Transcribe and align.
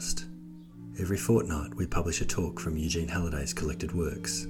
podcast. 0.00 0.24
Every 0.98 1.16
fortnight, 1.16 1.74
we 1.76 1.86
publish 1.86 2.20
a 2.20 2.26
talk 2.26 2.60
from 2.60 2.76
Eugene 2.76 3.08
Halliday's 3.08 3.54
collected 3.54 3.92
works. 3.92 4.46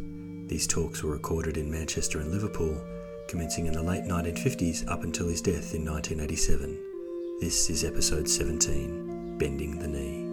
These 0.46 0.66
talks 0.66 1.02
were 1.02 1.12
recorded 1.12 1.56
in 1.56 1.70
Manchester 1.70 2.20
and 2.20 2.30
Liverpool, 2.30 2.80
commencing 3.28 3.66
in 3.66 3.72
the 3.72 3.82
late 3.82 4.04
1950s 4.04 4.88
up 4.90 5.04
until 5.04 5.28
his 5.28 5.40
death 5.40 5.74
in 5.74 5.84
1987. 5.84 6.78
This 7.40 7.70
is 7.70 7.84
episode 7.84 8.28
17 8.28 9.38
Bending 9.38 9.78
the 9.78 9.88
Knee. 9.88 10.26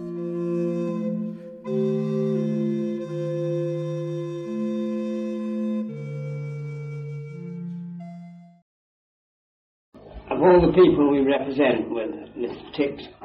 Of 10.30 10.42
all 10.42 10.60
the 10.60 10.72
people 10.72 11.10
we 11.10 11.20
represent 11.20 11.90
with 11.90 12.10
the 12.34 12.48
paper, 12.76 13.17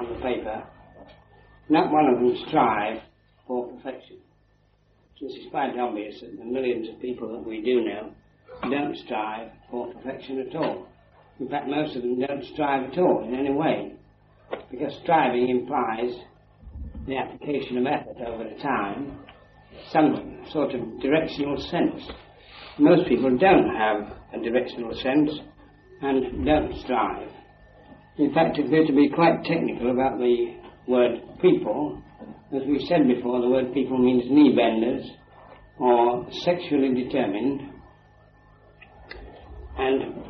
not 1.74 1.92
one 1.92 2.06
of 2.06 2.20
them 2.20 2.38
strive 2.48 3.02
for 3.48 3.68
perfection. 3.68 4.18
This 5.20 5.32
is 5.34 5.50
quite 5.52 5.78
obvious 5.80 6.20
that 6.22 6.38
the 6.38 6.44
millions 6.44 6.90
of 6.90 7.02
people 7.02 7.32
that 7.32 7.48
we 7.48 7.62
do 7.62 7.82
know 7.82 8.12
don't 8.70 8.96
strive 9.06 9.50
for 9.72 9.92
perfection 9.94 10.46
at 10.48 10.56
all. 10.56 10.88
In 11.40 11.48
fact, 11.50 11.68
most 11.68 11.96
of 11.96 12.04
them 12.04 12.20
don't 12.20 12.44
strive 12.54 12.92
at 12.92 12.98
all 13.00 13.24
in 13.28 13.34
any 13.34 13.52
way, 13.52 13.94
because 14.70 14.94
striving 15.02 15.50
implies 15.50 16.12
the 17.08 17.18
application 17.18 17.78
of 17.78 17.86
effort 17.88 18.18
over 18.28 18.50
time, 18.62 19.18
some 19.92 20.46
sort 20.52 20.76
of 20.76 21.02
directional 21.02 21.58
sense. 21.72 22.04
Most 22.78 23.08
people 23.08 23.36
don't 23.38 23.70
have 23.76 24.14
a 24.34 24.44
directional 24.44 24.94
sense 25.02 25.32
and 26.02 26.46
don't 26.46 26.78
strive. 26.82 27.30
In 28.18 28.34
fact, 28.34 28.60
if 28.60 28.70
we're 28.70 28.86
to 28.86 28.94
be 28.94 29.10
quite 29.10 29.44
technical 29.44 29.90
about 29.92 30.20
the 30.20 30.63
word 30.88 31.20
people, 31.42 32.02
as 32.56 32.62
we 32.68 32.86
said 32.88 33.08
before, 33.08 33.42
the 33.42 33.50
word 33.50 33.74
people 33.74 33.98
means 33.98 34.24
knee 34.30 34.56
benders 34.56 35.10
or 35.80 36.28
sexually 36.44 36.94
determined. 37.04 37.62
And 39.78 40.24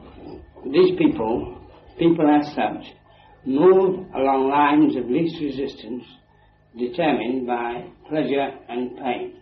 these 0.71 0.97
people, 0.97 1.61
people 1.97 2.25
as 2.29 2.47
such, 2.55 2.95
move 3.45 4.07
along 4.15 4.49
lines 4.49 4.95
of 4.95 5.09
least 5.09 5.35
resistance 5.41 6.03
determined 6.77 7.45
by 7.45 7.85
pleasure 8.09 8.49
and 8.69 8.97
pain. 8.97 9.33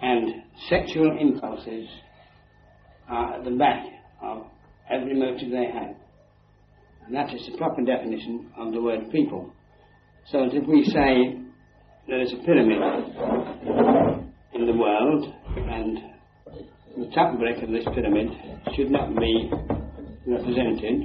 And 0.00 0.42
sexual 0.68 1.18
impulses 1.20 1.88
are 3.08 3.38
at 3.38 3.44
the 3.44 3.50
back 3.50 3.84
of 4.22 4.46
every 4.90 5.14
motive 5.18 5.50
they 5.50 5.66
have. 5.72 5.96
And 7.06 7.14
that 7.14 7.34
is 7.34 7.46
the 7.50 7.58
proper 7.58 7.82
definition 7.82 8.50
of 8.56 8.72
the 8.72 8.80
word 8.80 9.10
people. 9.10 9.52
So 10.30 10.46
that 10.46 10.54
if 10.54 10.66
we 10.66 10.84
say 10.84 11.38
there 12.08 12.20
is 12.20 12.32
a 12.32 12.36
pyramid 12.44 12.80
in 14.54 14.66
the 14.66 14.72
world 14.72 15.34
and 15.56 15.98
the 16.96 17.10
top 17.14 17.38
brick 17.38 17.62
of 17.62 17.70
this 17.70 17.84
pyramid 17.94 18.28
should 18.74 18.90
not 18.90 19.14
be 19.16 19.50
represented, 20.26 21.02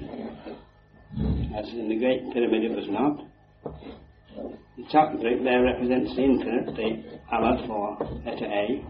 as 1.57 1.67
in 1.73 1.89
the 1.89 1.97
Great 1.97 2.31
Pyramid 2.31 2.63
it 2.63 2.75
was 2.75 2.87
not, 2.89 3.25
the 4.77 4.83
top 4.91 5.19
brick 5.19 5.43
there 5.43 5.63
represents 5.63 6.15
the 6.15 6.23
infinite, 6.23 6.65
the 6.75 7.19
Aleph 7.33 7.67
for 7.67 7.97
letter 8.25 8.45
A, 8.45 8.85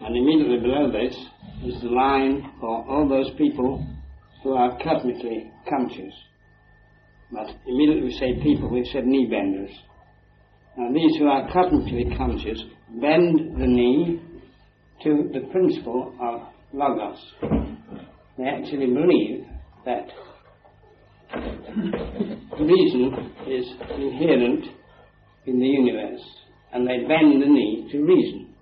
and 0.00 0.16
immediately 0.16 0.60
below 0.60 0.90
this 0.90 1.14
is 1.64 1.82
the 1.82 1.88
line 1.88 2.52
for 2.60 2.84
all 2.88 3.06
those 3.06 3.30
people 3.36 3.86
who 4.42 4.54
are 4.54 4.78
cosmically 4.82 5.50
conscious. 5.68 6.14
But 7.32 7.48
immediately 7.66 8.04
we 8.04 8.12
say 8.12 8.42
people, 8.42 8.70
we've 8.70 8.86
said 8.86 9.06
knee 9.06 9.26
benders. 9.30 9.70
Now 10.76 10.92
these 10.92 11.16
who 11.18 11.26
are 11.26 11.50
cosmically 11.52 12.14
conscious 12.16 12.62
bend 13.00 13.60
the 13.60 13.66
knee 13.66 14.20
to 15.02 15.30
the 15.32 15.48
principle 15.50 16.14
of 16.20 16.42
Logos. 16.72 17.18
They 18.38 18.44
actually 18.44 18.86
believe 18.86 19.46
that 19.84 20.08
reason 22.60 23.32
is 23.46 23.66
inherent 23.96 24.66
in 25.46 25.60
the 25.60 25.66
universe, 25.66 26.22
and 26.72 26.86
they 26.86 26.98
bend 27.06 27.42
the 27.42 27.46
knee 27.46 27.88
to 27.92 28.04
reason. 28.04 28.54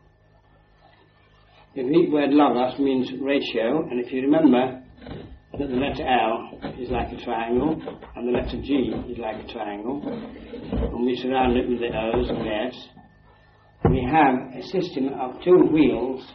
The 1.74 1.82
Greek 1.82 2.12
word 2.12 2.30
logos 2.30 2.78
means 2.78 3.10
ratio, 3.20 3.88
and 3.90 4.04
if 4.04 4.12
you 4.12 4.22
remember 4.22 4.80
that 5.58 5.68
the 5.68 5.76
letter 5.76 6.06
L 6.06 6.72
is 6.80 6.90
like 6.90 7.12
a 7.12 7.24
triangle, 7.24 7.80
and 8.16 8.28
the 8.28 8.32
letter 8.32 8.60
G 8.60 8.92
is 9.08 9.18
like 9.18 9.44
a 9.44 9.52
triangle, 9.52 10.02
and 10.04 11.06
we 11.06 11.16
surround 11.16 11.56
it 11.56 11.68
with 11.68 11.78
the 11.78 11.96
O's 11.96 12.28
and 12.28 12.40
the 12.40 12.50
S, 12.50 12.88
we 13.90 14.02
have 14.10 14.34
a 14.56 14.62
system 14.62 15.08
of 15.20 15.42
two 15.44 15.68
wheels, 15.72 16.26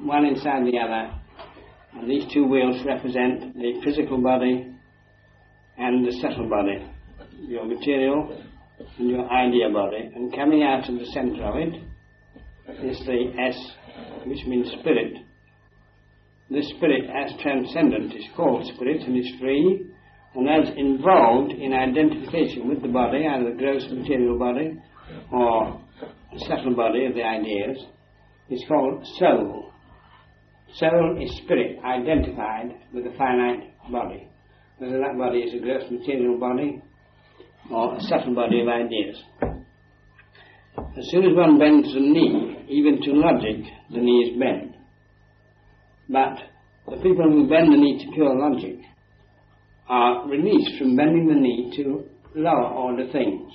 one 0.00 0.24
inside 0.24 0.64
the 0.64 0.78
other, 0.78 1.12
and 1.94 2.10
these 2.10 2.24
two 2.32 2.46
wheels 2.46 2.82
represent 2.86 3.54
the 3.54 3.80
physical 3.84 4.22
body 4.22 4.72
and 5.76 6.06
the 6.06 6.12
subtle 6.22 6.48
body, 6.48 6.86
your 7.46 7.66
material 7.66 8.42
and 8.98 9.10
your 9.10 9.28
idea 9.30 9.68
body, 9.70 10.10
and 10.14 10.34
coming 10.34 10.62
out 10.62 10.88
of 10.88 10.98
the 10.98 11.06
center 11.06 11.44
of 11.44 11.56
it 11.56 11.74
is 12.84 12.98
the 13.04 13.32
S, 13.38 13.72
which 14.26 14.46
means 14.46 14.70
spirit. 14.80 15.14
This 16.50 16.68
spirit, 16.70 17.04
as 17.14 17.32
transcendent, 17.40 18.12
is 18.12 18.26
called 18.36 18.66
spirit 18.74 19.02
and 19.02 19.16
is 19.16 19.32
free, 19.38 19.86
and 20.34 20.48
as 20.48 20.74
involved 20.76 21.52
in 21.52 21.72
identification 21.72 22.68
with 22.68 22.82
the 22.82 22.88
body, 22.88 23.24
either 23.24 23.50
the 23.50 23.56
gross 23.56 23.88
material 23.90 24.36
body 24.36 24.76
or 25.30 25.80
the 26.32 26.40
subtle 26.40 26.74
body 26.74 27.06
of 27.06 27.14
the 27.14 27.22
ideas, 27.22 27.86
is 28.48 28.64
called 28.66 29.06
soul. 29.18 29.72
Soul 30.74 31.22
is 31.22 31.36
spirit 31.38 31.78
identified 31.84 32.74
with 32.92 33.06
a 33.06 33.16
finite 33.16 33.70
body, 33.90 34.28
whether 34.78 34.98
that 34.98 35.18
body 35.18 35.38
is 35.38 35.54
a 35.54 35.58
gross 35.58 35.88
material 35.90 36.38
body 36.38 36.82
or 37.70 37.94
a 37.94 38.00
subtle 38.02 38.34
body 38.34 38.60
of 38.60 38.68
ideas. 38.68 39.22
As 40.98 41.08
soon 41.10 41.24
as 41.24 41.36
one 41.36 41.58
bends 41.58 41.92
the 41.92 42.00
knee, 42.00 42.64
even 42.68 43.00
to 43.02 43.12
logic, 43.12 43.64
the 43.90 44.00
knee 44.00 44.30
is 44.30 44.38
bent. 44.38 44.79
But 46.10 46.38
the 46.88 46.96
people 46.96 47.30
who 47.30 47.48
bend 47.48 47.72
the 47.72 47.76
knee 47.76 48.04
to 48.04 48.12
pure 48.12 48.34
logic 48.36 48.78
are 49.88 50.28
released 50.28 50.78
from 50.78 50.96
bending 50.96 51.28
the 51.28 51.34
knee 51.34 51.72
to 51.76 52.04
lower 52.34 52.66
order 52.66 53.06
things. 53.12 53.52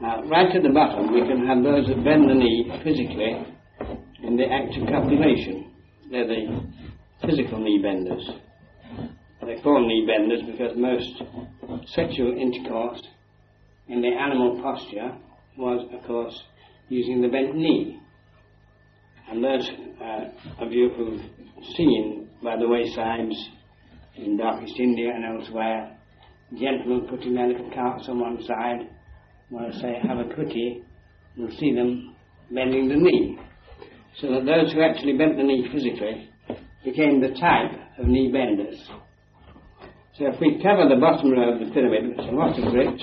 Now, 0.00 0.22
right 0.24 0.54
at 0.54 0.62
the 0.62 0.70
bottom, 0.70 1.12
we 1.12 1.20
can 1.20 1.46
have 1.46 1.62
those 1.62 1.86
that 1.88 2.04
bend 2.04 2.28
the 2.28 2.34
knee 2.34 2.70
physically 2.82 3.46
in 4.22 4.36
the 4.36 4.46
act 4.46 4.76
of 4.76 4.88
copulation. 4.88 5.72
They're 6.10 6.26
the 6.26 6.66
physical 7.24 7.60
knee 7.60 7.80
benders. 7.82 8.28
They're 9.44 9.60
called 9.62 9.86
knee 9.86 10.06
benders 10.06 10.42
because 10.50 10.76
most 10.76 11.22
sexual 11.94 12.36
intercourse 12.36 13.02
in 13.88 14.02
the 14.02 14.08
animal 14.08 14.60
posture 14.62 15.16
was, 15.56 15.86
of 15.92 16.06
course, 16.06 16.42
using 16.88 17.22
the 17.22 17.28
bent 17.28 17.56
knee. 17.56 18.00
And 19.30 19.44
those 19.44 19.70
uh, 20.00 20.64
of 20.64 20.72
you 20.72 20.90
who've 20.96 21.20
seen 21.76 22.28
by 22.42 22.56
the 22.56 22.64
waysides 22.64 23.36
in 24.16 24.38
Darkest 24.38 24.78
India 24.78 25.12
and 25.14 25.24
elsewhere, 25.24 25.96
gentlemen 26.58 27.06
putting 27.08 27.34
their 27.34 27.48
little 27.48 27.70
carts 27.74 28.06
on 28.08 28.20
one 28.20 28.42
side, 28.44 28.88
want 29.50 29.72
to 29.72 29.78
say 29.80 29.98
have 30.02 30.18
a 30.18 30.24
quitty, 30.24 30.82
you'll 31.36 31.56
see 31.58 31.74
them 31.74 32.16
bending 32.50 32.88
the 32.88 32.96
knee. 32.96 33.38
So 34.20 34.30
that 34.32 34.46
those 34.46 34.72
who 34.72 34.82
actually 34.82 35.16
bent 35.16 35.36
the 35.36 35.42
knee 35.42 35.68
physically 35.72 36.30
became 36.84 37.20
the 37.20 37.38
type 37.38 37.72
of 37.98 38.06
knee 38.06 38.32
benders. 38.32 38.82
So 40.16 40.26
if 40.26 40.40
we 40.40 40.60
cover 40.62 40.88
the 40.88 40.98
bottom 40.98 41.30
row 41.30 41.52
of 41.52 41.60
the 41.60 41.72
pyramid 41.72 42.16
with 42.16 42.26
a 42.26 42.32
lot 42.32 42.58
of 42.58 42.72
bricks, 42.72 43.02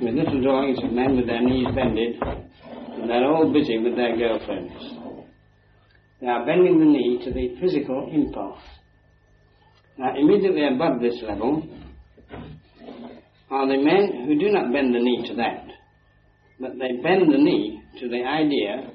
with 0.00 0.14
little 0.14 0.40
drawings 0.42 0.78
of 0.82 0.92
men 0.92 1.16
with 1.16 1.26
their 1.26 1.42
knees 1.42 1.66
bended, 1.74 2.16
and 2.22 3.10
they're 3.10 3.26
all 3.26 3.52
busy 3.52 3.78
with 3.78 3.96
their 3.96 4.16
girlfriends. 4.16 4.99
They 6.20 6.26
are 6.26 6.44
bending 6.44 6.78
the 6.78 6.84
knee 6.84 7.20
to 7.24 7.32
the 7.32 7.56
physical 7.60 8.10
impulse. 8.12 8.60
Now, 9.96 10.14
immediately 10.16 10.66
above 10.66 11.00
this 11.00 11.22
level 11.22 11.62
are 13.50 13.66
the 13.66 13.82
men 13.82 14.26
who 14.26 14.38
do 14.38 14.50
not 14.50 14.72
bend 14.72 14.94
the 14.94 15.00
knee 15.00 15.24
to 15.28 15.34
that, 15.36 15.66
but 16.60 16.72
they 16.78 17.00
bend 17.02 17.32
the 17.32 17.38
knee 17.38 17.82
to 18.00 18.08
the 18.08 18.22
idea 18.22 18.90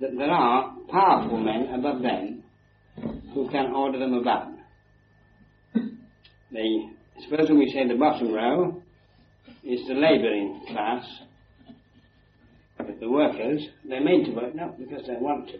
that 0.00 0.10
there 0.16 0.30
are 0.30 0.74
powerful 0.90 1.38
men 1.38 1.74
above 1.74 2.02
them 2.02 2.42
who 3.34 3.48
can 3.50 3.72
order 3.74 3.98
them 3.98 4.14
about. 4.14 4.48
The, 6.50 6.90
supposing 7.28 7.58
we 7.58 7.70
say 7.70 7.86
the 7.86 7.94
bottom 7.94 8.32
row 8.32 8.82
is 9.64 9.86
the 9.86 9.94
labouring 9.94 10.62
class, 10.68 11.04
the 13.00 13.08
workers, 13.08 13.64
they're 13.88 14.02
made 14.02 14.24
to 14.24 14.32
work 14.32 14.54
not 14.54 14.78
because 14.78 15.06
they 15.06 15.16
want 15.20 15.48
to, 15.48 15.58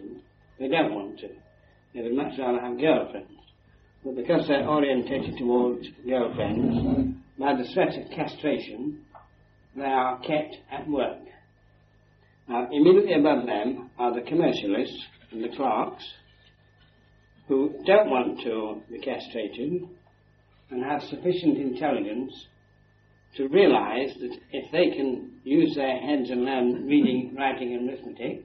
they 0.59 0.67
don't 0.67 0.93
want 0.93 1.19
to. 1.19 1.29
They 1.93 2.01
would 2.01 2.15
much 2.15 2.37
rather 2.37 2.59
have 2.59 2.79
girlfriends. 2.79 3.31
But 4.03 4.15
because 4.15 4.47
they're 4.47 4.67
orientated 4.67 5.37
towards 5.37 5.87
girlfriends, 6.07 7.15
by 7.37 7.55
the 7.55 7.67
threat 7.73 7.97
of 7.97 8.11
castration, 8.11 9.01
they 9.75 9.83
are 9.83 10.19
kept 10.19 10.57
at 10.71 10.87
work. 10.87 11.19
Now, 12.47 12.67
immediately 12.71 13.13
above 13.13 13.45
them 13.45 13.89
are 13.97 14.13
the 14.13 14.27
commercialists 14.27 15.05
and 15.31 15.43
the 15.43 15.55
clerks 15.55 16.03
who 17.47 17.73
don't 17.85 18.09
want 18.09 18.41
to 18.41 18.81
be 18.91 18.99
castrated 18.99 19.87
and 20.69 20.83
have 20.83 21.01
sufficient 21.03 21.57
intelligence 21.57 22.47
to 23.37 23.47
realize 23.47 24.13
that 24.19 24.37
if 24.51 24.71
they 24.71 24.95
can 24.95 25.31
use 25.43 25.75
their 25.75 25.97
heads 25.99 26.29
and 26.29 26.43
learn 26.45 26.87
reading, 26.87 27.35
writing, 27.37 27.73
and 27.73 27.89
arithmetic, 27.89 28.43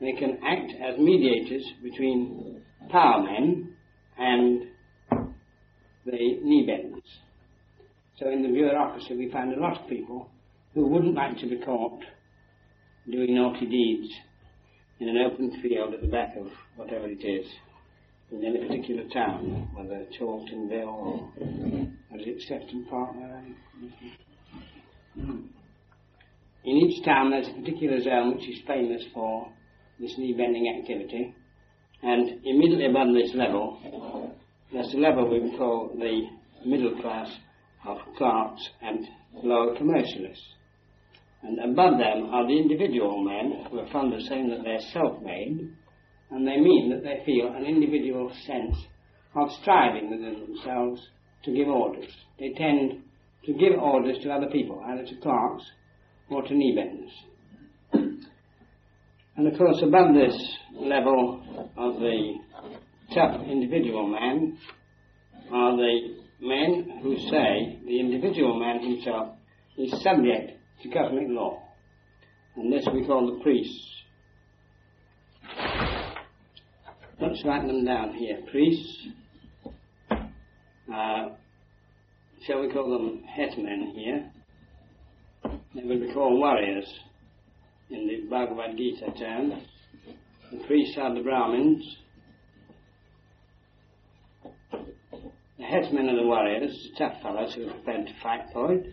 they 0.00 0.12
can 0.12 0.38
act 0.44 0.72
as 0.82 0.98
mediators 0.98 1.64
between 1.82 2.62
power 2.90 3.22
men 3.22 3.74
and 4.18 4.62
the 6.04 6.12
knee 6.12 6.66
benders. 6.66 7.02
So 8.18 8.30
in 8.30 8.42
the 8.42 8.48
bureaucracy, 8.48 9.16
we 9.16 9.30
find 9.30 9.52
a 9.52 9.60
lot 9.60 9.80
of 9.80 9.88
people 9.88 10.28
who 10.74 10.86
wouldn't 10.86 11.14
like 11.14 11.38
to 11.38 11.48
be 11.48 11.58
caught 11.64 12.00
doing 13.10 13.34
naughty 13.34 13.66
deeds 13.66 14.12
in 15.00 15.08
an 15.08 15.18
open 15.18 15.60
field 15.62 15.94
at 15.94 16.00
the 16.00 16.06
back 16.06 16.36
of 16.36 16.46
whatever 16.76 17.06
it 17.06 17.24
is 17.24 17.46
in 18.30 18.44
any 18.44 18.66
particular 18.66 19.04
town, 19.12 19.68
whether 19.74 20.06
Chorltonville 20.18 20.86
or 20.86 21.30
what 22.08 22.20
is 22.20 22.26
it, 22.26 22.42
Sefton 22.48 22.86
Park. 22.88 23.14
Hmm. 25.14 25.40
In 26.64 26.76
each 26.76 27.04
town 27.04 27.30
there's 27.30 27.48
a 27.48 27.52
particular 27.52 28.00
zone 28.00 28.36
which 28.36 28.48
is 28.48 28.60
famous 28.66 29.02
for 29.12 29.48
this 30.00 30.16
knee 30.18 30.32
bending 30.32 30.74
activity, 30.78 31.34
and 32.02 32.44
immediately 32.44 32.86
above 32.86 33.14
this 33.14 33.34
level, 33.34 33.78
there's 34.72 34.92
a 34.94 34.98
level 34.98 35.30
we 35.30 35.56
call 35.56 35.90
the 35.96 36.28
middle 36.66 37.00
class 37.00 37.30
of 37.86 37.98
clerks 38.16 38.68
and 38.82 39.06
lower 39.42 39.76
commercialists. 39.76 40.46
And 41.42 41.58
above 41.72 41.98
them 41.98 42.30
are 42.32 42.46
the 42.46 42.58
individual 42.58 43.22
men 43.22 43.66
who 43.70 43.78
are 43.78 43.92
fond 43.92 44.14
of 44.14 44.22
saying 44.22 44.48
that 44.48 44.64
they're 44.64 44.80
self-made, 44.92 45.70
and 46.30 46.46
they 46.46 46.56
mean 46.56 46.90
that 46.90 47.04
they 47.04 47.22
feel 47.24 47.52
an 47.54 47.64
individual 47.64 48.32
sense 48.46 48.76
of 49.34 49.50
striving 49.60 50.10
within 50.10 50.40
themselves 50.40 51.00
to 51.44 51.52
give 51.52 51.68
orders. 51.68 52.10
They 52.38 52.52
tend 52.56 53.02
to 53.44 53.52
give 53.52 53.78
orders 53.78 54.18
to 54.22 54.30
other 54.30 54.48
people, 54.50 54.82
either 54.86 55.04
to 55.04 55.20
clerks 55.20 55.64
or 56.30 56.42
to 56.42 56.54
knee 56.54 56.74
benders. 56.74 57.12
And 59.36 59.48
of 59.48 59.58
course, 59.58 59.82
above 59.82 60.14
this 60.14 60.34
level 60.72 61.68
of 61.76 61.94
the 61.98 62.34
tough 63.12 63.40
individual 63.48 64.06
man 64.06 64.56
are 65.52 65.76
the 65.76 66.16
men 66.40 67.00
who 67.02 67.16
say 67.16 67.80
the 67.84 67.98
individual 67.98 68.58
man 68.60 68.80
himself 68.80 69.36
is 69.76 69.90
subject 70.02 70.52
to 70.82 70.88
cosmic 70.90 71.28
law. 71.28 71.60
And 72.56 72.72
this 72.72 72.86
we 72.92 73.04
call 73.06 73.34
the 73.34 73.42
priests. 73.42 73.90
Let's 77.20 77.44
write 77.44 77.66
them 77.66 77.84
down 77.84 78.14
here. 78.14 78.38
Priests. 78.50 79.08
Uh, 80.12 81.30
shall 82.46 82.60
we 82.60 82.72
call 82.72 82.90
them 82.90 83.24
hetmen 83.24 83.94
here? 83.96 84.30
They 85.74 85.82
will 85.82 86.06
be 86.06 86.12
called 86.12 86.38
warriors 86.38 86.86
in 87.90 88.06
the 88.06 88.28
Bhagavad 88.28 88.76
Gita 88.76 89.12
terms. 89.18 89.54
The 90.50 90.58
priests 90.66 90.96
are 90.98 91.14
the 91.14 91.22
Brahmins. 91.22 91.96
The 95.58 95.64
headsmen 95.64 96.08
are 96.08 96.16
the 96.16 96.26
warriors, 96.26 96.90
the 96.90 96.98
tough 96.98 97.22
fellows 97.22 97.54
who 97.54 97.68
are 97.68 97.72
prepared 97.72 98.06
to 98.06 98.12
fight 98.22 98.46
for 98.52 98.72
it. 98.72 98.86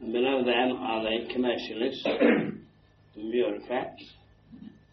And 0.00 0.12
below 0.12 0.44
them 0.44 0.76
are 0.78 1.02
the 1.02 1.32
commercialists, 1.32 2.02
the 2.04 3.30
bureaucrats. 3.30 4.02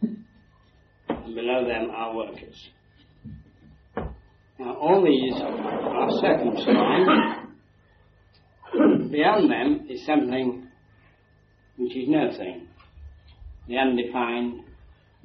And 0.02 1.36
below 1.36 1.66
them 1.68 1.90
are 1.92 2.16
workers. 2.16 2.70
Now 4.60 4.76
all 4.76 5.04
these 5.04 5.42
are 5.42 6.10
circumscribed 6.22 7.42
Beyond 9.12 9.52
them 9.52 9.88
is 9.90 10.06
something 10.06 10.68
which 11.78 11.96
is 11.98 12.08
nothing, 12.08 12.68
the 13.68 13.78
undefined, 13.78 14.64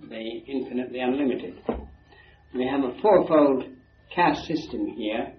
the 0.08 0.42
infinite, 0.46 0.92
the 0.92 1.00
unlimited. 1.00 1.58
We 2.54 2.66
have 2.66 2.84
a 2.84 3.00
fourfold 3.00 3.64
caste 4.14 4.46
system 4.46 4.86
here. 4.96 5.32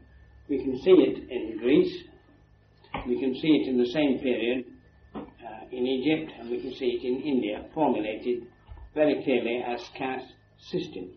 We 0.49 0.57
can 0.63 0.79
see 0.81 0.91
it 0.91 1.29
in 1.29 1.57
Greece, 1.59 2.03
we 3.07 3.19
can 3.19 3.35
see 3.35 3.47
it 3.47 3.69
in 3.69 3.77
the 3.77 3.87
same 3.87 4.19
period 4.19 4.65
uh, 5.15 5.21
in 5.71 5.85
Egypt, 5.85 6.31
and 6.39 6.49
we 6.49 6.61
can 6.61 6.73
see 6.73 6.85
it 6.85 7.03
in 7.05 7.21
India, 7.21 7.65
formulated 7.73 8.47
very 8.93 9.23
clearly 9.23 9.63
as 9.67 9.81
caste 9.97 10.33
system. 10.69 11.11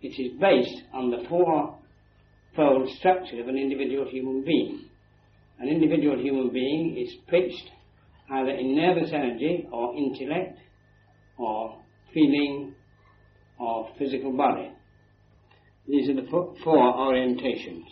It 0.00 0.20
is 0.20 0.38
based 0.40 0.82
on 0.92 1.10
the 1.10 1.26
fourfold 1.28 2.88
structure 2.96 3.40
of 3.40 3.48
an 3.48 3.56
individual 3.56 4.08
human 4.08 4.44
being 4.44 4.88
an 5.58 5.68
individual 5.68 6.18
human 6.18 6.50
being 6.50 6.96
is 6.96 7.14
pitched 7.28 7.70
either 8.30 8.50
in 8.50 8.74
nervous 8.74 9.12
energy 9.12 9.68
or 9.72 9.96
intellect 9.96 10.58
or 11.38 11.78
feeling 12.12 12.74
or 13.58 13.88
physical 13.98 14.36
body. 14.36 14.70
These 15.86 16.08
are 16.10 16.14
the 16.14 16.26
four 16.30 16.94
orientations. 16.94 17.84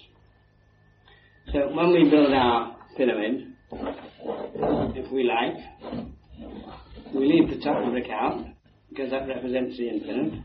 So 1.52 1.74
when 1.74 1.92
we 1.92 2.08
build 2.08 2.32
our 2.32 2.76
pyramid, 2.96 3.48
if 4.94 5.10
we 5.10 5.24
like, 5.24 6.04
we 7.14 7.26
leave 7.26 7.50
the 7.50 7.62
top 7.62 7.90
brick 7.90 8.08
out 8.10 8.44
because 8.88 9.10
that 9.10 9.26
represents 9.26 9.76
the 9.76 9.88
infinite, 9.88 10.42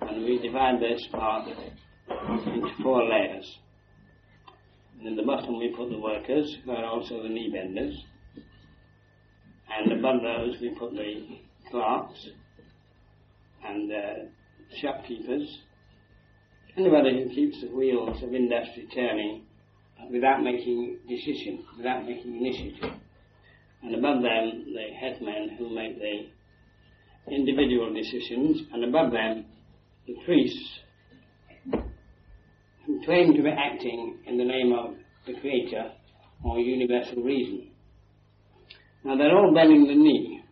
and 0.00 0.24
we 0.24 0.38
divide 0.38 0.80
this 0.80 1.06
part 1.10 1.48
into 1.48 2.68
four 2.82 3.08
layers. 3.08 3.58
And 4.98 5.08
in 5.08 5.16
the 5.16 5.22
bottom 5.22 5.58
we 5.58 5.74
put 5.76 5.90
the 5.90 5.98
workers, 5.98 6.56
who 6.64 6.72
are 6.72 6.84
also 6.84 7.22
the 7.22 7.28
knee 7.28 7.50
benders. 7.52 7.96
And 9.70 9.92
above 9.98 10.20
those 10.22 10.60
we 10.60 10.70
put 10.78 10.92
the 10.92 11.38
clerks 11.74 12.28
and 13.66 13.90
uh, 13.90 13.96
shopkeepers. 14.80 15.58
Anybody 16.76 17.24
who 17.24 17.34
keeps 17.34 17.60
the 17.60 17.74
wheels 17.74 18.22
of 18.22 18.32
industry 18.32 18.86
turning 18.94 19.42
without 20.12 20.42
making 20.42 20.98
decision, 21.08 21.64
without 21.76 22.04
making 22.04 22.36
initiative. 22.36 22.90
And 23.82 23.94
above 23.96 24.22
them 24.22 24.66
the 24.72 24.94
headmen 25.00 25.56
who 25.58 25.74
make 25.74 25.98
the 25.98 27.34
individual 27.34 27.92
decisions, 27.92 28.62
and 28.72 28.84
above 28.84 29.12
them 29.12 29.46
the 30.06 30.14
priests 30.24 30.78
who 32.86 33.04
claim 33.04 33.34
to 33.34 33.42
be 33.42 33.50
acting 33.50 34.18
in 34.26 34.38
the 34.38 34.44
name 34.44 34.72
of 34.72 34.94
the 35.26 35.40
Creator 35.40 35.90
or 36.44 36.58
universal 36.58 37.22
reason. 37.22 37.70
Now 39.04 39.16
they're 39.16 39.36
all 39.36 39.52
bending 39.54 39.86
the 39.86 39.94
knee 39.94 40.42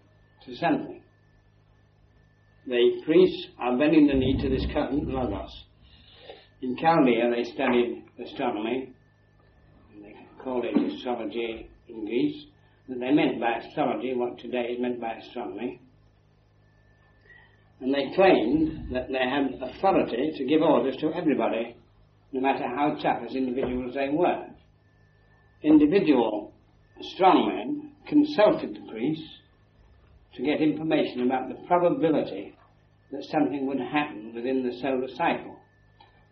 to 0.47 0.57
something. 0.57 0.92
The 2.67 3.03
priests 3.05 3.49
are 3.59 3.77
bending 3.77 4.07
the 4.07 4.15
knee 4.15 4.39
to 4.41 4.49
this 4.49 4.67
cosmic 4.73 5.09
logos. 5.09 5.65
In 6.63 6.77
Chaldea 6.77 7.31
they 7.35 7.45
studied 7.45 8.05
astronomy, 8.25 8.93
and 9.95 10.05
they 10.05 10.15
called 10.43 10.65
it 10.65 10.77
astrology 10.77 11.69
in 11.89 12.05
Greece, 12.05 12.47
they 13.01 13.11
meant 13.11 13.41
by 13.41 13.55
astrology 13.55 14.15
what 14.15 14.39
today 14.39 14.75
is 14.75 14.81
meant 14.81 15.01
by 15.01 15.13
astronomy. 15.15 15.81
And 17.81 17.93
they 17.93 18.15
claimed 18.15 18.93
that 18.93 19.09
they 19.09 19.19
had 19.19 19.61
authority 19.61 20.33
to 20.37 20.45
give 20.45 20.63
orders 20.63 20.97
to 20.99 21.13
everybody 21.15 21.77
no 22.33 22.41
matter 22.41 22.65
how 22.65 22.97
tough 23.03 23.23
as 23.29 23.35
individuals 23.35 23.95
they 23.95 24.09
were. 24.09 24.47
Individual 25.63 26.53
strongmen 27.19 27.91
consulted 28.07 28.75
the 28.75 28.91
priests 28.91 29.29
to 30.35 30.43
get 30.43 30.61
information 30.61 31.23
about 31.23 31.49
the 31.49 31.67
probability 31.67 32.57
that 33.11 33.25
something 33.25 33.67
would 33.67 33.81
happen 33.81 34.33
within 34.35 34.63
the 34.63 34.79
solar 34.81 35.09
cycle. 35.17 35.57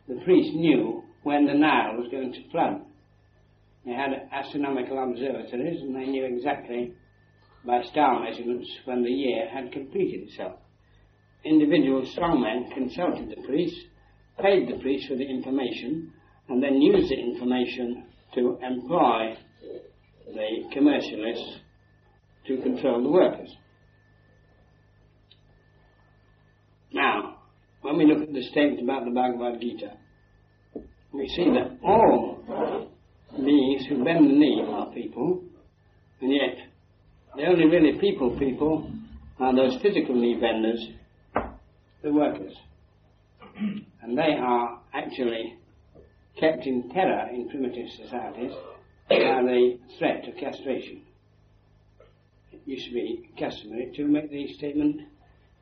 The 0.08 0.20
priests 0.24 0.52
knew 0.54 1.04
when 1.22 1.46
the 1.46 1.54
Nile 1.54 1.96
was 1.96 2.08
going 2.10 2.32
to 2.32 2.50
flood. 2.50 2.82
They 3.84 3.92
had 3.92 4.28
astronomical 4.32 5.02
observatories 5.02 5.82
and 5.82 5.94
they 5.94 6.06
knew 6.06 6.24
exactly 6.24 6.94
by 7.64 7.82
star 7.82 8.22
measurements 8.24 8.68
when 8.84 9.02
the 9.02 9.10
year 9.10 9.48
had 9.48 9.72
completed 9.72 10.28
itself. 10.28 10.58
Individual 11.44 12.02
strongmen 12.02 12.72
consulted 12.72 13.30
the 13.30 13.46
priests 13.46 13.80
paid 14.42 14.68
the 14.68 14.78
priest 14.80 15.08
for 15.08 15.16
the 15.16 15.28
information, 15.28 16.12
and 16.48 16.62
then 16.62 16.80
used 16.80 17.10
the 17.10 17.18
information 17.18 18.04
to 18.34 18.58
employ 18.62 19.36
the 20.26 20.70
commercialists 20.72 21.60
to 22.46 22.56
control 22.62 23.02
the 23.02 23.08
workers. 23.08 23.54
Now, 26.92 27.36
when 27.82 27.96
we 27.96 28.06
look 28.06 28.22
at 28.22 28.32
the 28.32 28.42
statement 28.50 28.82
about 28.82 29.04
the 29.04 29.10
Bhagavad 29.10 29.60
Gita, 29.60 29.92
we 31.12 31.28
see 31.28 31.44
that 31.44 31.78
all 31.84 32.90
beings 33.36 33.86
who 33.86 34.04
bend 34.04 34.28
the 34.28 34.34
knee 34.34 34.64
are 34.66 34.92
people, 34.92 35.42
and 36.20 36.32
yet 36.32 36.56
the 37.36 37.46
only 37.46 37.66
really 37.66 37.98
people 38.00 38.36
people 38.38 38.90
are 39.38 39.54
those 39.54 39.80
physical 39.80 40.14
knee 40.14 40.38
benders, 40.40 40.88
the 42.02 42.12
workers. 42.12 42.54
And 44.02 44.16
they 44.16 44.34
are 44.38 44.80
actually 44.92 45.56
kept 46.38 46.66
in 46.66 46.90
terror 46.90 47.28
in 47.32 47.48
primitive 47.48 47.88
societies 48.02 48.52
by 49.08 49.16
the 49.18 49.78
threat 49.98 50.28
of 50.28 50.36
castration. 50.36 51.02
It 52.52 52.60
used 52.64 52.86
to 52.88 52.94
be 52.94 53.30
customary 53.38 53.92
to 53.96 54.06
make 54.06 54.30
the 54.30 54.52
statement 54.54 55.02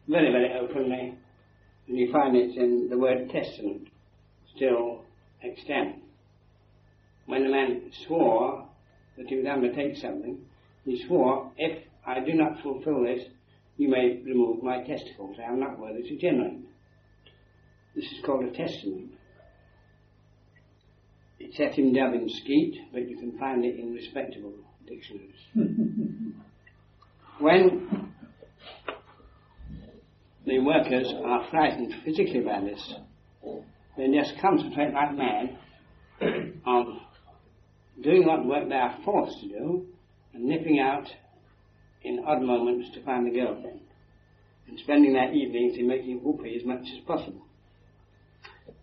very, 0.08 0.32
very 0.32 0.52
openly, 0.58 1.14
and 1.86 1.96
you 1.96 2.10
find 2.12 2.36
it 2.36 2.56
in 2.56 2.88
the 2.90 2.98
word 2.98 3.30
testament 3.30 3.88
still 4.56 5.04
extant. 5.42 5.96
When 7.26 7.46
a 7.46 7.50
man 7.50 7.90
swore 8.06 8.66
that 9.16 9.26
he 9.28 9.36
would 9.36 9.46
undertake 9.46 9.96
something, 9.96 10.38
he 10.84 11.04
swore, 11.06 11.52
if 11.56 11.84
I 12.06 12.20
do 12.20 12.32
not 12.32 12.62
fulfill 12.62 13.04
this, 13.04 13.22
you 13.76 13.88
may 13.88 14.20
remove 14.24 14.62
my 14.62 14.82
testicles. 14.82 15.36
I 15.38 15.52
am 15.52 15.60
not 15.60 15.78
worthy 15.78 16.02
to 16.02 16.16
generate. 16.16 16.60
This 17.94 18.06
is 18.06 18.24
called 18.24 18.44
a 18.44 18.50
testament. 18.50 19.12
It's 21.38 21.56
set 21.56 21.78
in 21.78 21.92
Devon 21.92 22.28
Skeet, 22.28 22.74
but 22.92 23.08
you 23.08 23.16
can 23.16 23.38
find 23.38 23.64
it 23.64 23.78
in 23.78 23.92
respectable 23.92 24.52
dictionaries. 24.86 25.36
when 27.38 28.12
the 30.48 30.58
workers 30.60 31.12
are 31.24 31.46
frightened 31.50 31.94
physically 32.04 32.40
by 32.40 32.60
this, 32.60 32.94
they 33.96 34.08
just 34.08 34.32
concentrate 34.40 34.94
like 34.94 35.14
mad 35.14 35.58
on 36.66 37.00
doing 38.02 38.24
what 38.26 38.46
work 38.46 38.68
they 38.68 38.74
are 38.74 38.96
forced 39.04 39.40
to 39.40 39.48
do 39.48 39.86
and 40.32 40.44
nipping 40.44 40.80
out 40.80 41.06
in 42.02 42.24
odd 42.26 42.42
moments 42.42 42.88
to 42.94 43.02
find 43.04 43.26
a 43.28 43.30
girlfriend 43.30 43.80
and 44.68 44.78
spending 44.80 45.12
their 45.12 45.32
evenings 45.32 45.76
in 45.76 45.86
making 45.86 46.20
whoopee 46.22 46.56
as 46.56 46.64
much 46.64 46.82
as 46.96 47.04
possible. 47.06 47.42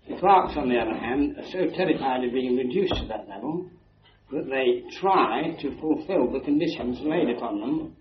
The 0.07 0.17
clerks, 0.17 0.53
on 0.57 0.69
the 0.69 0.77
other 0.77 0.93
hand, 0.93 1.36
are 1.38 1.51
so 1.51 1.67
terrified 1.75 2.24
of 2.24 2.34
being 2.34 2.57
reduced 2.57 2.95
to 2.95 3.07
that 3.07 3.27
level 3.27 3.69
that 4.31 4.50
they 4.50 4.84
try 5.00 5.55
to 5.62 5.79
fulfill 5.79 6.31
the 6.31 6.41
conditions 6.41 7.00
laid 7.01 7.36
upon 7.36 7.60
them 7.60 7.95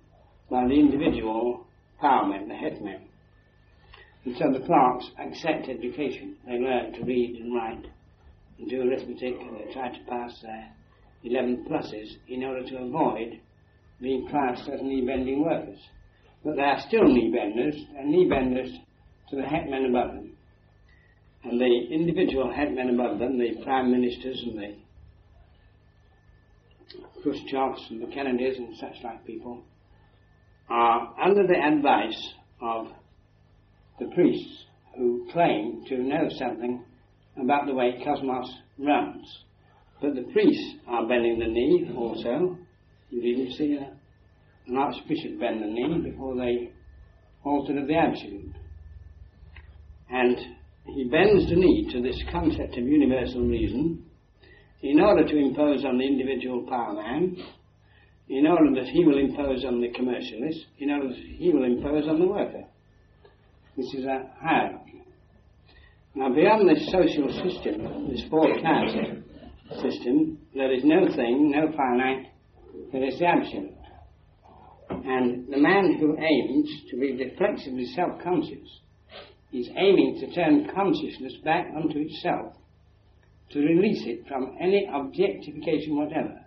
by 0.51 0.67
the 0.67 0.75
individual 0.75 1.67
powermen, 2.03 2.49
the 2.49 2.55
headmen. 2.55 3.09
And 4.25 4.37
so 4.39 4.53
the 4.53 4.65
clerks 4.65 5.11
accept 5.19 5.69
education. 5.69 6.37
They 6.47 6.59
learn 6.59 6.93
to 6.95 7.05
read 7.05 7.41
and 7.41 7.55
write 7.55 7.87
and 8.59 8.71
do 8.71 8.83
arithmetic 8.83 9.35
and 9.41 9.57
they 9.57 9.73
try 9.73 9.89
to 9.89 10.05
pass 10.09 10.41
their 10.43 10.71
11 11.25 11.67
pluses 11.69 12.17
in 12.29 12.45
order 12.45 12.65
to 12.69 12.79
avoid 12.79 13.41
being 14.01 14.29
classed 14.29 14.69
as 14.69 14.81
knee 14.83 15.05
bending 15.07 15.45
workers. 15.45 15.79
But 16.45 16.57
they 16.57 16.63
are 16.63 16.81
still 16.87 17.05
knee 17.05 17.33
benders, 17.35 17.75
and 17.97 18.11
knee 18.11 18.29
benders 18.29 18.71
to 19.31 19.37
the 19.37 19.43
headmen 19.43 19.87
above 19.87 20.15
them. 20.15 20.37
And 21.43 21.59
the 21.61 21.89
individual 21.91 22.53
headmen 22.53 22.91
above 22.91 23.19
them, 23.19 23.39
the 23.39 23.63
prime 23.65 23.91
ministers 23.91 24.43
and 24.43 24.59
the 24.59 24.75
Khrushchevs 27.23 27.91
and 27.91 28.03
the 28.03 28.15
Kennedys 28.15 28.59
and 28.59 28.77
such 28.77 29.03
like 29.03 29.25
people, 29.27 29.63
are 30.69 31.15
under 31.23 31.47
the 31.47 31.59
advice 31.59 32.35
of 32.61 32.89
the 33.99 34.07
priests 34.15 34.65
who 34.97 35.27
claim 35.33 35.85
to 35.89 35.99
know 35.99 36.29
something 36.39 36.85
about 37.41 37.67
the 37.67 37.75
way 37.75 38.01
cosmos 38.05 38.51
runs. 38.79 39.39
But 40.01 40.15
the 40.15 40.31
priests 40.33 40.75
are 40.87 41.07
bending 41.07 41.39
the 41.39 41.47
knee 41.47 41.91
also. 41.97 42.59
You 43.11 43.23
even 43.23 43.53
see 43.53 43.77
a, 43.77 43.93
an 44.67 44.77
archbishop 44.77 45.39
bend 45.39 45.63
the 45.63 45.67
knee 45.67 46.11
before 46.11 46.37
they 46.37 46.71
altar 47.45 47.75
the 47.87 47.95
absolute. 47.95 48.55
And 50.11 50.37
he 50.87 51.05
bends 51.05 51.49
the 51.49 51.57
knee 51.57 51.89
to 51.93 52.03
this 52.03 52.21
concept 52.31 52.77
of 52.77 52.85
universal 52.85 53.43
reason 53.43 54.05
in 54.83 55.01
order 55.01 55.27
to 55.27 55.37
impose 55.37 55.85
on 55.85 55.97
the 55.97 56.05
individual 56.05 56.67
power 56.69 56.93
man, 56.93 57.37
in 58.29 58.47
order 58.47 58.75
that 58.75 58.91
he 58.91 59.05
will 59.05 59.19
impose 59.19 59.65
on 59.65 59.81
the 59.81 59.89
commercialist, 59.89 60.59
in 60.79 60.91
order 60.91 61.09
that 61.09 61.17
he 61.17 61.51
will 61.51 61.65
impose 61.65 62.07
on 62.07 62.21
the 62.21 62.27
worker. 62.27 62.65
This 63.77 63.93
is 63.93 64.05
a 64.05 64.31
hierarchy. 64.41 65.03
Now, 66.15 66.33
beyond 66.33 66.69
this 66.69 66.87
social 66.93 67.29
system, 67.43 68.09
this 68.09 68.23
four 68.31 68.47
class 68.61 68.89
system, 69.83 70.39
there 70.55 70.73
is 70.73 70.85
no 70.85 71.09
thing, 71.17 71.51
no 71.51 71.73
finite, 71.77 72.27
there 72.93 73.05
is 73.05 73.19
the 73.19 73.27
absolute. 73.27 73.75
And 74.91 75.49
the 75.49 75.59
man 75.59 75.97
who 75.99 76.17
aims 76.17 76.71
to 76.91 76.97
be 77.01 77.17
reflexively 77.17 77.87
self 77.97 78.23
conscious 78.23 78.69
is 79.53 79.69
aiming 79.77 80.21
to 80.21 80.35
turn 80.35 80.71
consciousness 80.73 81.35
back 81.45 81.67
onto 81.75 81.99
itself, 81.99 82.55
to 83.51 83.59
release 83.59 84.05
it 84.07 84.25
from 84.29 84.57
any 84.61 84.89
objectification 84.93 85.97
whatever, 85.97 86.47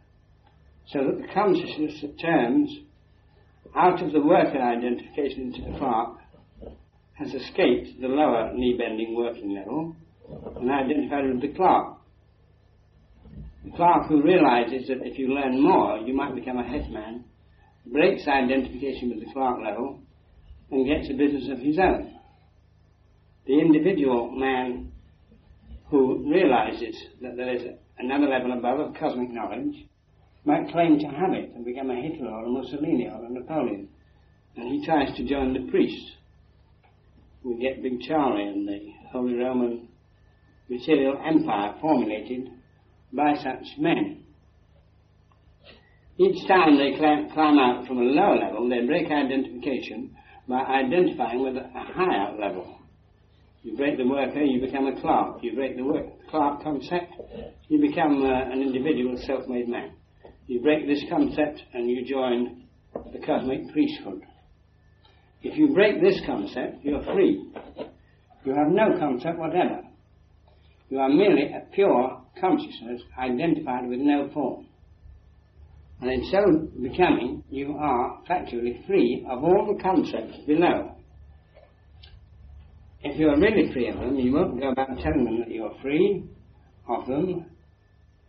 so 0.87 0.99
that 0.99 1.21
the 1.21 1.33
consciousness 1.33 1.99
that 2.01 2.19
turns 2.21 2.69
out 3.75 4.01
of 4.01 4.13
the 4.13 4.21
worker 4.21 4.61
identification 4.61 5.53
into 5.53 5.69
the 5.69 5.77
clerk 5.77 6.19
has 7.17 7.33
escaped 7.33 7.99
the 8.01 8.07
lower 8.07 8.51
knee 8.53 8.75
bending 8.77 9.15
working 9.15 9.55
level 9.55 9.95
and 10.55 10.71
identified 10.71 11.25
with 11.25 11.41
the 11.41 11.53
clerk. 11.55 11.97
The 13.65 13.71
clerk 13.71 14.07
who 14.07 14.21
realizes 14.21 14.87
that 14.87 15.05
if 15.05 15.17
you 15.17 15.33
learn 15.33 15.61
more, 15.61 15.97
you 15.97 16.13
might 16.13 16.35
become 16.35 16.57
a 16.57 16.67
headman, 16.67 17.25
breaks 17.85 18.27
identification 18.27 19.09
with 19.09 19.19
the 19.19 19.33
clerk 19.33 19.57
level, 19.63 19.99
and 20.71 20.85
gets 20.85 21.09
a 21.09 21.13
business 21.13 21.49
of 21.51 21.59
his 21.59 21.79
own 21.79 22.17
the 23.47 23.59
individual 23.59 24.29
man 24.31 24.91
who 25.89 26.29
realizes 26.29 26.95
that 27.21 27.37
there 27.37 27.55
is 27.55 27.61
another 27.97 28.27
level 28.27 28.51
above 28.51 28.79
of 28.79 28.93
cosmic 28.95 29.29
knowledge 29.31 29.87
might 30.43 30.69
claim 30.69 30.99
to 30.99 31.07
have 31.07 31.33
it 31.33 31.51
and 31.55 31.65
become 31.65 31.89
a 31.89 31.95
Hitler 31.95 32.29
or 32.29 32.45
a 32.45 32.49
Mussolini 32.49 33.07
or 33.07 33.25
a 33.25 33.29
Napoleon. 33.29 33.87
And 34.57 34.67
he 34.67 34.85
tries 34.85 35.15
to 35.15 35.27
join 35.27 35.53
the 35.53 35.71
priests. 35.71 36.11
We 37.47 37.55
get 37.55 37.81
Big 37.81 38.01
Charlie 38.01 38.43
and 38.43 38.67
the 38.67 38.79
Holy 39.09 39.35
Roman 39.35 39.87
material 40.69 41.17
empire 41.25 41.75
formulated 41.79 42.49
by 43.13 43.35
such 43.35 43.65
men. 43.77 44.25
Each 46.17 46.45
time 46.45 46.77
they 46.77 46.97
climb, 46.97 47.57
out 47.57 47.87
from 47.87 47.99
a 47.99 48.01
lower 48.01 48.35
level, 48.35 48.67
they 48.67 48.85
break 48.85 49.09
identification 49.09 50.13
by 50.49 50.59
identifying 50.59 51.41
with 51.41 51.55
a 51.55 51.69
higher 51.73 52.37
level. 52.37 52.79
You 53.63 53.77
break 53.77 53.97
the 53.97 54.07
worker, 54.07 54.43
you 54.43 54.59
become 54.59 54.87
a 54.87 54.99
clerk. 54.99 55.41
You 55.41 55.55
break 55.55 55.77
the 55.77 55.85
work, 55.85 56.05
clerk 56.29 56.61
concept, 56.63 57.13
you 57.69 57.79
become 57.79 58.23
uh, 58.23 58.51
an 58.51 58.61
individual 58.61 59.17
self-made 59.25 59.69
man. 59.69 59.93
You 60.47 60.61
break 60.61 60.85
this 60.85 61.03
concept 61.09 61.61
and 61.73 61.89
you 61.89 62.05
join 62.05 62.63
the 63.13 63.25
cosmic 63.25 63.71
priesthood. 63.71 64.21
If 65.43 65.57
you 65.57 65.73
break 65.73 66.01
this 66.01 66.19
concept, 66.25 66.83
you're 66.83 67.03
free. 67.03 67.51
You 68.43 68.53
have 68.53 68.69
no 68.69 68.97
concept 68.99 69.37
whatever. 69.37 69.81
You 70.89 70.99
are 70.99 71.09
merely 71.09 71.51
a 71.51 71.65
pure 71.73 72.21
consciousness 72.39 73.01
identified 73.17 73.87
with 73.87 73.99
no 73.99 74.29
form. 74.33 74.67
And 75.99 76.11
in 76.11 76.29
so 76.31 76.81
becoming, 76.81 77.43
you 77.49 77.75
are 77.77 78.21
factually 78.29 78.85
free 78.85 79.25
of 79.29 79.43
all 79.43 79.73
the 79.75 79.81
concepts 79.81 80.37
below. 80.45 80.91
If 83.01 83.19
you 83.19 83.29
are 83.29 83.39
really 83.39 83.71
free 83.73 83.89
of 83.89 83.99
them, 83.99 84.15
you 84.15 84.33
won't 84.33 84.59
go 84.59 84.69
about 84.71 84.97
telling 84.99 85.25
them 85.25 85.39
that 85.39 85.49
you're 85.49 85.73
free 85.81 86.23
of 86.87 87.07
them 87.07 87.45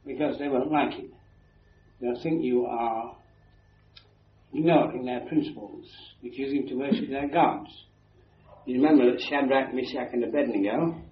because 0.06 0.38
they 0.38 0.48
won't 0.48 0.72
like 0.72 0.98
it. 0.98 1.10
They'll 2.00 2.22
think 2.22 2.42
you 2.42 2.64
are 2.66 3.16
ignoring 4.54 5.04
their 5.04 5.20
principles, 5.20 5.84
refusing 6.22 6.66
to 6.68 6.74
worship 6.74 7.08
their 7.10 7.28
gods. 7.28 7.70
You 8.66 8.82
remember 8.82 9.10
that 9.10 9.20
Shadrach, 9.20 9.74
Meshach, 9.74 10.12
and 10.12 10.24
Abednego 10.24 11.02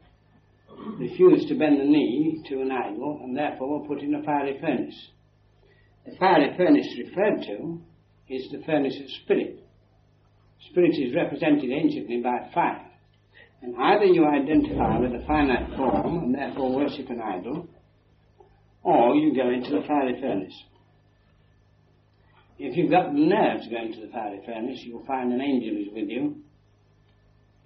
refused 0.98 1.48
to 1.48 1.58
bend 1.58 1.80
the 1.80 1.84
knee 1.84 2.42
to 2.48 2.60
an 2.60 2.70
idol 2.70 3.20
and 3.22 3.36
therefore 3.36 3.80
were 3.80 3.86
put 3.86 4.02
in 4.02 4.14
a 4.14 4.22
fiery 4.22 4.58
furnace. 4.60 5.08
The 6.04 6.16
fiery 6.16 6.54
furnace 6.56 6.86
referred 6.98 7.42
to 7.46 7.80
is 8.28 8.50
the 8.50 8.62
furnace 8.64 8.96
of 9.00 9.10
spirit. 9.22 9.64
Spirit 10.70 10.94
is 10.98 11.14
represented 11.14 11.70
anciently 11.70 12.20
by 12.20 12.50
fire. 12.52 12.86
And 13.62 13.74
either 13.76 14.04
you 14.04 14.26
identify 14.26 14.98
with 14.98 15.12
a 15.12 15.24
finite 15.26 15.76
form 15.76 16.24
and 16.24 16.34
therefore 16.34 16.76
worship 16.76 17.08
an 17.08 17.20
idol, 17.20 17.68
or 18.82 19.16
you 19.16 19.34
go 19.34 19.50
into 19.50 19.70
the 19.70 19.86
fiery 19.86 20.20
furnace. 20.20 20.54
If 22.58 22.76
you've 22.76 22.90
got 22.90 23.12
the 23.12 23.20
nerve 23.20 23.62
to 23.62 23.70
go 23.70 23.82
into 23.82 24.00
the 24.00 24.12
fiery 24.12 24.40
furnace, 24.46 24.80
you'll 24.82 25.04
find 25.04 25.32
an 25.32 25.42
angel 25.42 25.76
is 25.76 25.92
with 25.92 26.08
you. 26.08 26.36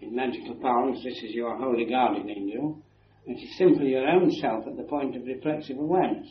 In 0.00 0.16
magical 0.16 0.56
powers, 0.56 1.00
this 1.04 1.22
is 1.22 1.32
your 1.32 1.56
holy 1.56 1.84
guardian 1.84 2.28
angel. 2.28 2.82
And 3.26 3.36
is 3.36 3.56
simply 3.58 3.90
your 3.90 4.08
own 4.08 4.30
self 4.32 4.66
at 4.66 4.76
the 4.76 4.82
point 4.84 5.14
of 5.14 5.24
reflexive 5.24 5.78
awareness. 5.78 6.26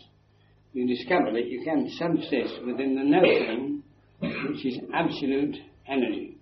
you 0.74 0.88
discover 0.88 1.32
that 1.32 1.48
you 1.48 1.64
can 1.64 1.90
subsist 1.92 2.66
within 2.66 2.96
the 2.96 3.04
no-thing, 3.04 3.84
which 4.20 4.66
is 4.66 4.80
absolute 4.94 5.56
energy. 5.88 6.38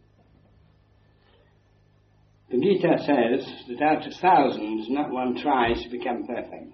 The 2.50 2.60
Gita 2.60 2.98
says 3.00 3.46
that 3.68 3.82
out 3.82 4.08
of 4.08 4.14
thousands, 4.22 4.88
not 4.90 5.12
one 5.12 5.40
tries 5.40 5.84
to 5.84 5.90
become 5.90 6.26
perfect. 6.26 6.74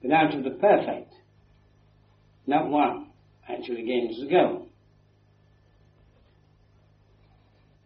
But 0.00 0.12
out 0.12 0.34
of 0.34 0.44
the 0.44 0.50
perfect, 0.50 1.12
not 2.46 2.68
one 2.70 3.08
actually 3.48 3.84
gains 3.84 4.20
the 4.20 4.28
goal. 4.28 4.68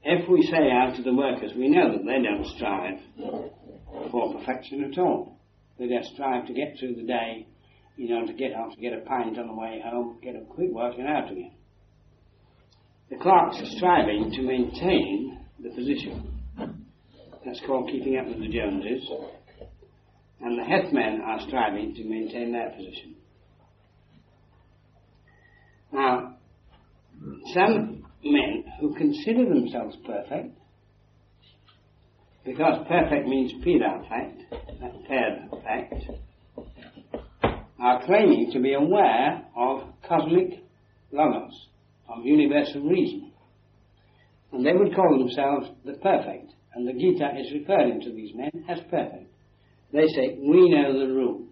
If 0.03 0.29
we 0.29 0.43
say 0.43 0.71
out 0.71 0.99
of 0.99 1.05
the 1.05 1.15
workers, 1.15 1.53
we 1.57 1.69
know 1.69 1.93
that 1.93 2.05
they 2.05 2.23
don't 2.23 2.47
strive 2.57 2.99
for 4.11 4.39
perfection 4.39 4.91
at 4.91 4.99
all. 4.99 5.39
They 5.79 5.89
just 5.89 6.15
strive 6.15 6.47
to 6.47 6.55
get 6.55 6.77
through 6.79 6.95
the 6.95 7.03
day, 7.03 7.47
you 7.97 8.09
know, 8.09 8.27
to 8.27 8.33
get 8.33 8.55
off, 8.55 8.75
to 8.75 8.81
get 8.81 8.95
a 8.95 9.03
pint 9.03 9.39
on 9.39 9.49
the 9.49 9.55
way 9.55 9.83
home, 9.85 10.19
get 10.23 10.35
a 10.35 10.41
quick 10.41 10.71
working 10.73 11.07
out 11.07 11.31
again. 11.31 11.53
The 13.11 13.17
clerks 13.17 13.61
are 13.61 13.77
striving 13.77 14.31
to 14.33 14.43
maintain 14.43 15.41
the 15.63 15.71
position. 15.71 16.43
That's 17.45 17.61
called 17.67 17.91
keeping 17.91 18.17
up 18.19 18.27
with 18.27 18.41
the 18.41 18.49
Joneses. 18.49 19.09
And 20.41 20.59
the 20.59 20.63
hetmen 20.63 21.21
are 21.23 21.41
striving 21.47 21.95
to 21.95 22.05
maintain 22.05 22.53
their 22.53 22.71
position. 22.71 23.17
Now, 25.93 26.37
some 27.55 28.05
men 28.25 28.65
who 28.81 28.95
consider 28.95 29.49
themselves 29.49 29.97
perfect, 30.07 30.59
because 32.45 32.87
perfect 32.89 33.27
means 33.27 33.53
perfect, 33.63 34.43
perfect, 35.09 36.05
are 37.79 38.05
claiming 38.05 38.51
to 38.53 38.61
be 38.61 38.75
aware 38.75 39.45
of 39.57 39.83
cosmic 40.07 40.63
logos, 41.13 41.69
of 42.09 42.25
universal 42.25 42.83
reason. 42.83 43.33
And 44.53 44.65
they 44.65 44.73
would 44.73 44.95
call 44.95 45.19
themselves 45.19 45.69
the 45.85 45.95
perfect, 45.95 46.53
and 46.75 46.87
the 46.87 46.93
Gita 46.93 47.31
is 47.39 47.53
referring 47.53 48.01
to 48.01 48.13
these 48.13 48.35
men 48.35 48.51
as 48.69 48.79
perfect. 48.91 49.31
They 49.93 50.07
say, 50.09 50.39
we 50.39 50.71
know 50.71 50.99
the 50.99 51.13
rules. 51.13 51.49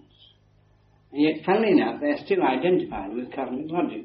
And 1.13 1.23
yet, 1.23 1.45
funnily 1.45 1.73
enough, 1.73 2.01
they're 2.01 2.19
still 2.25 2.43
identified 2.43 3.13
with 3.15 3.33
cosmic 3.33 3.71
logic. 3.71 4.05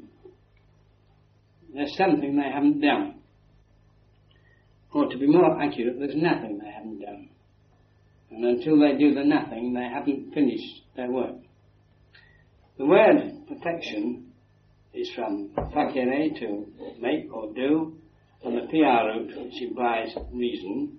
There's 1.74 1.96
something 1.96 2.36
they 2.36 2.50
haven't 2.52 2.80
done. 2.80 3.14
Or 4.92 5.08
to 5.08 5.18
be 5.18 5.26
more 5.26 5.60
accurate, 5.60 5.98
there's 5.98 6.16
nothing 6.16 6.58
they 6.58 6.70
haven't 6.70 7.00
done. 7.00 7.28
And 8.30 8.44
until 8.44 8.78
they 8.78 8.96
do 8.98 9.14
the 9.14 9.24
nothing, 9.24 9.72
they 9.72 9.88
haven't 9.92 10.32
finished 10.34 10.82
their 10.96 11.10
work. 11.10 11.36
The 12.78 12.86
word 12.86 13.46
perfection 13.48 14.32
is 14.94 15.10
from 15.14 15.50
facere 15.56 16.38
to 16.40 16.66
make 17.00 17.32
or 17.32 17.52
do, 17.54 17.94
and 18.44 18.56
the 18.56 18.66
PR 18.68 19.18
root 19.18 19.32
which 19.36 19.62
implies 19.62 20.14
reason. 20.32 20.98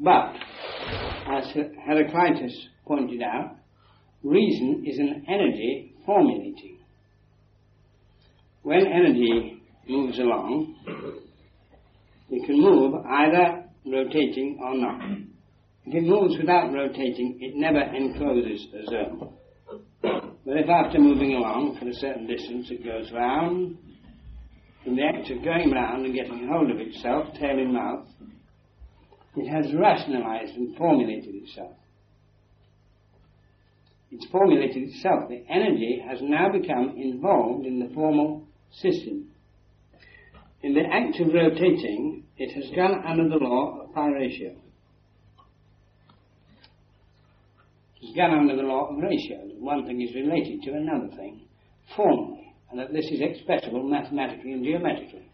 But, 0.00 0.34
as 1.26 1.44
Heraclitus 1.86 2.68
pointed 2.86 3.22
out, 3.22 3.56
reason 4.22 4.84
is 4.86 4.98
an 4.98 5.24
energy 5.28 5.94
formulating. 6.04 6.78
When 8.62 8.86
energy 8.86 9.61
moves 9.88 10.18
along, 10.18 10.74
it 12.30 12.46
can 12.46 12.60
move 12.60 12.94
either 13.04 13.64
rotating 13.86 14.58
or 14.62 14.76
not. 14.76 15.00
If 15.84 15.94
it 15.94 16.04
moves 16.04 16.36
without 16.38 16.72
rotating, 16.72 17.38
it 17.40 17.54
never 17.56 17.80
encloses 17.80 18.66
a 18.72 18.90
zone. 18.90 19.34
But 20.02 20.56
if 20.56 20.68
after 20.68 20.98
moving 20.98 21.34
along 21.34 21.78
for 21.78 21.88
a 21.88 21.94
certain 21.94 22.26
distance 22.26 22.68
it 22.70 22.84
goes 22.84 23.10
round, 23.12 23.78
in 24.84 24.96
the 24.96 25.02
act 25.02 25.30
of 25.30 25.44
going 25.44 25.70
round 25.70 26.04
and 26.04 26.14
getting 26.14 26.48
hold 26.48 26.70
of 26.70 26.78
itself, 26.78 27.32
tail 27.34 27.58
in 27.58 27.72
mouth, 27.72 28.06
it 29.36 29.48
has 29.48 29.72
rationalized 29.74 30.54
and 30.56 30.76
formulated 30.76 31.34
itself. 31.34 31.76
It's 34.10 34.26
formulated 34.30 34.82
itself. 34.88 35.28
The 35.28 35.44
energy 35.48 36.02
has 36.06 36.18
now 36.20 36.52
become 36.52 36.94
involved 36.96 37.64
in 37.64 37.78
the 37.78 37.94
formal 37.94 38.46
system. 38.70 39.28
In 40.62 40.74
the 40.74 40.82
act 40.82 41.18
of 41.20 41.34
rotating, 41.34 42.24
it 42.36 42.52
has 42.54 42.70
gone 42.76 43.04
under 43.04 43.28
the 43.28 43.44
law 43.44 43.80
of 43.80 43.94
pi 43.94 44.08
ratio. 44.08 44.54
It's 48.00 48.16
gone 48.16 48.38
under 48.38 48.56
the 48.56 48.62
law 48.62 48.90
of 48.90 48.98
ratio. 48.98 49.38
One 49.58 49.86
thing 49.86 50.00
is 50.00 50.14
related 50.14 50.62
to 50.62 50.72
another 50.72 51.08
thing 51.16 51.42
formally, 51.96 52.54
and 52.70 52.78
that 52.78 52.92
this 52.92 53.06
is 53.10 53.20
expressible 53.20 53.82
mathematically 53.82 54.52
and 54.52 54.64
geometrically. 54.64 55.28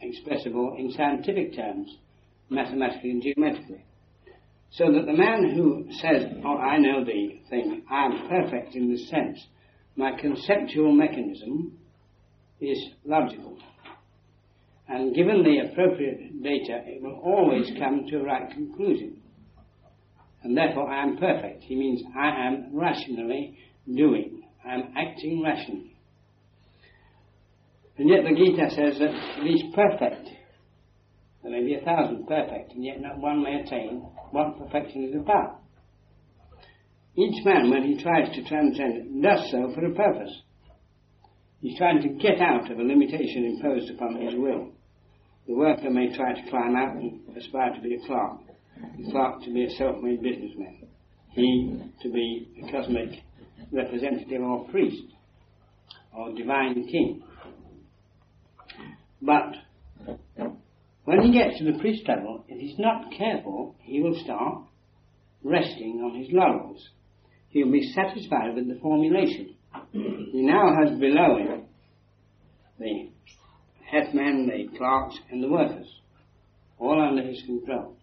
Expressible 0.00 0.76
in 0.78 0.92
scientific 0.92 1.56
terms, 1.56 1.96
mathematically 2.48 3.10
and 3.10 3.22
geometrically. 3.22 3.84
So 4.70 4.92
that 4.92 5.06
the 5.06 5.12
man 5.12 5.54
who 5.54 5.86
says, 5.90 6.26
Oh, 6.44 6.58
I 6.58 6.78
know 6.78 7.04
the 7.04 7.40
thing, 7.50 7.82
I 7.90 8.06
am 8.06 8.28
perfect 8.28 8.74
in 8.74 8.90
this 8.90 9.08
sense, 9.08 9.44
my 9.96 10.12
conceptual 10.20 10.92
mechanism 10.92 11.78
is 12.60 12.78
logical. 13.04 13.56
And 14.88 15.14
given 15.14 15.42
the 15.42 15.68
appropriate 15.68 16.42
data, 16.42 16.80
it 16.86 17.02
will 17.02 17.20
always 17.24 17.70
come 17.78 18.06
to 18.08 18.18
a 18.18 18.24
right 18.24 18.50
conclusion. 18.50 19.20
And 20.42 20.56
therefore, 20.56 20.88
I 20.88 21.02
am 21.02 21.16
perfect. 21.16 21.64
He 21.64 21.74
means 21.74 22.02
I 22.16 22.46
am 22.46 22.68
rationally 22.72 23.58
doing. 23.92 24.44
I 24.64 24.74
am 24.74 24.94
acting 24.96 25.42
rationally. 25.42 25.96
And 27.98 28.08
yet 28.08 28.24
the 28.24 28.36
Gita 28.36 28.70
says 28.70 28.98
that 28.98 29.46
is 29.46 29.62
perfect. 29.74 30.28
There 31.42 31.50
may 31.50 31.64
be 31.64 31.74
a 31.74 31.84
thousand 31.84 32.26
perfect, 32.26 32.72
and 32.72 32.84
yet 32.84 33.00
not 33.00 33.18
one 33.18 33.42
may 33.42 33.60
attain 33.60 34.06
what 34.30 34.58
perfection 34.58 35.04
is 35.04 35.14
about. 35.14 35.60
Each 37.16 37.44
man, 37.44 37.70
when 37.70 37.82
he 37.82 38.02
tries 38.02 38.34
to 38.34 38.44
transcend, 38.44 39.22
does 39.22 39.50
so 39.50 39.72
for 39.74 39.86
a 39.86 39.94
purpose. 39.94 40.42
He's 41.60 41.78
trying 41.78 42.02
to 42.02 42.08
get 42.08 42.40
out 42.40 42.70
of 42.70 42.78
a 42.78 42.82
limitation 42.82 43.56
imposed 43.56 43.90
upon 43.90 44.20
his 44.20 44.34
will. 44.34 44.72
The 45.46 45.54
worker 45.54 45.90
may 45.90 46.14
try 46.16 46.32
to 46.32 46.50
climb 46.50 46.74
out 46.74 46.96
and 46.96 47.20
aspire 47.36 47.72
to 47.74 47.80
be 47.80 47.94
a 47.94 48.06
clerk, 48.06 48.40
the 48.98 49.10
clerk 49.10 49.42
to 49.44 49.52
be 49.52 49.64
a 49.64 49.70
self-made 49.70 50.20
businessman, 50.20 50.88
he 51.30 51.80
to 52.02 52.10
be 52.10 52.48
a 52.62 52.72
cosmic 52.72 53.20
representative 53.70 54.42
or 54.42 54.66
priest 54.68 55.04
or 56.12 56.34
divine 56.34 56.86
king. 56.88 57.22
But 59.22 59.54
when 61.04 61.22
he 61.22 61.32
gets 61.32 61.58
to 61.58 61.64
the 61.64 61.78
priest 61.78 62.02
level, 62.08 62.44
if 62.48 62.58
he's 62.58 62.78
not 62.78 63.12
careful, 63.16 63.76
he 63.80 64.00
will 64.00 64.18
start 64.24 64.64
resting 65.44 66.00
on 66.04 66.18
his 66.20 66.28
laurels. 66.32 66.84
He'll 67.50 67.70
be 67.70 67.92
satisfied 67.94 68.56
with 68.56 68.66
the 68.66 68.80
formulation. 68.80 69.54
He 69.92 70.42
now 70.42 70.74
has 70.74 70.98
below 70.98 71.38
him 71.38 71.62
the 72.78 73.10
hetman, 73.90 74.46
the 74.46 74.76
clerks, 74.76 75.18
and 75.30 75.42
the 75.42 75.48
workers, 75.48 75.88
all 76.78 77.00
under 77.00 77.22
his 77.22 77.42
control. 77.46 77.96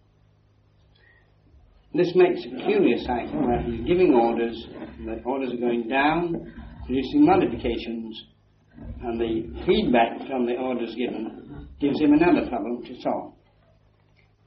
This 1.94 2.12
makes 2.16 2.44
a 2.44 2.64
curious 2.66 3.04
cycle 3.06 3.46
where 3.46 3.62
he's 3.62 3.86
giving 3.86 4.14
orders, 4.14 4.66
the 5.04 5.22
orders 5.24 5.52
are 5.52 5.56
going 5.58 5.86
down, 5.88 6.52
producing 6.86 7.24
modifications, 7.24 8.24
and 9.02 9.20
the 9.20 9.64
feedback 9.64 10.26
from 10.26 10.46
the 10.46 10.56
orders 10.56 10.94
given 10.96 11.68
gives 11.80 12.00
him 12.00 12.12
another 12.12 12.48
problem 12.48 12.82
to 12.84 13.00
solve. 13.00 13.34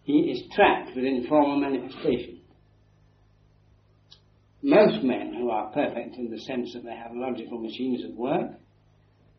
He 0.04 0.32
is 0.32 0.44
trapped 0.56 0.96
within 0.96 1.26
formal 1.30 1.60
manifestation. 1.60 2.42
Most 4.62 5.04
men 5.04 5.34
who 5.38 5.50
are 5.50 5.72
perfect 5.72 6.16
in 6.18 6.30
the 6.30 6.40
sense 6.40 6.74
that 6.74 6.84
they 6.84 6.96
have 6.96 7.12
logical 7.14 7.62
machines 7.62 8.04
at 8.04 8.14
work 8.16 8.52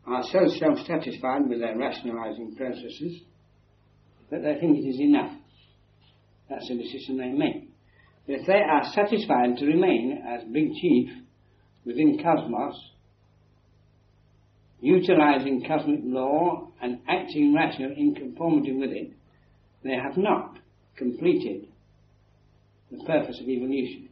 are 0.07 0.23
so 0.23 0.47
self-satisfied 0.47 1.47
with 1.47 1.59
their 1.59 1.77
rationalizing 1.77 2.55
processes 2.55 3.21
that 4.31 4.41
they 4.41 4.59
think 4.59 4.77
it 4.77 4.87
is 4.87 4.99
enough. 4.99 5.33
That's 6.49 6.67
the 6.67 6.75
decision 6.75 7.17
they 7.17 7.29
make. 7.29 7.69
But 8.25 8.39
if 8.39 8.47
they 8.47 8.61
are 8.61 8.83
satisfied 8.93 9.57
to 9.57 9.65
remain 9.65 10.23
as 10.27 10.43
big 10.51 10.71
chief 10.81 11.09
within 11.85 12.19
cosmos, 12.21 12.75
utilizing 14.81 15.63
cosmic 15.67 15.99
law 16.03 16.71
and 16.81 16.99
acting 17.07 17.53
rationally 17.53 17.95
in 17.97 18.15
conformity 18.15 18.73
with 18.73 18.91
it, 18.91 19.11
they 19.83 19.95
have 19.95 20.17
not 20.17 20.57
completed 20.95 21.67
the 22.91 23.03
purpose 23.05 23.39
of 23.41 23.47
evolution. 23.47 24.09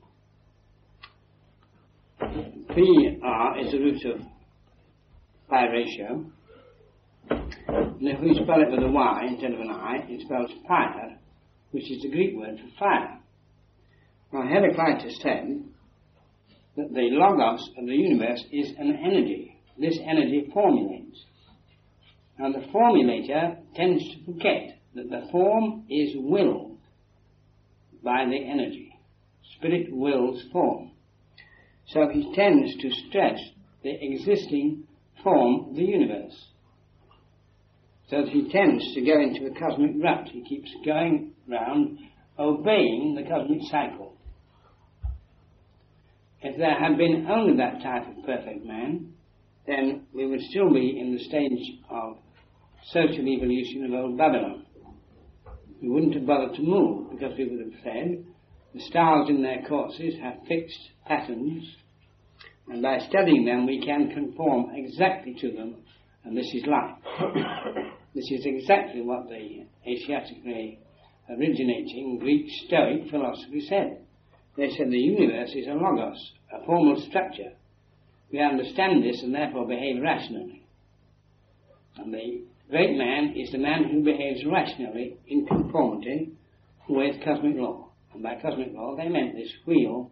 PR 2.19 3.60
is 3.60 3.71
the 3.71 3.80
root 3.80 4.06
of 4.06 4.21
pi 5.50 5.66
ratio. 5.68 6.26
And 7.30 8.08
if 8.08 8.20
we 8.22 8.34
spell 8.34 8.62
it 8.62 8.72
with 8.72 8.84
a 8.84 8.92
Y 8.92 9.26
instead 9.28 9.54
of 9.54 9.60
an 9.60 9.72
I, 9.72 9.98
it 10.08 10.22
spells 10.22 10.52
fire, 10.68 11.18
which 11.72 11.90
is 11.92 12.02
the 12.02 12.10
Greek 12.10 12.36
word 12.36 12.58
for 12.60 12.80
fire. 12.80 13.20
Now 14.32 14.44
Heraclitus 14.44 15.20
said 15.22 15.64
that 16.76 16.94
the 16.94 17.10
logos 17.12 17.70
of 17.78 17.86
the 17.86 17.96
universe 17.96 18.44
is 18.52 18.72
an 18.78 19.00
energy. 19.04 19.58
This 19.80 19.98
energy 20.04 20.50
formulates. 20.54 21.24
Now 22.38 22.52
the 22.52 22.66
formulator 22.68 23.58
tends 23.76 24.04
to 24.04 24.26
forget 24.26 24.80
that 24.96 25.10
the 25.10 25.28
form 25.32 25.86
is 25.90 26.14
willed 26.16 26.78
by 28.04 28.26
the 28.26 28.38
energy. 28.38 28.94
Spirit 29.56 29.88
wills 29.92 30.44
form. 30.52 30.92
So 31.88 32.10
he 32.12 32.34
tends 32.36 32.76
to 32.78 32.92
stress 33.08 33.40
the 33.84 33.94
existing 34.00 34.84
form 35.23 35.75
the 35.75 35.84
universe. 35.84 36.47
So 38.10 38.21
that 38.21 38.30
he 38.30 38.49
tends 38.49 38.84
to 38.93 39.01
go 39.01 39.19
into 39.21 39.47
a 39.47 39.60
cosmic 39.60 39.91
rut. 40.01 40.27
He 40.32 40.43
keeps 40.43 40.69
going 40.86 41.34
round, 41.47 41.99
obeying 42.39 43.15
the 43.15 43.30
cosmic 43.30 43.60
cycle. 43.69 44.13
If 46.41 46.58
there 46.58 46.80
had 46.80 46.97
been 46.97 47.27
only 47.30 47.58
that 47.58 47.82
type 47.82 48.08
of 48.08 48.23
perfect 48.25 48.65
man, 48.65 49.13
then 49.65 50.06
we 50.13 50.25
would 50.25 50.41
still 50.41 50.71
be 50.71 50.97
in 50.99 51.13
the 51.13 51.23
stage 51.23 51.82
of 51.89 52.17
social 52.91 53.27
evolution 53.27 53.86
of 53.86 53.93
old 53.93 54.17
Babylon. 54.17 54.65
We 55.82 55.89
wouldn't 55.89 56.13
have 56.13 56.25
bothered 56.25 56.56
to 56.56 56.62
move 56.62 57.12
because 57.12 57.38
we 57.38 57.45
would 57.45 57.60
have 57.60 57.84
said 57.84 58.23
the 58.73 58.82
stars 58.82 59.30
in 59.30 59.41
their 59.41 59.63
courses 59.67 60.13
have 60.21 60.36
fixed 60.47 60.80
patterns 61.06 61.63
and 62.69 62.82
by 62.82 62.99
studying 63.10 63.45
them 63.45 63.65
we 63.65 63.86
can 63.86 64.10
conform 64.10 64.71
exactly 64.75 65.36
to 65.39 65.51
them 65.51 65.75
and 66.23 66.38
this 66.38 66.51
is 66.53 66.65
life. 66.65 66.97
this 68.13 68.30
is 68.32 68.45
exactly 68.45 69.01
what 69.01 69.30
the 69.30 69.65
Asiatically 69.89 70.80
originating 71.30 72.19
Greek 72.19 72.45
Stoic 72.65 73.10
philosophy 73.10 73.65
said. 73.67 74.06
They 74.58 74.69
said 74.71 74.89
the 74.89 74.97
universe 74.97 75.51
is 75.56 75.67
a 75.67 75.73
logos, 75.73 76.34
a 76.51 76.65
formal 76.65 77.01
structure. 77.08 77.53
We 78.32 78.41
understand 78.41 79.03
this 79.03 79.21
and 79.23 79.34
therefore 79.34 79.67
behave 79.67 80.01
rationally. 80.01 80.65
And 81.95 82.13
the 82.13 82.43
great 82.69 82.97
man 82.97 83.34
is 83.38 83.51
the 83.51 83.58
man 83.58 83.86
who 83.89 84.03
behaves 84.03 84.43
rationally 84.45 85.17
in 85.27 85.45
conformity 85.45 86.34
with 86.89 87.23
cosmic 87.23 87.56
law. 87.56 87.91
And 88.13 88.23
by 88.23 88.36
cosmic 88.41 88.73
law 88.73 88.95
they 88.97 89.08
meant 89.08 89.36
this 89.36 89.51
wheel 89.65 90.12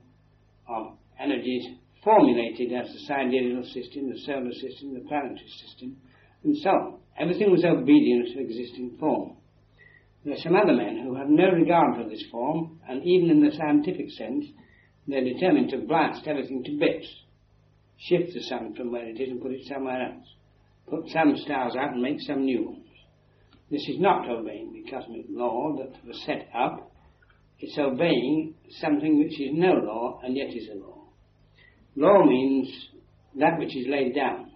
of 0.67 0.93
energies 1.19 1.65
formulated 2.05 2.71
as 2.71 2.87
the 2.93 2.99
sidereal 3.07 3.63
system, 3.63 4.09
the 4.09 4.19
solar 4.25 4.53
system, 4.53 4.93
the 4.93 5.03
planetary 5.09 5.49
system, 5.65 5.97
and 6.43 6.55
so 6.59 6.69
on. 6.69 6.99
Everything 7.19 7.51
was 7.51 7.65
obedient 7.65 8.27
to 8.27 8.39
existing 8.39 8.95
form. 8.99 9.35
There 10.23 10.35
are 10.35 10.41
some 10.41 10.55
other 10.55 10.73
men 10.73 11.01
who 11.03 11.15
have 11.15 11.29
no 11.29 11.49
regard 11.51 11.95
for 11.97 12.07
this 12.07 12.23
form, 12.31 12.79
and 12.87 13.03
even 13.03 13.29
in 13.31 13.43
the 13.43 13.55
scientific 13.57 14.09
sense, 14.11 14.45
they're 15.07 15.23
determined 15.23 15.69
to 15.71 15.79
blast 15.79 16.27
everything 16.27 16.63
to 16.63 16.77
bits, 16.79 17.07
shift 17.97 18.33
the 18.33 18.41
sun 18.43 18.75
from 18.75 18.91
where 18.91 19.07
it 19.07 19.19
is 19.19 19.29
and 19.29 19.41
put 19.41 19.51
it 19.51 19.65
somewhere 19.67 20.13
else, 20.13 20.27
put 20.87 21.09
some 21.09 21.35
stars 21.37 21.75
out 21.75 21.93
and 21.93 22.01
make 22.01 22.21
some 22.21 22.45
new 22.45 22.65
ones. 22.65 22.85
This 23.71 23.81
is 23.89 23.99
not 23.99 24.29
obeying 24.29 24.73
the 24.73 24.91
cosmic 24.91 25.25
law 25.29 25.75
that 25.77 26.05
was 26.05 26.21
set 26.25 26.49
up. 26.55 26.91
It's 27.59 27.77
obeying 27.79 28.53
something 28.81 29.17
which 29.17 29.39
is 29.39 29.49
no 29.53 29.73
law 29.73 30.19
and 30.23 30.35
yet 30.35 30.49
is 30.49 30.69
a 30.69 30.77
law. 30.77 30.94
Law 31.95 32.25
means 32.25 32.69
that 33.35 33.57
which 33.57 33.75
is 33.75 33.87
laid 33.87 34.15
down. 34.15 34.51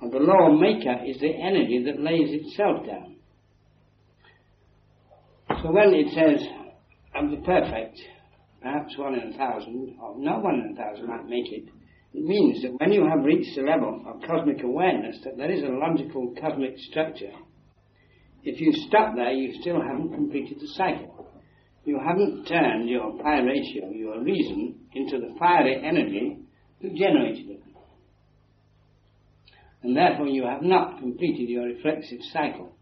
And 0.00 0.12
the 0.12 0.18
law 0.18 0.50
maker 0.50 1.04
is 1.06 1.18
the 1.20 1.32
energy 1.34 1.82
that 1.84 2.00
lays 2.00 2.28
itself 2.32 2.86
down. 2.86 3.16
So 5.62 5.70
when 5.72 5.92
it 5.94 6.08
says, 6.14 6.46
of 7.14 7.30
the 7.30 7.36
perfect, 7.38 7.98
perhaps 8.62 8.96
one 8.96 9.14
in 9.14 9.32
a 9.32 9.36
thousand, 9.36 9.96
or 10.00 10.18
not 10.18 10.42
one 10.42 10.54
in 10.54 10.72
a 10.72 10.76
thousand 10.76 11.08
might 11.08 11.26
make 11.26 11.52
it, 11.52 11.64
it 12.12 12.24
means 12.24 12.62
that 12.62 12.72
when 12.78 12.92
you 12.92 13.06
have 13.06 13.24
reached 13.24 13.54
the 13.56 13.62
level 13.62 14.02
of 14.06 14.22
cosmic 14.26 14.62
awareness 14.62 15.18
that 15.24 15.36
there 15.36 15.50
is 15.50 15.62
a 15.62 15.66
logical 15.66 16.34
cosmic 16.40 16.78
structure, 16.78 17.32
if 18.42 18.60
you 18.60 18.72
stop 18.88 19.14
there, 19.16 19.32
you 19.32 19.60
still 19.60 19.80
haven't 19.80 20.14
completed 20.14 20.58
the 20.60 20.68
cycle. 20.68 21.26
You 21.84 21.98
haven't 21.98 22.46
turned 22.46 22.88
your 22.88 23.18
pi 23.22 23.40
ratio, 23.40 23.90
your 23.90 24.22
reason, 24.22 24.76
into 24.94 25.18
the 25.18 25.34
fiery 25.38 25.82
energy 25.84 26.38
generated 26.88 27.50
it. 27.50 27.62
And 29.82 29.96
therefore 29.96 30.26
you 30.26 30.44
have 30.44 30.62
not 30.62 30.98
completed 30.98 31.48
your 31.48 31.64
reflexive 31.64 32.20
cycle. 32.32 32.72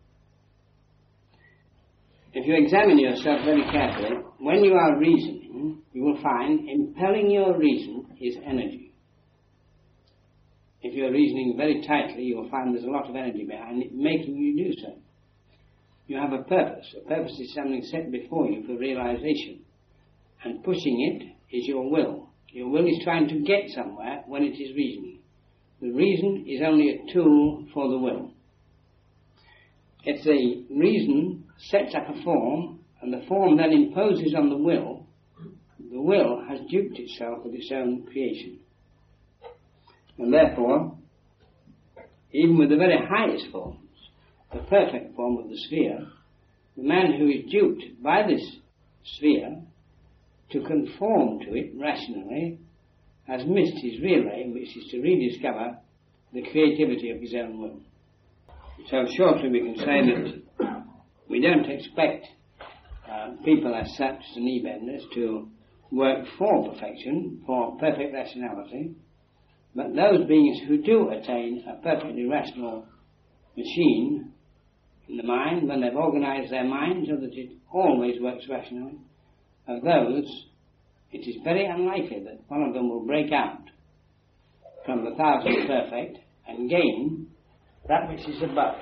If 2.32 2.46
you 2.46 2.54
examine 2.56 2.98
yourself 2.98 3.44
very 3.44 3.62
carefully, 3.70 4.20
when 4.38 4.62
you 4.62 4.74
are 4.74 4.98
reasoning, 4.98 5.82
you 5.92 6.02
will 6.04 6.20
find 6.22 6.68
impelling 6.68 7.30
your 7.30 7.56
reason 7.56 8.06
is 8.20 8.36
energy. 8.44 8.92
If 10.82 10.94
you're 10.94 11.10
reasoning 11.10 11.54
very 11.56 11.82
tightly, 11.86 12.22
you 12.22 12.36
will 12.36 12.50
find 12.50 12.74
there's 12.74 12.84
a 12.84 12.90
lot 12.90 13.08
of 13.08 13.16
energy 13.16 13.44
behind 13.44 13.82
it, 13.82 13.92
making 13.92 14.36
you 14.36 14.64
do 14.64 14.72
so. 14.80 14.94
You 16.06 16.18
have 16.18 16.32
a 16.32 16.42
purpose. 16.44 16.94
A 16.96 17.08
purpose 17.08 17.38
is 17.38 17.52
something 17.54 17.82
set 17.90 18.10
before 18.10 18.48
you 18.48 18.64
for 18.66 18.78
realization. 18.78 19.60
And 20.44 20.62
pushing 20.62 21.20
it 21.20 21.56
is 21.56 21.66
your 21.66 21.90
will. 21.90 22.27
Your 22.50 22.68
will 22.68 22.86
is 22.86 23.00
trying 23.04 23.28
to 23.28 23.40
get 23.40 23.68
somewhere 23.74 24.22
when 24.26 24.42
it 24.42 24.54
is 24.54 24.74
reasoning. 24.74 25.20
The 25.80 25.90
reason 25.90 26.44
is 26.48 26.60
only 26.64 26.90
a 26.90 27.12
tool 27.12 27.66
for 27.72 27.88
the 27.88 27.98
will. 27.98 28.32
If 30.04 30.24
the 30.24 30.64
reason 30.74 31.44
sets 31.58 31.94
up 31.94 32.08
a 32.08 32.22
form, 32.22 32.80
and 33.00 33.12
the 33.12 33.26
form 33.28 33.56
then 33.56 33.72
imposes 33.72 34.34
on 34.34 34.48
the 34.48 34.56
will, 34.56 35.06
the 35.90 36.00
will 36.00 36.42
has 36.48 36.60
duped 36.68 36.98
itself 36.98 37.44
with 37.44 37.54
its 37.54 37.70
own 37.72 38.04
creation. 38.04 38.58
And 40.18 40.32
therefore, 40.32 40.96
even 42.32 42.58
with 42.58 42.70
the 42.70 42.76
very 42.76 42.98
highest 42.98 43.46
forms, 43.52 43.78
the 44.52 44.60
perfect 44.60 45.14
form 45.14 45.38
of 45.38 45.48
the 45.48 45.56
sphere, 45.56 46.06
the 46.76 46.82
man 46.82 47.18
who 47.18 47.28
is 47.28 47.50
duped 47.50 48.02
by 48.02 48.26
this 48.26 48.44
sphere 49.04 49.62
to 50.50 50.60
conform 50.62 51.40
to 51.40 51.54
it 51.54 51.72
rationally 51.78 52.58
has 53.26 53.42
missed 53.46 53.76
his 53.82 54.00
real 54.00 54.24
aim, 54.32 54.54
which 54.54 54.76
is 54.76 54.90
to 54.90 55.00
rediscover 55.00 55.76
the 56.32 56.42
creativity 56.50 57.10
of 57.10 57.20
his 57.20 57.34
own 57.34 57.60
will. 57.60 57.80
So 58.90 59.04
shortly 59.16 59.50
we 59.50 59.60
can 59.60 59.76
say 59.76 60.62
that 60.64 60.84
we 61.28 61.40
don't 61.40 61.68
expect 61.68 62.26
uh, 63.10 63.32
people 63.44 63.74
as 63.74 63.94
such, 63.96 64.20
the 64.34 64.40
knee 64.40 64.62
benders, 64.62 65.02
to 65.14 65.48
work 65.90 66.24
for 66.38 66.72
perfection, 66.72 67.42
for 67.46 67.76
perfect 67.78 68.14
rationality, 68.14 68.94
but 69.74 69.94
those 69.94 70.26
beings 70.26 70.60
who 70.66 70.82
do 70.82 71.10
attain 71.10 71.64
a 71.68 71.82
perfectly 71.82 72.26
rational 72.26 72.86
machine 73.56 74.32
in 75.08 75.16
the 75.16 75.22
mind, 75.22 75.68
when 75.68 75.80
they've 75.80 75.96
organized 75.96 76.52
their 76.52 76.64
mind 76.64 77.06
so 77.08 77.16
that 77.16 77.32
it 77.32 77.50
always 77.72 78.20
works 78.20 78.44
rationally, 78.48 78.98
of 79.68 79.82
those, 79.82 80.46
it 81.12 81.28
is 81.28 81.36
very 81.44 81.66
unlikely 81.66 82.22
that 82.24 82.40
one 82.48 82.62
of 82.62 82.74
them 82.74 82.88
will 82.88 83.04
break 83.06 83.32
out 83.32 83.60
from 84.84 85.04
the 85.04 85.14
thousand 85.16 85.66
perfect 85.66 86.18
and 86.46 86.70
gain 86.70 87.26
that 87.88 88.08
which 88.08 88.26
is 88.28 88.42
above 88.42 88.76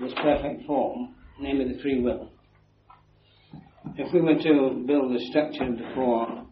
this 0.00 0.12
perfect 0.22 0.66
form, 0.66 1.14
namely 1.40 1.72
the 1.72 1.80
free 1.82 2.02
will. 2.02 2.30
If 3.96 4.12
we 4.14 4.20
were 4.20 4.34
to 4.34 4.84
build 4.86 5.14
the 5.14 5.26
structure 5.30 5.66
four 5.94 6.46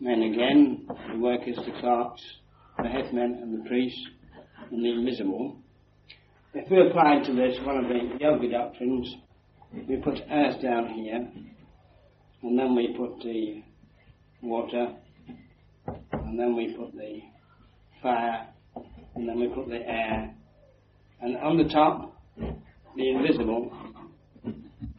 men 0.00 0.22
again, 0.22 0.86
the 1.12 1.18
workers, 1.18 1.56
the 1.56 1.72
clerks, 1.80 2.22
the 2.78 2.88
headmen 2.88 3.38
and 3.42 3.58
the 3.58 3.68
priests, 3.68 4.00
and 4.70 4.84
the 4.84 4.92
invisible, 4.92 5.58
if 6.54 6.70
we 6.70 6.88
applied 6.88 7.24
to 7.24 7.34
this 7.34 7.58
one 7.64 7.76
of 7.76 7.88
the 7.88 8.16
yoga 8.18 8.50
doctrines, 8.50 9.14
we 9.88 9.96
put 9.96 10.18
earth 10.30 10.62
down 10.62 10.88
here, 10.88 11.28
and 12.46 12.56
then 12.56 12.76
we 12.76 12.94
put 12.96 13.20
the 13.24 13.60
water, 14.40 14.94
and 16.12 16.38
then 16.38 16.54
we 16.54 16.72
put 16.74 16.94
the 16.94 17.20
fire, 18.00 18.46
and 19.16 19.28
then 19.28 19.40
we 19.40 19.48
put 19.48 19.68
the 19.68 19.84
air, 19.84 20.32
and 21.20 21.36
on 21.38 21.56
the 21.56 21.68
top, 21.68 22.16
the 22.36 23.10
invisible 23.10 23.72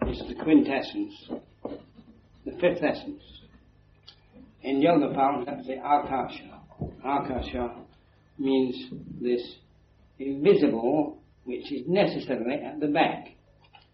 is 0.08 0.22
the 0.28 0.36
quintessence, 0.44 1.14
the 2.46 2.52
fifth 2.60 2.84
essence. 2.84 3.24
In 4.64 4.82
Yoga 4.82 5.14
Power, 5.14 5.46
that's 5.46 5.68
the 5.68 5.76
Akasha. 5.76 6.60
Akasha 7.06 7.76
means 8.38 8.76
this 9.22 9.42
invisible 10.20 11.18
which 11.46 11.72
is 11.72 11.84
necessarily 11.88 12.56
at 12.56 12.82
the 12.82 12.88
back 12.88 13.30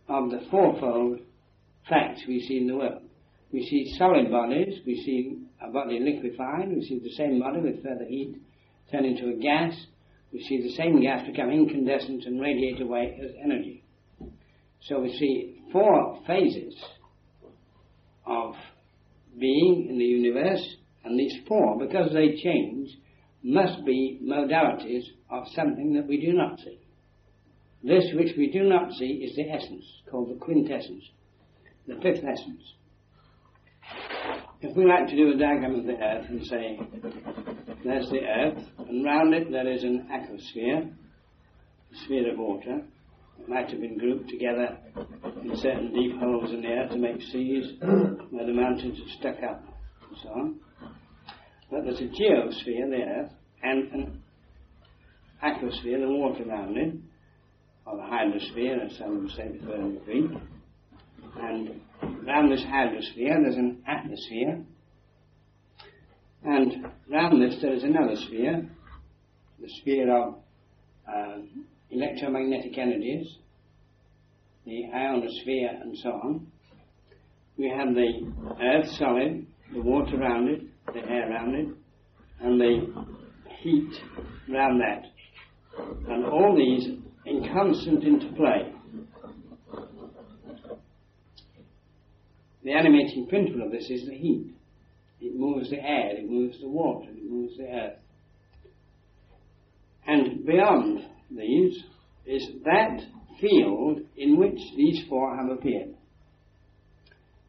of 0.09 0.31
the 0.31 0.41
fourfold 0.49 1.19
facts 1.87 2.21
we 2.27 2.39
see 2.41 2.57
in 2.57 2.65
the 2.65 2.75
world. 2.75 3.03
We 3.53 3.63
see 3.67 3.95
solid 3.99 4.31
bodies, 4.31 4.79
we 4.83 4.95
see 5.03 5.37
a 5.61 5.71
body 5.71 5.99
liquefied, 5.99 6.69
we 6.69 6.81
see 6.81 6.99
the 6.99 7.11
same 7.11 7.39
body 7.39 7.61
with 7.61 7.83
further 7.83 8.05
heat 8.05 8.35
turn 8.91 9.05
into 9.05 9.29
a 9.29 9.35
gas, 9.39 9.73
we 10.31 10.41
see 10.41 10.61
the 10.61 10.73
same 10.75 11.01
gas 11.01 11.25
become 11.27 11.51
incandescent 11.51 12.25
and 12.25 12.41
radiate 12.41 12.81
away 12.81 13.17
as 13.23 13.31
energy. 13.43 13.83
So 14.81 14.99
we 14.99 15.15
see 15.17 15.61
four 15.71 16.19
phases 16.25 16.75
of 18.25 18.55
being 19.39 19.87
in 19.87 19.99
the 19.99 20.05
universe, 20.05 20.75
and 21.03 21.19
these 21.19 21.35
four, 21.47 21.77
because 21.77 22.11
they 22.11 22.35
change, 22.41 22.89
must 23.43 23.85
be 23.85 24.19
modalities 24.23 25.03
of 25.29 25.43
something 25.55 25.93
that 25.93 26.07
we 26.07 26.19
do 26.19 26.33
not 26.33 26.59
see. 26.59 26.79
This 27.83 28.05
which 28.15 28.35
we 28.35 28.49
do 28.51 28.63
not 28.63 28.91
see 28.93 29.05
is 29.05 29.35
the 29.35 29.49
essence, 29.51 29.85
called 30.09 30.29
the 30.29 30.39
quintessence, 30.39 31.03
the 31.87 31.95
fifth 31.95 32.23
essence. 32.23 32.73
If 34.62 34.78
we 34.78 34.86
like 34.86 35.08
to 35.08 35.15
do 35.15 35.34
a 35.34 35.38
diagram 35.38 35.80
of 35.80 35.86
the 35.86 35.98
earth 36.02 36.26
and 36.30 36.46
say, 36.46 36.80
there's 37.84 38.10
the 38.10 38.22
earth, 38.22 38.63
and 38.88 39.04
round 39.04 39.34
it 39.34 39.52
there 39.52 39.69
is 39.69 39.84
an 39.84 40.08
aquasphere, 40.10 40.89
a 40.89 42.06
sphere 42.06 42.32
of 42.32 42.39
water, 42.39 42.82
it 43.39 43.50
might 43.50 43.69
have 43.69 43.82
been 43.82 43.98
grouped 43.98 44.30
together 44.30 44.78
in 45.43 45.56
certain 45.58 45.93
deep 45.93 46.17
holes 46.17 46.52
in 46.52 46.62
the 46.62 46.69
earth 46.69 46.91
to 46.91 46.98
make 46.98 47.22
seas 47.22 47.74
where 48.30 48.46
the 48.46 48.54
mountains 48.54 49.00
are 49.00 49.19
stuck 49.19 49.43
up 49.43 49.63
and 50.08 50.17
so 50.24 50.30
on. 50.30 50.60
But 51.69 51.84
there's 51.84 52.00
a 52.00 52.04
geosphere, 52.04 52.89
the 52.89 53.04
earth, 53.04 53.32
and 53.63 53.91
an 53.91 54.24
aquasphere, 55.43 56.00
the 56.00 56.08
water 56.08 56.43
around 56.48 56.78
it, 56.78 56.96
or 57.86 57.98
the 57.98 58.04
hydrosphere, 58.04 58.86
as 58.86 58.98
some 58.98 59.24
would 59.24 59.32
say 59.32 59.48
in 59.48 60.00
Greek. 60.06 60.32
And 61.36 61.82
around 62.25 62.49
this 62.49 62.62
hydrosphere 62.62 63.41
there's 63.43 63.55
an 63.55 63.83
atmosphere. 63.88 64.63
And 66.43 66.86
round 67.09 67.41
this 67.41 67.62
there 67.62 67.73
is 67.73 67.83
another 67.83 68.15
sphere, 68.15 68.69
the 69.62 69.69
sphere 69.81 70.15
of 70.15 70.36
uh, 71.07 71.38
electromagnetic 71.89 72.77
energies, 72.77 73.38
the 74.65 74.86
ionosphere 74.93 75.79
and 75.81 75.97
so 75.97 76.09
on. 76.09 76.47
We 77.57 77.69
have 77.69 77.93
the 77.93 78.31
earth 78.62 78.89
solid, 78.97 79.45
the 79.73 79.81
water 79.81 80.19
around 80.19 80.49
it, 80.49 80.62
the 80.88 80.99
air 80.99 81.29
around 81.29 81.55
it, 81.55 81.67
and 82.41 82.59
the 82.59 83.05
heat 83.62 83.93
around 84.51 84.79
that. 84.79 85.05
And 86.09 86.25
all 86.25 86.55
these 86.55 86.99
in 87.25 87.49
constant 87.53 88.03
interplay. 88.03 88.72
The 92.63 92.71
animating 92.71 93.28
principle 93.28 93.63
of 93.63 93.71
this 93.71 93.89
is 93.89 94.06
the 94.06 94.15
heat. 94.15 94.54
It 95.19 95.36
moves 95.36 95.69
the 95.69 95.78
air, 95.78 96.17
it 96.17 96.30
moves 96.30 96.60
the 96.60 96.69
water, 96.69 97.10
it 97.10 97.30
moves 97.30 97.58
the 97.58 97.65
earth. 97.65 97.99
And 100.06 100.45
beyond 100.45 101.06
these 101.32 101.82
is 102.26 102.47
that 102.65 102.99
field 103.39 103.99
in 104.17 104.38
which 104.38 104.60
these 104.76 105.06
four 105.10 105.36
have 105.36 105.49
appeared. 105.49 105.95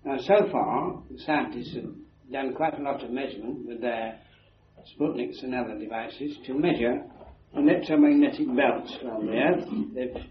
Now, 0.04 0.18
so 0.18 0.48
far, 0.50 1.02
the 1.10 1.18
scientists 1.18 1.74
have 1.74 1.90
done 2.30 2.54
quite 2.54 2.78
a 2.78 2.82
lot 2.82 3.02
of 3.02 3.10
measurement 3.10 3.66
with 3.66 3.80
their 3.80 4.18
Sputniks 4.98 5.42
and 5.42 5.54
other 5.54 5.78
devices 5.78 6.36
to 6.46 6.54
measure 6.54 7.02
electromagnetic 7.56 8.46
belts 8.54 8.96
around 9.02 9.26
the 9.26 9.32
Earth. 9.32 9.64
They've, 9.94 10.22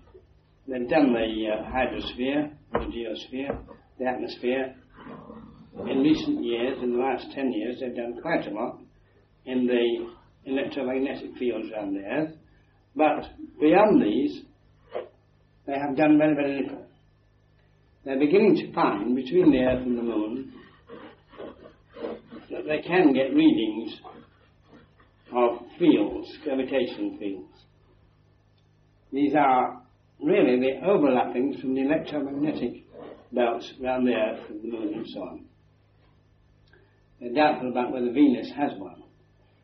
they've 0.67 0.89
done 0.89 1.13
the 1.13 1.48
uh, 1.50 1.63
hydrosphere, 1.72 2.52
the 2.72 2.80
geosphere, 2.80 3.58
the 3.99 4.06
atmosphere. 4.06 4.75
In 5.89 5.99
recent 5.99 6.43
years, 6.43 6.77
in 6.82 6.93
the 6.93 6.99
last 6.99 7.25
10 7.34 7.51
years, 7.51 7.79
they've 7.79 7.95
done 7.95 8.19
quite 8.21 8.45
a 8.45 8.51
lot 8.51 8.79
in 9.45 9.65
the 9.65 10.10
electromagnetic 10.45 11.36
fields 11.38 11.67
around 11.73 11.95
the 11.95 12.01
Earth. 12.01 12.34
But 12.95 13.25
beyond 13.60 14.01
these, 14.01 14.43
they 15.65 15.73
have 15.73 15.97
done 15.97 16.17
very, 16.17 16.36
very 16.36 16.62
little. 16.62 16.86
They're 18.06 18.19
beginning 18.19 18.56
to 18.58 18.73
find 18.73 19.15
between 19.15 19.51
the 19.51 19.60
Earth 19.60 19.86
and 19.86 19.97
the 19.97 20.03
Moon 20.03 20.53
that 22.51 22.65
they 22.67 22.82
can 22.86 23.13
get 23.13 23.34
readings 23.34 23.95
of 25.36 25.60
fields, 25.79 26.27
gravitation 26.43 27.17
fields. 27.17 27.49
These 29.12 29.34
are 29.36 29.82
really 30.23 30.60
the 30.60 30.86
overlappings 30.86 31.60
from 31.62 31.73
the 31.73 31.82
electromagnetic 31.82 32.83
belts 33.34 33.72
around 33.82 34.06
the 34.06 34.13
Earth 34.13 34.50
and 34.50 34.62
the 34.62 34.67
Moon 34.67 34.93
and 34.93 35.08
so 35.08 35.22
on. 35.22 35.46
They're 37.19 37.34
doubtful 37.34 37.69
about 37.69 37.91
whether 37.91 38.12
Venus 38.12 38.52
has 38.56 38.72
one. 38.78 39.04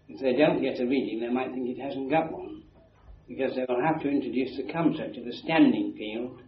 If 0.08 0.22
they 0.22 0.34
don't 0.34 0.62
get 0.62 0.80
a 0.80 0.86
reading, 0.86 1.20
they 1.20 1.30
might 1.30 1.52
think 1.52 1.70
it 1.70 1.82
hasn't 1.82 2.10
got 2.10 2.32
one, 2.32 2.64
because 3.28 3.56
they 3.56 3.66
will 3.68 3.82
have 3.82 4.02
to 4.02 4.10
introduce 4.10 4.58
the 4.58 4.72
concept 4.72 5.18
of 5.18 5.28
a 5.28 5.34
standing 5.34 5.94
field 5.98 6.42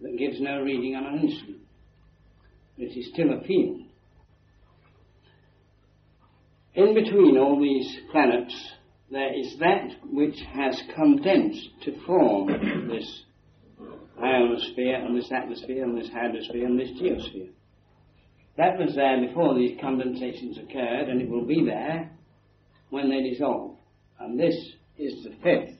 that 0.00 0.18
gives 0.18 0.40
no 0.40 0.60
reading 0.60 0.94
on 0.94 1.06
an 1.06 1.20
instrument. 1.20 1.62
But 2.76 2.88
it 2.88 2.98
is 2.98 3.10
still 3.12 3.32
a 3.32 3.42
field. 3.44 3.80
In 6.74 6.92
between 6.92 7.38
all 7.38 7.58
these 7.58 8.00
planets, 8.12 8.54
there 9.10 9.32
is 9.32 9.56
that 9.60 9.88
which 10.12 10.38
has 10.52 10.82
condensed 10.94 11.70
to 11.84 11.98
form 12.04 12.48
this 12.88 13.22
ionosphere 14.22 14.96
and 14.96 15.16
this 15.16 15.30
atmosphere 15.32 15.84
and 15.84 15.96
this 15.96 16.08
hydrosphere 16.08 16.64
and 16.64 16.78
this 16.78 16.90
geosphere. 17.00 17.50
That 18.56 18.78
was 18.78 18.94
there 18.94 19.20
before 19.26 19.54
these 19.54 19.78
condensations 19.80 20.58
occurred 20.58 21.08
and 21.08 21.20
it 21.20 21.28
will 21.28 21.44
be 21.44 21.64
there 21.64 22.10
when 22.90 23.10
they 23.10 23.28
dissolve. 23.28 23.76
And 24.18 24.38
this 24.38 24.54
is 24.98 25.24
the 25.24 25.34
fifth. 25.42 25.78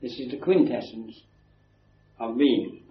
This 0.00 0.12
is 0.18 0.30
the 0.30 0.38
quintessence 0.38 1.20
of 2.18 2.38
being. 2.38 2.82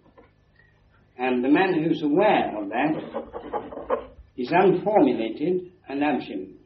And 1.18 1.44
the 1.44 1.50
man 1.50 1.84
who's 1.84 2.02
aware 2.04 2.62
of 2.62 2.70
that 2.70 4.04
is 4.38 4.52
unformulated 4.52 5.72
and 5.88 6.04
absolute. 6.04 6.60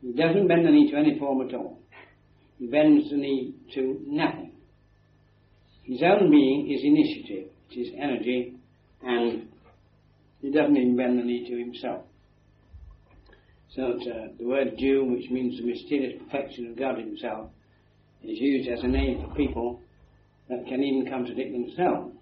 He 0.00 0.12
doesn't 0.12 0.48
bend 0.48 0.66
the 0.66 0.70
knee 0.70 0.90
to 0.90 0.96
any 0.96 1.18
form 1.18 1.46
at 1.46 1.54
all. 1.54 1.78
He 2.58 2.66
bends 2.66 3.10
the 3.10 3.16
knee 3.16 3.54
to 3.74 4.00
nothing. 4.06 4.49
His 5.90 6.02
own 6.04 6.30
being 6.30 6.70
is 6.70 6.84
initiative, 6.84 7.50
it 7.68 7.76
is 7.76 7.92
energy, 7.98 8.54
and 9.02 9.48
he 10.40 10.52
doesn't 10.52 10.76
invent 10.76 11.16
the 11.16 11.24
need 11.24 11.48
to 11.48 11.58
himself. 11.58 12.04
So 13.74 13.82
uh, 13.82 14.28
the 14.38 14.46
word 14.46 14.74
Jew, 14.78 15.04
which 15.04 15.28
means 15.30 15.58
the 15.58 15.66
mysterious 15.66 16.22
perfection 16.22 16.68
of 16.68 16.78
God 16.78 16.98
Himself, 16.98 17.50
is 18.22 18.38
used 18.38 18.68
as 18.68 18.84
a 18.84 18.86
name 18.86 19.20
for 19.20 19.34
people 19.34 19.80
that 20.48 20.64
can 20.68 20.80
even 20.80 21.10
contradict 21.10 21.52
themselves. 21.52 22.14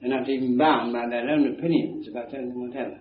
They're 0.00 0.10
not 0.10 0.28
even 0.28 0.58
bound 0.58 0.92
by 0.92 1.08
their 1.08 1.26
own 1.30 1.54
opinions 1.54 2.06
about 2.06 2.34
anything 2.34 2.68
whatever. 2.68 3.00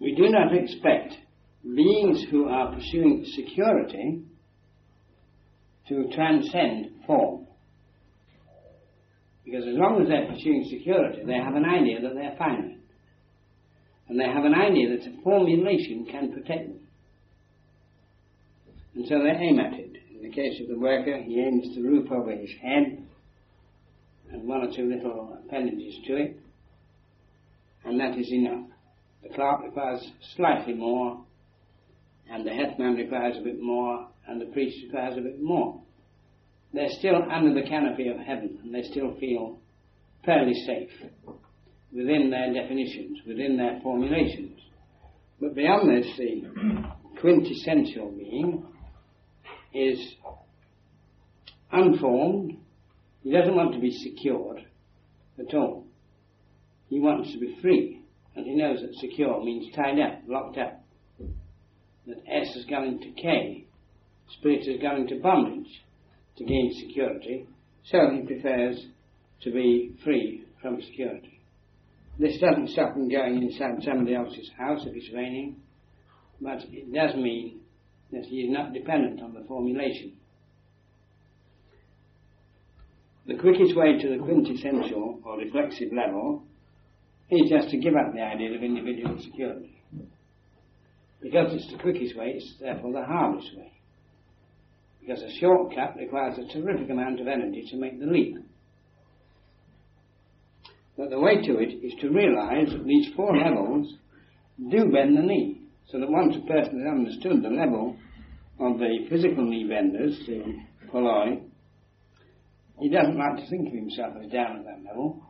We 0.00 0.16
do 0.16 0.28
not 0.28 0.52
expect 0.52 1.14
beings 1.62 2.24
who 2.32 2.48
are 2.48 2.74
pursuing 2.74 3.24
security 3.36 4.24
to 5.88 6.08
transcend 6.14 6.90
form. 7.06 7.46
Because 9.44 9.64
as 9.66 9.76
long 9.76 10.00
as 10.00 10.08
they're 10.08 10.26
pursuing 10.26 10.66
security, 10.70 11.22
they 11.26 11.34
have 11.34 11.54
an 11.54 11.64
idea 11.64 12.00
that 12.00 12.14
they're 12.14 12.34
finite. 12.38 12.78
And 14.08 14.18
they 14.18 14.24
have 14.24 14.44
an 14.44 14.54
idea 14.54 14.96
that 14.96 15.06
a 15.06 15.22
formulation 15.22 16.06
can 16.10 16.32
protect 16.32 16.68
them. 16.68 16.80
And 18.94 19.06
so 19.08 19.18
they 19.18 19.30
aim 19.30 19.58
at 19.58 19.74
it. 19.74 19.96
In 20.14 20.22
the 20.22 20.34
case 20.34 20.60
of 20.60 20.68
the 20.68 20.78
worker, 20.78 21.18
he 21.22 21.40
aims 21.40 21.74
the 21.74 21.82
roof 21.82 22.10
over 22.10 22.30
his 22.30 22.50
head 22.62 23.04
and 24.34 24.48
one 24.48 24.62
or 24.62 24.74
two 24.74 24.88
little 24.88 25.38
appendages 25.44 25.94
to 26.06 26.16
it, 26.16 26.36
and 27.84 28.00
that 28.00 28.18
is 28.18 28.30
enough. 28.32 28.66
The 29.22 29.28
clerk 29.30 29.62
requires 29.62 30.04
slightly 30.36 30.74
more, 30.74 31.24
and 32.30 32.46
the 32.46 32.50
hetman 32.50 32.94
requires 32.94 33.36
a 33.38 33.42
bit 33.42 33.60
more, 33.60 34.08
and 34.26 34.40
the 34.40 34.46
priest 34.46 34.78
requires 34.84 35.16
a 35.18 35.20
bit 35.20 35.40
more. 35.42 35.80
They're 36.72 36.88
still 36.90 37.22
under 37.30 37.54
the 37.54 37.68
canopy 37.68 38.08
of 38.08 38.18
heaven, 38.18 38.58
and 38.62 38.74
they 38.74 38.82
still 38.82 39.14
feel 39.18 39.60
fairly 40.24 40.54
safe 40.66 40.90
within 41.92 42.30
their 42.30 42.52
definitions, 42.52 43.20
within 43.26 43.56
their 43.56 43.80
formulations. 43.82 44.58
But 45.40 45.54
beyond 45.54 45.88
this, 45.88 46.16
the 46.16 46.42
quintessential 47.20 48.10
being 48.10 48.64
is 49.72 50.14
unformed. 51.70 52.58
He 53.22 53.30
doesn't 53.30 53.54
want 53.54 53.74
to 53.74 53.80
be 53.80 53.90
secured 53.90 54.66
at 55.38 55.54
all. 55.54 55.86
He 56.88 57.00
wants 57.00 57.32
to 57.32 57.38
be 57.38 57.56
free. 57.60 58.02
And 58.36 58.46
he 58.46 58.54
knows 58.54 58.80
that 58.80 58.94
secure 58.96 59.42
means 59.44 59.74
tied 59.74 59.98
up, 60.00 60.22
locked 60.26 60.58
up. 60.58 60.82
That 62.06 62.18
S 62.28 62.56
is 62.56 62.64
going 62.66 62.98
to 63.00 63.10
K. 63.12 63.66
Spirit 64.28 64.66
is 64.66 64.80
going 64.80 65.06
to 65.08 65.20
bondage 65.20 65.82
to 66.36 66.44
gain 66.44 66.72
security. 66.86 67.46
So 67.84 67.98
he 68.10 68.26
prefers 68.26 68.86
to 69.42 69.50
be 69.50 69.92
free 70.02 70.44
from 70.60 70.80
security. 70.82 71.40
This 72.18 72.38
doesn't 72.38 72.70
stop 72.70 72.94
him 72.94 73.08
going 73.08 73.42
inside 73.42 73.82
somebody 73.82 74.14
else's 74.14 74.50
house 74.56 74.80
if 74.86 74.94
it's 74.94 75.12
raining, 75.12 75.56
but 76.40 76.60
it 76.70 76.92
does 76.92 77.14
mean 77.16 77.60
that 78.12 78.24
he 78.24 78.42
is 78.42 78.50
not 78.52 78.72
dependent 78.72 79.20
on 79.20 79.34
the 79.34 79.44
formulation. 79.46 80.12
The 83.26 83.36
quickest 83.36 83.74
way 83.76 83.98
to 83.98 84.08
the 84.08 84.22
quintessential 84.22 85.20
or 85.24 85.38
reflexive 85.38 85.92
level 85.92 86.44
is 87.30 87.50
just 87.50 87.70
to 87.70 87.78
give 87.78 87.94
up 87.94 88.14
the 88.14 88.20
idea 88.20 88.54
of 88.54 88.62
individual 88.62 89.18
security. 89.20 89.82
Because 91.22 91.54
it's 91.54 91.72
the 91.72 91.78
quickest 91.78 92.16
way, 92.16 92.34
it's 92.36 92.54
therefore 92.60 92.92
the 92.92 93.04
hardest 93.04 93.48
way. 93.56 93.72
Because 95.04 95.22
a 95.22 95.38
shortcut 95.38 95.96
requires 95.98 96.38
a 96.38 96.52
terrific 96.52 96.88
amount 96.88 97.20
of 97.20 97.28
energy 97.28 97.66
to 97.70 97.76
make 97.76 98.00
the 98.00 98.06
leap. 98.06 98.36
But 100.96 101.10
the 101.10 101.20
way 101.20 101.42
to 101.42 101.58
it 101.58 101.84
is 101.84 101.92
to 102.00 102.08
realize 102.08 102.70
that 102.70 102.84
these 102.86 103.12
four 103.14 103.36
levels 103.36 103.92
do 104.70 104.90
bend 104.90 105.16
the 105.16 105.22
knee. 105.22 105.60
So 105.90 105.98
that 105.98 106.10
once 106.10 106.36
a 106.36 106.46
person 106.46 106.80
has 106.80 106.90
understood 106.90 107.42
the 107.42 107.50
level 107.50 107.96
of 108.58 108.78
the 108.78 109.06
physical 109.10 109.44
knee 109.44 109.68
benders, 109.68 110.18
the 110.26 110.42
polloi, 110.90 111.42
he 112.80 112.88
doesn't 112.88 113.18
like 113.18 113.36
to 113.36 113.50
think 113.50 113.68
of 113.68 113.74
himself 113.74 114.14
as 114.24 114.30
down 114.30 114.58
at 114.58 114.64
that 114.64 114.88
level. 114.88 115.22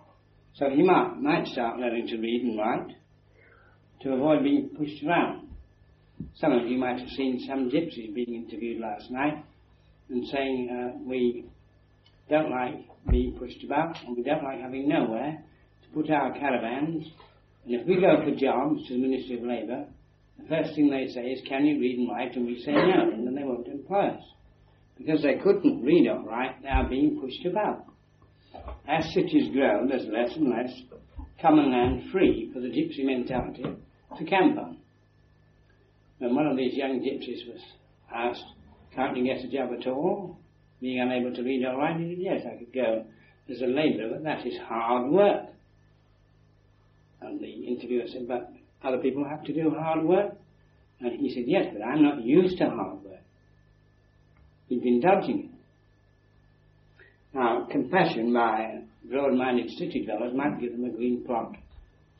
So 0.54 0.70
he 0.70 0.82
might, 0.82 1.16
might 1.20 1.46
start 1.48 1.80
learning 1.80 2.06
to 2.08 2.18
read 2.18 2.42
and 2.42 2.58
write 2.58 2.94
to 4.02 4.12
avoid 4.12 4.44
being 4.44 4.70
pushed 4.78 5.02
around. 5.02 5.48
Some 6.36 6.52
of 6.52 6.68
you 6.68 6.78
might 6.78 7.00
have 7.00 7.08
seen 7.08 7.44
some 7.48 7.70
gypsies 7.70 8.14
being 8.14 8.34
interviewed 8.34 8.80
last 8.80 9.10
night 9.10 9.44
and 10.10 10.26
saying, 10.28 10.68
uh, 10.70 10.98
we 11.06 11.46
don't 12.28 12.50
like 12.50 12.86
being 13.10 13.36
pushed 13.38 13.62
about 13.64 13.96
and 14.06 14.16
we 14.16 14.22
don't 14.22 14.42
like 14.42 14.60
having 14.60 14.88
nowhere 14.88 15.42
to 15.82 15.88
put 15.94 16.10
our 16.10 16.32
caravans. 16.32 17.06
And 17.64 17.74
if 17.74 17.86
we 17.86 18.00
go 18.00 18.22
for 18.24 18.34
jobs 18.34 18.86
to 18.88 18.94
the 18.94 19.00
Ministry 19.00 19.38
of 19.38 19.44
Labour, 19.44 19.86
the 20.38 20.48
first 20.48 20.74
thing 20.74 20.90
they 20.90 21.12
say 21.12 21.28
is, 21.28 21.40
can 21.48 21.64
you 21.64 21.80
read 21.80 21.98
and 21.98 22.08
write? 22.08 22.36
And 22.36 22.46
we 22.46 22.60
say 22.62 22.72
no, 22.72 23.10
and 23.12 23.26
then 23.26 23.34
they 23.34 23.44
won't 23.44 23.68
employ 23.68 24.08
us. 24.08 24.22
Because 24.98 25.22
they 25.22 25.36
couldn't 25.42 25.82
read 25.82 26.08
or 26.08 26.22
write, 26.22 26.62
they 26.62 26.68
are 26.68 26.88
being 26.88 27.20
pushed 27.20 27.44
about. 27.46 27.86
As 28.88 29.04
cities 29.12 29.52
grow, 29.52 29.86
there's 29.88 30.06
less 30.06 30.36
and 30.36 30.50
less 30.50 30.70
common 31.40 31.72
land 31.72 32.10
free 32.12 32.50
for 32.52 32.60
the 32.60 32.68
gypsy 32.68 33.04
mentality 33.04 33.64
to 34.18 34.24
camp 34.24 34.58
on. 34.58 34.78
When 36.18 36.34
one 36.34 36.46
of 36.46 36.56
these 36.56 36.74
young 36.74 37.00
gypsies 37.00 37.48
was 37.52 37.60
asked, 38.14 38.44
can't 38.94 39.14
get 39.24 39.44
a 39.44 39.48
job 39.48 39.70
at 39.78 39.86
all? 39.86 40.38
Being 40.80 41.00
unable 41.00 41.34
to 41.34 41.42
read 41.42 41.64
or 41.64 41.76
write, 41.76 41.96
said, 41.98 42.16
yes, 42.18 42.42
I 42.46 42.58
could 42.58 42.72
go 42.72 43.04
as 43.50 43.60
a 43.60 43.66
labourer, 43.66 44.10
but 44.12 44.24
that 44.24 44.46
is 44.46 44.58
hard 44.66 45.10
work. 45.10 45.46
And 47.20 47.40
the 47.40 47.46
interviewer 47.46 48.06
said, 48.06 48.28
but 48.28 48.52
other 48.82 48.98
people 48.98 49.24
have 49.24 49.44
to 49.44 49.54
do 49.54 49.70
hard 49.70 50.04
work? 50.04 50.32
And 51.00 51.20
he 51.20 51.32
said, 51.34 51.44
yes, 51.46 51.66
but 51.72 51.82
I'm 51.82 52.02
not 52.02 52.22
used 52.22 52.58
to 52.58 52.68
hard 52.68 53.02
work. 53.02 53.22
He'd 54.68 54.82
been 54.82 55.00
dodging 55.00 55.50
it. 55.50 55.50
Now, 57.34 57.66
compassion 57.70 58.32
by 58.32 58.82
broad-minded 59.10 59.70
city 59.70 60.04
dwellers 60.04 60.34
might 60.34 60.60
give 60.60 60.72
them 60.72 60.84
a 60.84 60.90
green 60.90 61.24
plot 61.24 61.56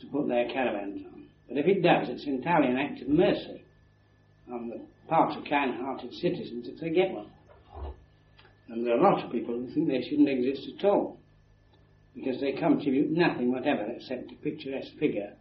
to 0.00 0.06
put 0.06 0.28
their 0.28 0.48
caravans 0.48 1.06
on. 1.06 1.24
But 1.48 1.58
if 1.58 1.66
it 1.66 1.82
does, 1.82 2.08
it's 2.08 2.26
entirely 2.26 2.68
an 2.68 2.78
act 2.78 3.02
of 3.02 3.08
mercy 3.08 3.62
on 4.52 4.68
the 4.68 4.80
part 5.08 5.36
of 5.36 5.44
kind-hearted 5.44 6.12
citizens 6.14 6.68
if 6.68 6.80
they 6.80 6.90
get 6.90 7.12
one. 7.12 7.26
And 8.68 8.86
there 8.86 8.96
are 8.96 9.12
lots 9.12 9.24
of 9.24 9.32
people 9.32 9.54
who 9.54 9.72
think 9.72 9.88
they 9.88 10.02
shouldn't 10.08 10.28
exist 10.28 10.68
at 10.78 10.84
all 10.84 11.18
because 12.14 12.40
they 12.40 12.52
contribute 12.52 13.10
nothing 13.10 13.50
whatever 13.52 13.86
except 13.90 14.32
a 14.32 14.34
picturesque 14.36 14.92
figure 14.98 15.34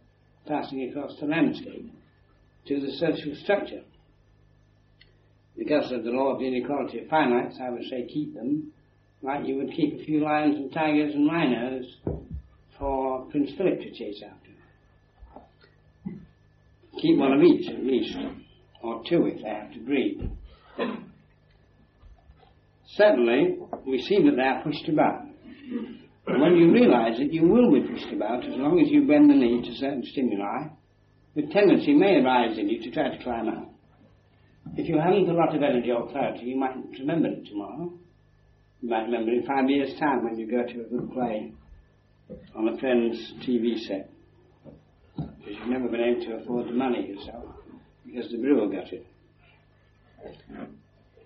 passing 0.46 0.88
across 0.90 1.18
the 1.20 1.26
landscape 1.26 1.90
to 2.66 2.80
the 2.80 2.92
social 2.92 3.34
structure. 3.42 3.82
Because 5.56 5.90
of 5.92 6.04
the 6.04 6.10
law 6.10 6.32
of 6.32 6.40
the 6.40 6.46
inequality 6.46 6.98
of 6.98 7.08
finites, 7.08 7.60
I 7.60 7.70
would 7.70 7.84
say 7.84 8.06
keep 8.12 8.34
them 8.34 8.72
like 9.22 9.46
you 9.46 9.56
would 9.56 9.72
keep 9.72 10.00
a 10.00 10.04
few 10.04 10.20
lions 10.22 10.56
and 10.56 10.72
tigers 10.72 11.14
and 11.14 11.26
rhinos 11.26 11.86
for 12.78 13.24
Prince 13.30 13.52
Philip 13.56 13.80
to 13.80 13.90
chase 13.92 14.22
after. 14.22 14.50
Keep 17.00 17.18
one 17.18 17.32
of 17.32 17.42
each 17.42 17.68
at 17.70 17.82
least, 17.84 18.16
or 18.84 19.02
two 19.08 19.26
if 19.26 19.42
they 19.42 19.48
have 19.48 19.72
to 19.72 19.80
breed. 19.80 20.30
Certainly, 22.96 23.58
we 23.86 24.00
see 24.02 24.22
that 24.22 24.36
they 24.36 24.42
are 24.42 24.62
pushed 24.62 24.88
about. 24.88 25.22
And 26.26 26.40
when 26.40 26.56
you 26.56 26.72
realize 26.72 27.18
that 27.18 27.32
you 27.32 27.48
will 27.48 27.72
be 27.72 27.86
pushed 27.88 28.12
about 28.12 28.44
as 28.44 28.54
long 28.56 28.80
as 28.80 28.88
you 28.90 29.06
bend 29.06 29.30
the 29.30 29.34
knee 29.34 29.62
to 29.62 29.74
certain 29.76 30.02
stimuli, 30.04 30.68
the 31.34 31.42
tendency 31.52 31.94
may 31.94 32.20
arise 32.20 32.56
in 32.58 32.68
you 32.68 32.82
to 32.82 32.90
try 32.90 33.08
to 33.08 33.22
climb 33.22 33.48
out. 33.48 33.68
If 34.76 34.88
you 34.88 34.98
haven't 34.98 35.28
a 35.28 35.34
lot 35.34 35.54
of 35.54 35.62
energy 35.62 35.90
or 35.90 36.10
clarity, 36.10 36.46
you 36.46 36.56
might 36.56 36.76
remember 36.98 37.28
it 37.28 37.46
tomorrow. 37.46 37.92
You 38.80 38.88
might 38.90 39.04
remember 39.04 39.32
in 39.32 39.46
five 39.46 39.68
years' 39.68 39.98
time 39.98 40.24
when 40.24 40.38
you 40.38 40.50
go 40.50 40.62
to 40.62 40.80
a 40.80 40.84
good 40.84 41.12
play 41.12 41.52
on 42.54 42.68
a 42.68 42.78
friend's 42.78 43.32
TV 43.46 43.78
set. 43.80 44.10
Because 45.16 45.58
you've 45.58 45.68
never 45.68 45.88
been 45.88 46.00
able 46.00 46.24
to 46.24 46.42
afford 46.42 46.68
the 46.68 46.72
money 46.72 47.08
yourself, 47.08 47.53
because 48.14 48.30
the 48.30 48.38
brewer 48.38 48.68
got 48.68 48.92
it. 48.92 49.06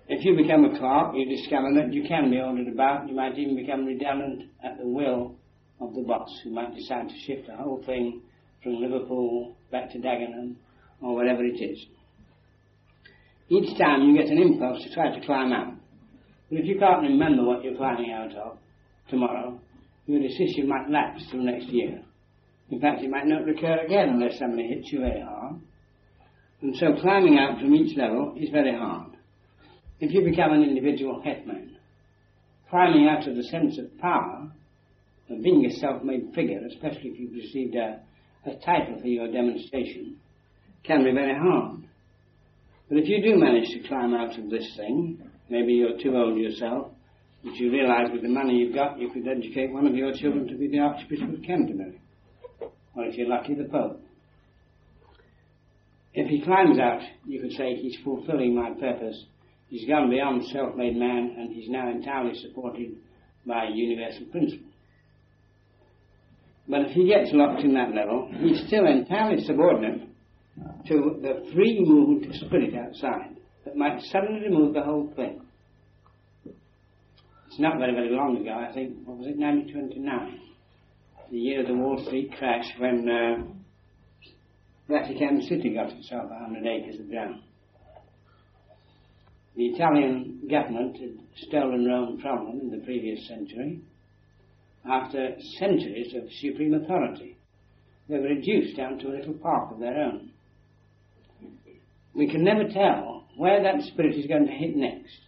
If 0.09 0.25
you 0.25 0.37
become 0.37 0.65
a 0.65 0.79
clerk, 0.79 1.15
you 1.15 1.37
discover 1.37 1.69
that 1.75 1.93
you 1.93 2.09
can 2.09 2.31
be 2.31 2.41
ordered 2.41 2.69
about. 2.69 3.09
You 3.09 3.15
might 3.15 3.39
even 3.39 3.57
become 3.57 3.85
redundant 3.85 4.45
at 4.65 4.79
the 4.79 4.87
will 4.87 5.37
of 5.81 5.95
the 5.95 6.03
boss, 6.03 6.29
who 6.43 6.51
might 6.51 6.75
decide 6.75 7.09
to 7.09 7.15
shift 7.27 7.47
the 7.47 7.57
whole 7.57 7.83
thing 7.85 8.23
from 8.63 8.81
Liverpool 8.81 9.55
back 9.71 9.91
to 9.93 9.99
Dagenham 9.99 10.57
or 11.03 11.15
whatever 11.15 11.45
it 11.45 11.61
is. 11.61 11.79
Each 13.51 13.79
time 13.79 14.03
you 14.03 14.17
get 14.17 14.31
an 14.31 14.39
impulse 14.39 14.83
to 14.83 14.95
try 14.95 15.15
to 15.15 15.27
climb 15.27 15.53
out. 15.53 15.75
But 16.51 16.61
if 16.61 16.65
you 16.65 16.79
can't 16.79 17.03
remember 17.03 17.45
what 17.45 17.63
you're 17.63 17.77
climbing 17.77 18.13
out 18.13 18.35
of 18.35 18.59
tomorrow, 19.11 19.61
your 20.07 20.21
decision 20.23 20.69
might 20.69 20.89
lapse 20.91 21.23
till 21.31 21.41
next 21.41 21.69
year. 21.69 22.03
In 22.71 22.81
fact, 22.81 23.03
it 23.03 23.11
might 23.11 23.27
not 23.27 23.45
recur 23.45 23.79
again 23.85 24.09
unless 24.11 24.39
somebody 24.39 24.69
hits 24.69 24.91
you 24.91 25.01
very 25.01 25.21
hard. 25.21 25.61
And 26.61 26.75
so 26.77 26.95
climbing 27.01 27.39
out 27.39 27.61
from 27.61 27.75
each 27.75 27.97
level 27.97 28.35
is 28.37 28.51
very 28.51 28.77
hard. 28.77 29.13
If 30.01 30.13
you 30.13 30.25
become 30.25 30.53
an 30.53 30.63
individual 30.63 31.23
hetman, 31.23 31.77
climbing 32.71 33.09
out 33.09 33.27
of 33.29 33.37
the 33.37 33.45
sense 33.45 33.79
of 33.79 33.97
power, 33.99 34.51
of 35.31 35.43
being 35.43 35.67
a 35.67 35.73
self-made 35.73 36.33
figure, 36.35 36.61
especially 36.67 37.11
if 37.11 37.21
you've 37.21 37.33
received 37.33 37.75
a, 37.77 38.01
a 38.47 38.55
title 38.65 38.99
for 39.01 39.07
your 39.07 39.31
demonstration, 39.31 40.17
can 40.85 41.05
be 41.05 41.13
very 41.13 41.39
hard. 41.39 41.83
But 42.89 42.99
if 42.99 43.09
you 43.09 43.23
do 43.23 43.39
manage 43.39 43.69
to 43.71 43.89
climb 43.89 44.15
out 44.15 44.39
of 44.39 44.51
this 44.51 44.75
thing, 44.77 45.21
maybe 45.51 45.75
you're 45.75 45.99
too 45.99 46.17
old 46.17 46.39
yourself, 46.39 46.93
but 47.45 47.55
you 47.55 47.71
realise 47.71 48.11
with 48.13 48.23
the 48.23 48.29
money 48.29 48.55
you've 48.55 48.75
got 48.75 48.99
you 48.99 49.11
could 49.11 49.29
educate 49.29 49.73
one 49.73 49.87
of 49.87 49.95
your 49.95 50.13
children 50.13 50.49
to 50.49 50.57
be 50.57 50.69
the 50.69 50.81
Archbishop 50.81 51.33
of 51.33 51.43
Canterbury. 51.43 52.01
Or 52.95 53.05
if 53.05 53.17
you're 53.17 53.29
lucky, 53.29 53.55
the 53.55 53.65
Pope. 53.65 54.03
If 56.15 56.29
he 56.29 56.41
climbs 56.43 56.79
out, 56.79 57.01
you 57.27 57.41
could 57.41 57.53
say 57.53 57.75
he's 57.75 57.97
fulfilling 58.05 58.55
my 58.55 58.71
purpose. 58.81 59.25
He's 59.69 59.87
gone 59.89 60.11
beyond 60.11 60.45
self-made 60.47 60.97
man 60.97 61.37
and 61.39 61.55
he's 61.55 61.69
now 61.69 61.91
entirely 61.91 62.35
supported 62.35 62.97
by 63.47 63.67
a 63.67 63.71
universal 63.71 64.27
principle. 64.27 64.67
But 66.69 66.83
if 66.83 66.91
he 66.93 67.07
gets 67.07 67.31
locked 67.33 67.63
in 67.63 67.75
that 67.75 67.95
level, 67.95 68.31
he's 68.41 68.67
still 68.67 68.87
entirely 68.87 69.43
subordinate 69.45 70.09
to 70.89 71.19
the 71.23 71.51
free 71.55 71.81
movement 71.81 72.27
of 72.27 72.35
spirit 72.37 72.75
outside 72.75 73.37
that 73.65 73.77
might 73.77 74.01
suddenly 74.03 74.43
remove 74.43 74.75
the 74.75 74.83
whole 74.83 75.13
thing. 75.17 75.41
It's 76.45 77.59
not 77.59 77.79
very, 77.79 77.93
very 77.93 78.11
long 78.11 78.37
ago, 78.41 78.53
I 78.53 78.73
think, 78.73 78.97
what 79.05 79.19
was 79.19 79.27
it, 79.27 79.39
1929? 79.39 80.41
The 81.31 81.37
year 81.37 81.61
of 81.63 81.69
the 81.69 81.75
Wall 81.75 82.03
Street 82.07 82.33
crash 82.39 82.67
when 82.79 83.09
uh, 83.09 83.58
Vatican 84.89 85.43
City 85.43 85.75
got 85.75 85.91
itself 85.91 86.31
100 86.31 86.67
acres 86.67 86.99
of 86.99 87.11
ground. 87.11 87.43
The 89.55 89.67
Italian 89.67 90.49
government 90.51 90.97
had 90.97 91.19
stolen 91.49 91.85
Rome 91.85 92.19
from 92.23 92.47
them 92.47 92.61
in 92.61 92.71
the 92.71 92.85
previous 92.85 93.27
century. 93.29 93.81
After 94.89 95.35
centuries 95.59 96.15
of 96.15 96.31
supreme 96.41 96.75
authority, 96.75 97.37
they 98.09 98.17
were 98.17 98.29
reduced 98.29 98.77
down 98.77 98.99
to 99.01 99.09
a 99.09 99.17
little 99.19 99.35
park 99.35 99.73
of 99.73 99.81
their 99.81 99.99
own. 99.99 100.31
We 102.15 102.31
can 102.31 102.43
never 102.43 102.69
tell 102.69 103.25
where 103.37 103.63
that 103.63 103.83
spirit 103.83 104.17
is 104.17 104.27
going 104.27 104.47
to 104.47 104.53
hit 104.53 104.75
next 104.75 105.19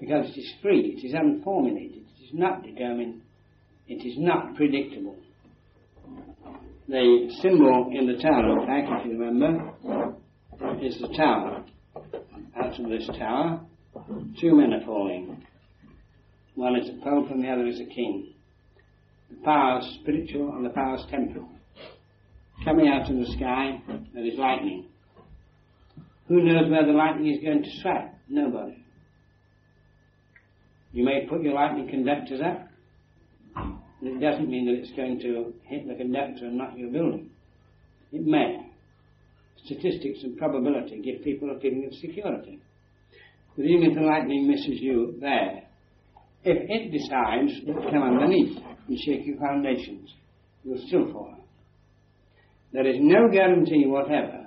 because 0.00 0.30
it 0.30 0.40
is 0.40 0.54
free, 0.62 0.96
it 0.96 1.06
is 1.06 1.14
unformulated, 1.14 2.02
it 2.18 2.24
is 2.24 2.30
not 2.32 2.62
determined, 2.62 3.20
it 3.88 4.06
is 4.06 4.16
not 4.18 4.56
predictable. 4.56 5.16
The 6.88 7.28
symbol 7.42 7.90
in 7.92 8.06
the 8.06 8.22
tower, 8.22 8.60
in 8.60 8.66
fact, 8.66 9.04
if 9.04 9.12
you 9.12 9.18
remember, 9.18 9.72
is 10.80 10.98
the 11.00 11.08
tower. 11.16 11.64
Out 12.56 12.80
of 12.80 12.88
this 12.88 13.06
tower, 13.18 13.60
two 14.40 14.54
men 14.54 14.72
are 14.72 14.84
falling. 14.84 15.44
One 16.54 16.76
is 16.76 16.88
a 16.88 17.04
pope 17.04 17.30
and 17.30 17.42
the 17.42 17.48
other 17.48 17.66
is 17.66 17.80
a 17.80 17.84
king. 17.84 18.34
The 19.30 19.36
power 19.44 19.80
is 19.80 19.98
spiritual 20.00 20.52
and 20.54 20.64
the 20.64 20.70
power 20.70 20.94
is 20.94 21.04
temporal. 21.10 21.48
Coming 22.64 22.88
out 22.88 23.10
of 23.10 23.16
the 23.16 23.26
sky, 23.36 23.82
there 24.14 24.24
is 24.24 24.38
lightning. 24.38 24.86
Who 26.28 26.42
knows 26.42 26.70
where 26.70 26.86
the 26.86 26.92
lightning 26.92 27.34
is 27.34 27.42
going 27.42 27.62
to 27.62 27.70
strike? 27.78 28.12
Nobody. 28.28 28.82
You 30.92 31.04
may 31.04 31.26
put 31.28 31.42
your 31.42 31.54
lightning 31.54 31.88
conductors 31.88 32.40
up, 32.40 32.65
it 34.06 34.20
doesn't 34.20 34.48
mean 34.48 34.66
that 34.66 34.74
it's 34.74 34.96
going 34.96 35.20
to 35.20 35.52
hit 35.64 35.88
the 35.88 35.94
conductor 35.94 36.46
and 36.46 36.58
knock 36.58 36.72
your 36.76 36.90
building. 36.90 37.30
It 38.12 38.24
may. 38.24 38.70
Statistics 39.64 40.20
and 40.22 40.36
probability 40.36 41.00
give 41.02 41.24
people 41.24 41.50
a 41.50 41.60
feeling 41.60 41.86
of 41.86 41.94
security. 41.94 42.60
But 43.56 43.64
even 43.64 43.90
if 43.90 43.94
the 43.94 44.02
lightning 44.02 44.46
misses 44.46 44.80
you 44.80 45.16
there, 45.20 45.62
if 46.44 46.58
it 46.68 46.92
decides 46.92 47.66
to 47.66 47.90
come 47.90 48.02
underneath 48.02 48.56
and 48.86 48.98
shake 49.04 49.26
your 49.26 49.38
foundations, 49.38 50.12
you'll 50.62 50.86
still 50.86 51.12
fall. 51.12 51.34
There 52.72 52.86
is 52.86 52.96
no 53.00 53.28
guarantee 53.32 53.84
whatever 53.86 54.46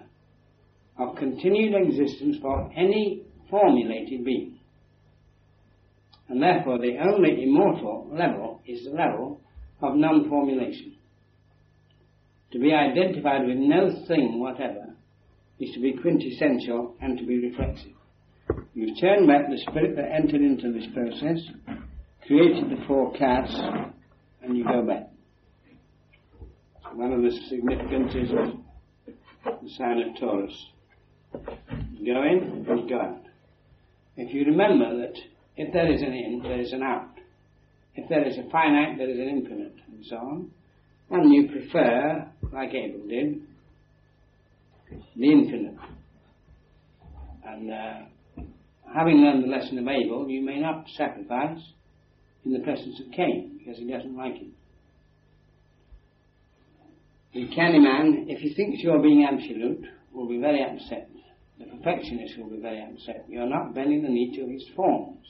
of 0.97 1.15
continued 1.15 1.73
existence 1.75 2.37
for 2.41 2.71
any 2.77 3.23
formulated 3.49 4.23
being. 4.23 4.59
And 6.27 6.41
therefore 6.41 6.77
the 6.77 6.97
only 6.99 7.43
immortal 7.43 8.07
level 8.13 8.61
is 8.67 8.83
the 8.85 8.91
level 8.91 9.41
of 9.81 9.95
non-formulation. 9.95 10.95
To 12.51 12.59
be 12.59 12.73
identified 12.73 13.45
with 13.45 13.57
no 13.57 14.05
thing 14.07 14.39
whatever 14.39 14.95
is 15.59 15.73
to 15.73 15.79
be 15.79 15.93
quintessential 15.93 16.95
and 17.01 17.17
to 17.17 17.25
be 17.25 17.39
reflexive. 17.39 17.93
You've 18.73 18.99
turned 18.99 19.27
back 19.27 19.49
the 19.49 19.61
spirit 19.69 19.95
that 19.95 20.11
entered 20.11 20.41
into 20.41 20.71
this 20.71 20.87
process, 20.93 21.39
created 22.25 22.69
the 22.69 22.83
four 22.87 23.13
castes, 23.13 23.59
and 24.41 24.57
you 24.57 24.63
go 24.63 24.85
back. 24.85 25.09
One 26.93 27.13
of 27.13 27.21
the 27.21 27.31
significances 27.49 28.31
of 28.31 29.61
the 29.61 29.69
sign 29.77 30.01
of 30.01 30.19
Taurus. 30.19 30.65
You 31.93 32.13
go 32.13 32.23
in 32.23 32.65
and 32.67 32.67
you 32.67 32.89
go 32.89 32.99
out. 32.99 33.21
If 34.17 34.33
you 34.33 34.45
remember 34.45 34.97
that 34.97 35.13
if 35.55 35.71
there 35.71 35.91
is 35.91 36.01
an 36.01 36.13
in, 36.13 36.41
there 36.41 36.59
is 36.59 36.73
an 36.73 36.81
out. 36.81 37.18
If 38.01 38.07
there 38.07 38.25
is 38.25 38.37
a 38.37 38.49
finite, 38.49 38.97
there 38.97 39.09
is 39.09 39.19
an 39.19 39.27
infinite, 39.27 39.75
and 39.91 40.05
so 40.05 40.15
on. 40.15 40.51
And 41.11 41.33
you 41.33 41.49
prefer, 41.49 42.31
like 42.53 42.69
Abel 42.73 43.05
did, 43.09 43.41
the 45.17 45.31
infinite. 45.31 45.75
And 47.45 47.71
uh, 47.71 48.43
having 48.95 49.17
learned 49.17 49.43
the 49.43 49.47
lesson 49.47 49.79
of 49.79 49.87
Abel, 49.87 50.29
you 50.29 50.41
may 50.41 50.61
not 50.61 50.85
sacrifice 50.95 51.59
in 52.45 52.53
the 52.53 52.59
presence 52.59 53.01
of 53.05 53.11
Cain 53.11 53.59
because 53.59 53.77
he 53.77 53.91
doesn't 53.91 54.15
like 54.15 54.35
it. 54.35 54.53
The 57.33 57.53
canny 57.53 57.79
man, 57.79 58.27
if 58.29 58.39
he 58.39 58.53
thinks 58.53 58.81
you're 58.81 59.01
being 59.01 59.27
absolute, 59.29 59.83
will 60.13 60.29
be 60.29 60.39
very 60.39 60.63
upset. 60.63 61.09
The 61.59 61.65
perfectionist 61.65 62.37
will 62.37 62.49
be 62.49 62.61
very 62.61 62.81
upset. 62.81 63.25
You're 63.27 63.49
not 63.49 63.75
bending 63.75 64.03
the 64.03 64.09
knee 64.09 64.33
to 64.37 64.51
his 64.51 64.63
forms. 64.73 65.25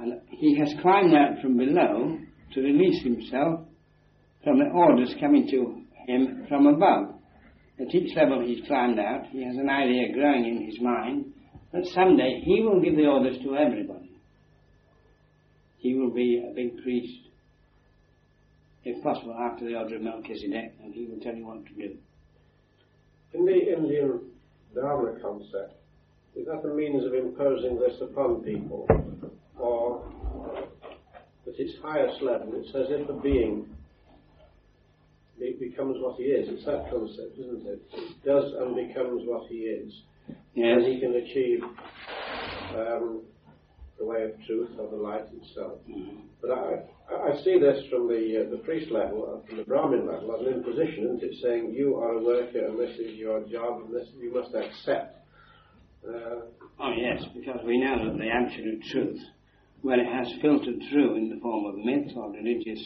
And 0.00 0.20
he 0.30 0.58
has 0.58 0.74
climbed 0.80 1.14
out 1.14 1.40
from 1.42 1.56
below 1.56 2.18
to 2.54 2.60
release 2.60 3.02
himself 3.02 3.60
from 4.42 4.58
the 4.58 4.70
orders 4.74 5.14
coming 5.20 5.46
to 5.50 5.82
him 6.06 6.46
from 6.48 6.66
above. 6.66 7.14
At 7.78 7.94
each 7.94 8.16
level 8.16 8.42
he's 8.44 8.66
climbed 8.66 8.98
out, 8.98 9.26
he 9.30 9.44
has 9.44 9.56
an 9.56 9.68
idea 9.68 10.12
growing 10.12 10.46
in 10.46 10.66
his 10.66 10.80
mind 10.80 11.26
that 11.72 11.86
someday 11.86 12.40
he 12.44 12.62
will 12.62 12.80
give 12.80 12.96
the 12.96 13.06
orders 13.06 13.36
to 13.42 13.56
everybody. 13.56 14.10
He 15.78 15.94
will 15.94 16.10
be 16.12 16.42
a 16.50 16.54
big 16.54 16.82
priest 16.82 17.30
if 18.84 19.02
possible, 19.02 19.34
after 19.34 19.66
the 19.66 19.76
order 19.76 19.96
of 19.96 20.02
Melchizedek, 20.02 20.74
and 20.82 20.94
he 20.94 21.06
will 21.06 21.20
tell 21.20 21.34
you 21.34 21.46
what 21.46 21.66
to 21.66 21.74
do. 21.74 21.96
In 23.34 23.44
the 23.44 23.76
Indian 23.76 24.20
Dharma 24.74 25.20
concept, 25.20 25.74
is 26.34 26.46
that 26.46 26.64
a 26.64 26.74
means 26.74 27.04
of 27.04 27.14
imposing 27.14 27.78
this 27.78 28.00
upon 28.00 28.42
people? 28.42 28.86
Or 29.60 30.04
at 31.46 31.58
its 31.58 31.74
highest 31.82 32.22
level, 32.22 32.52
it's 32.54 32.74
as 32.74 32.86
if 32.88 33.08
a 33.08 33.20
being 33.20 33.66
becomes 35.60 35.96
what 36.00 36.16
he 36.16 36.24
is. 36.24 36.48
It's 36.48 36.64
that 36.64 36.90
concept, 36.90 37.38
isn't 37.38 37.66
it? 37.66 37.82
It 37.92 38.24
does 38.24 38.52
and 38.58 38.74
becomes 38.74 39.22
what 39.26 39.46
he 39.48 39.68
is. 39.68 39.92
Yes. 40.54 40.76
And 40.76 40.86
he 40.86 41.00
can 41.00 41.14
achieve 41.14 41.60
um, 42.74 43.22
the 43.98 44.04
way 44.04 44.24
of 44.24 44.32
truth 44.46 44.70
or 44.78 44.88
the 44.90 44.96
light 44.96 45.26
itself. 45.32 45.78
Mm-hmm. 45.88 46.16
But 46.40 46.50
I, 46.50 46.74
I 47.12 47.42
see 47.44 47.58
this 47.60 47.84
from 47.90 48.08
the 48.08 48.46
uh, 48.46 48.50
the 48.50 48.62
priest 48.64 48.90
level, 48.90 49.42
uh, 49.42 49.46
from 49.46 49.58
the 49.58 49.64
Brahmin 49.64 50.06
level, 50.06 50.34
as 50.34 50.46
an 50.46 50.54
imposition, 50.54 51.04
isn't 51.04 51.22
it? 51.22 51.34
Saying 51.42 51.74
you 51.76 51.96
are 51.96 52.14
a 52.14 52.22
worker 52.22 52.66
and 52.66 52.78
this 52.78 52.96
is 52.98 53.16
your 53.16 53.40
job 53.40 53.82
and 53.84 53.94
this 53.94 54.08
you 54.18 54.32
must 54.32 54.54
accept. 54.54 55.16
Uh, 56.06 56.48
oh 56.80 56.92
yes, 56.96 57.22
because 57.34 57.60
we 57.64 57.78
know 57.78 58.08
that 58.08 58.18
the 58.18 58.28
absolute 58.28 58.82
truth, 58.90 59.20
when 59.82 60.00
it 60.00 60.06
has 60.06 60.32
filtered 60.40 60.80
through 60.90 61.16
in 61.16 61.30
the 61.30 61.40
form 61.40 61.66
of 61.66 61.76
myth 61.76 62.12
or 62.16 62.30
religious 62.30 62.82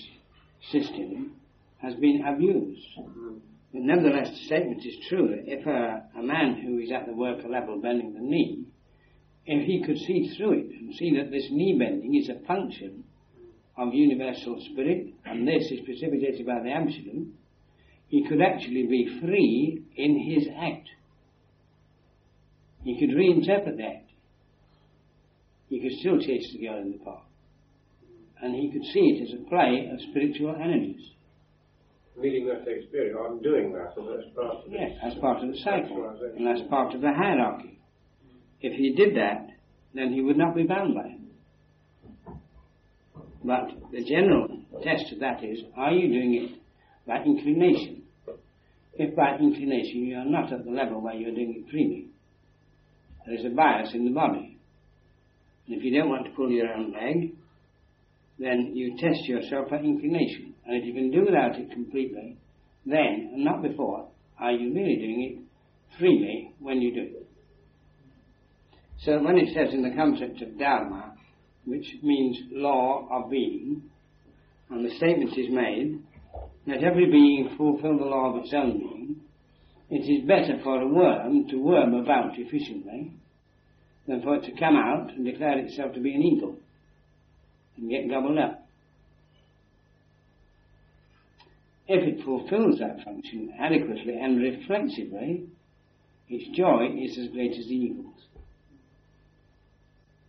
system, 0.70 1.32
has 1.78 1.94
been 1.94 2.24
abused. 2.26 2.86
But 3.72 3.82
nevertheless, 3.82 4.30
the 4.30 4.46
statement 4.46 4.84
is 4.86 4.96
true 5.08 5.34
if 5.44 5.66
a, 5.66 6.04
a 6.18 6.22
man 6.22 6.62
who 6.62 6.78
is 6.78 6.90
at 6.92 7.06
the 7.06 7.14
worker 7.14 7.48
level 7.48 7.80
bending 7.80 8.14
the 8.14 8.20
knee 8.20 8.64
if 9.46 9.66
he 9.66 9.82
could 9.84 9.98
see 9.98 10.34
through 10.36 10.52
it 10.52 10.70
and 10.70 10.94
see 10.94 11.16
that 11.16 11.30
this 11.30 11.48
knee 11.50 11.76
bending 11.78 12.14
is 12.14 12.28
a 12.28 12.46
function 12.46 13.04
of 13.76 13.92
universal 13.92 14.58
spirit 14.72 15.08
and 15.26 15.46
this 15.46 15.70
is 15.70 15.80
precipitated 15.84 16.46
by 16.46 16.60
the 16.62 16.70
absolute, 16.70 17.28
he 18.08 18.26
could 18.26 18.40
actually 18.40 18.86
be 18.86 19.20
free 19.20 19.82
in 19.96 20.18
his 20.18 20.48
act. 20.56 20.88
He 22.84 22.98
could 22.98 23.10
reinterpret 23.10 23.76
that. 23.78 24.03
He 25.74 25.80
could 25.80 25.98
still 25.98 26.20
chase 26.20 26.52
the 26.52 26.64
girl 26.64 26.78
in 26.78 26.92
the 26.92 26.98
park. 26.98 27.24
And 28.40 28.54
he 28.54 28.70
could 28.70 28.84
see 28.92 29.00
it 29.00 29.24
as 29.24 29.34
a 29.34 29.48
play 29.50 29.90
of 29.92 29.98
spiritual 30.08 30.54
energies. 30.54 31.04
Needing 32.16 32.46
that 32.46 32.62
experience, 32.64 33.18
or 33.18 33.42
doing 33.42 33.72
that 33.72 33.88
as 33.88 34.32
part 34.36 34.54
of 34.54 34.70
Yes, 34.70 34.92
as 35.02 35.14
part 35.16 35.42
of 35.42 35.50
the 35.50 35.58
cycle, 35.64 36.16
and 36.36 36.46
as 36.46 36.64
part 36.68 36.94
of 36.94 37.00
the 37.00 37.12
hierarchy. 37.12 37.80
If 38.60 38.74
he 38.78 38.94
did 38.94 39.16
that, 39.16 39.48
then 39.94 40.12
he 40.12 40.22
would 40.22 40.36
not 40.36 40.54
be 40.54 40.62
bound 40.62 40.94
by 40.94 41.08
it. 41.08 42.34
But 43.42 43.90
the 43.90 44.04
general 44.04 44.46
test 44.84 45.12
of 45.12 45.18
that 45.18 45.42
is, 45.42 45.58
are 45.76 45.90
you 45.90 46.06
doing 46.06 46.34
it 46.34 46.60
by 47.04 47.24
inclination? 47.24 48.04
If 48.92 49.16
by 49.16 49.38
inclination 49.40 50.04
you 50.04 50.18
are 50.18 50.24
not 50.24 50.52
at 50.52 50.64
the 50.64 50.70
level 50.70 51.00
where 51.00 51.14
you're 51.14 51.34
doing 51.34 51.64
it 51.64 51.68
freely, 51.68 52.10
there 53.26 53.34
is 53.34 53.44
a 53.44 53.50
bias 53.50 53.92
in 53.92 54.04
the 54.04 54.12
body. 54.12 54.53
And 55.66 55.76
if 55.76 55.84
you 55.84 55.98
don't 55.98 56.10
want 56.10 56.26
to 56.26 56.32
pull 56.32 56.50
your 56.50 56.72
own 56.72 56.92
leg, 56.92 57.34
then 58.38 58.72
you 58.74 58.96
test 58.98 59.24
yourself 59.26 59.68
for 59.68 59.76
inclination. 59.76 60.54
And 60.66 60.76
if 60.76 60.84
you 60.84 60.92
can 60.92 61.10
do 61.10 61.24
without 61.24 61.56
it 61.56 61.70
completely, 61.70 62.36
then, 62.84 63.30
and 63.34 63.44
not 63.44 63.62
before, 63.62 64.08
are 64.38 64.52
you 64.52 64.74
really 64.74 64.96
doing 64.96 65.22
it 65.22 65.98
freely 65.98 66.52
when 66.58 66.80
you 66.82 66.94
do 66.94 67.02
it? 67.02 67.28
So 68.98 69.22
when 69.22 69.38
it 69.38 69.54
says 69.54 69.72
in 69.72 69.82
the 69.82 69.94
concept 69.94 70.42
of 70.42 70.58
Dharma, 70.58 71.14
which 71.64 71.86
means 72.02 72.38
law 72.50 73.08
of 73.10 73.30
being, 73.30 73.82
and 74.70 74.84
the 74.84 74.94
statement 74.96 75.30
is 75.36 75.50
made 75.50 76.02
that 76.66 76.82
every 76.82 77.10
being 77.10 77.54
fulfill 77.56 77.98
the 77.98 78.04
law 78.04 78.30
of 78.30 78.44
its 78.44 78.52
own 78.54 78.78
being, 78.78 79.16
it 79.90 80.10
is 80.10 80.26
better 80.26 80.60
for 80.62 80.80
a 80.80 80.88
worm 80.88 81.46
to 81.48 81.56
worm 81.56 81.94
about 81.94 82.38
efficiently 82.38 83.12
than 84.06 84.22
for 84.22 84.36
it 84.36 84.44
to 84.44 84.52
come 84.58 84.76
out 84.76 85.10
and 85.12 85.24
declare 85.24 85.58
itself 85.58 85.94
to 85.94 86.00
be 86.00 86.14
an 86.14 86.22
eagle 86.22 86.56
and 87.76 87.90
get 87.90 88.08
gobbled 88.08 88.38
up. 88.38 88.66
If 91.86 92.02
it 92.02 92.24
fulfills 92.24 92.78
that 92.78 93.04
function 93.04 93.52
adequately 93.58 94.18
and 94.18 94.40
reflexively, 94.40 95.46
its 96.28 96.56
joy 96.56 96.88
is 96.98 97.18
as 97.18 97.28
great 97.28 97.52
as 97.52 97.66
the 97.66 97.74
eagle's. 97.74 98.14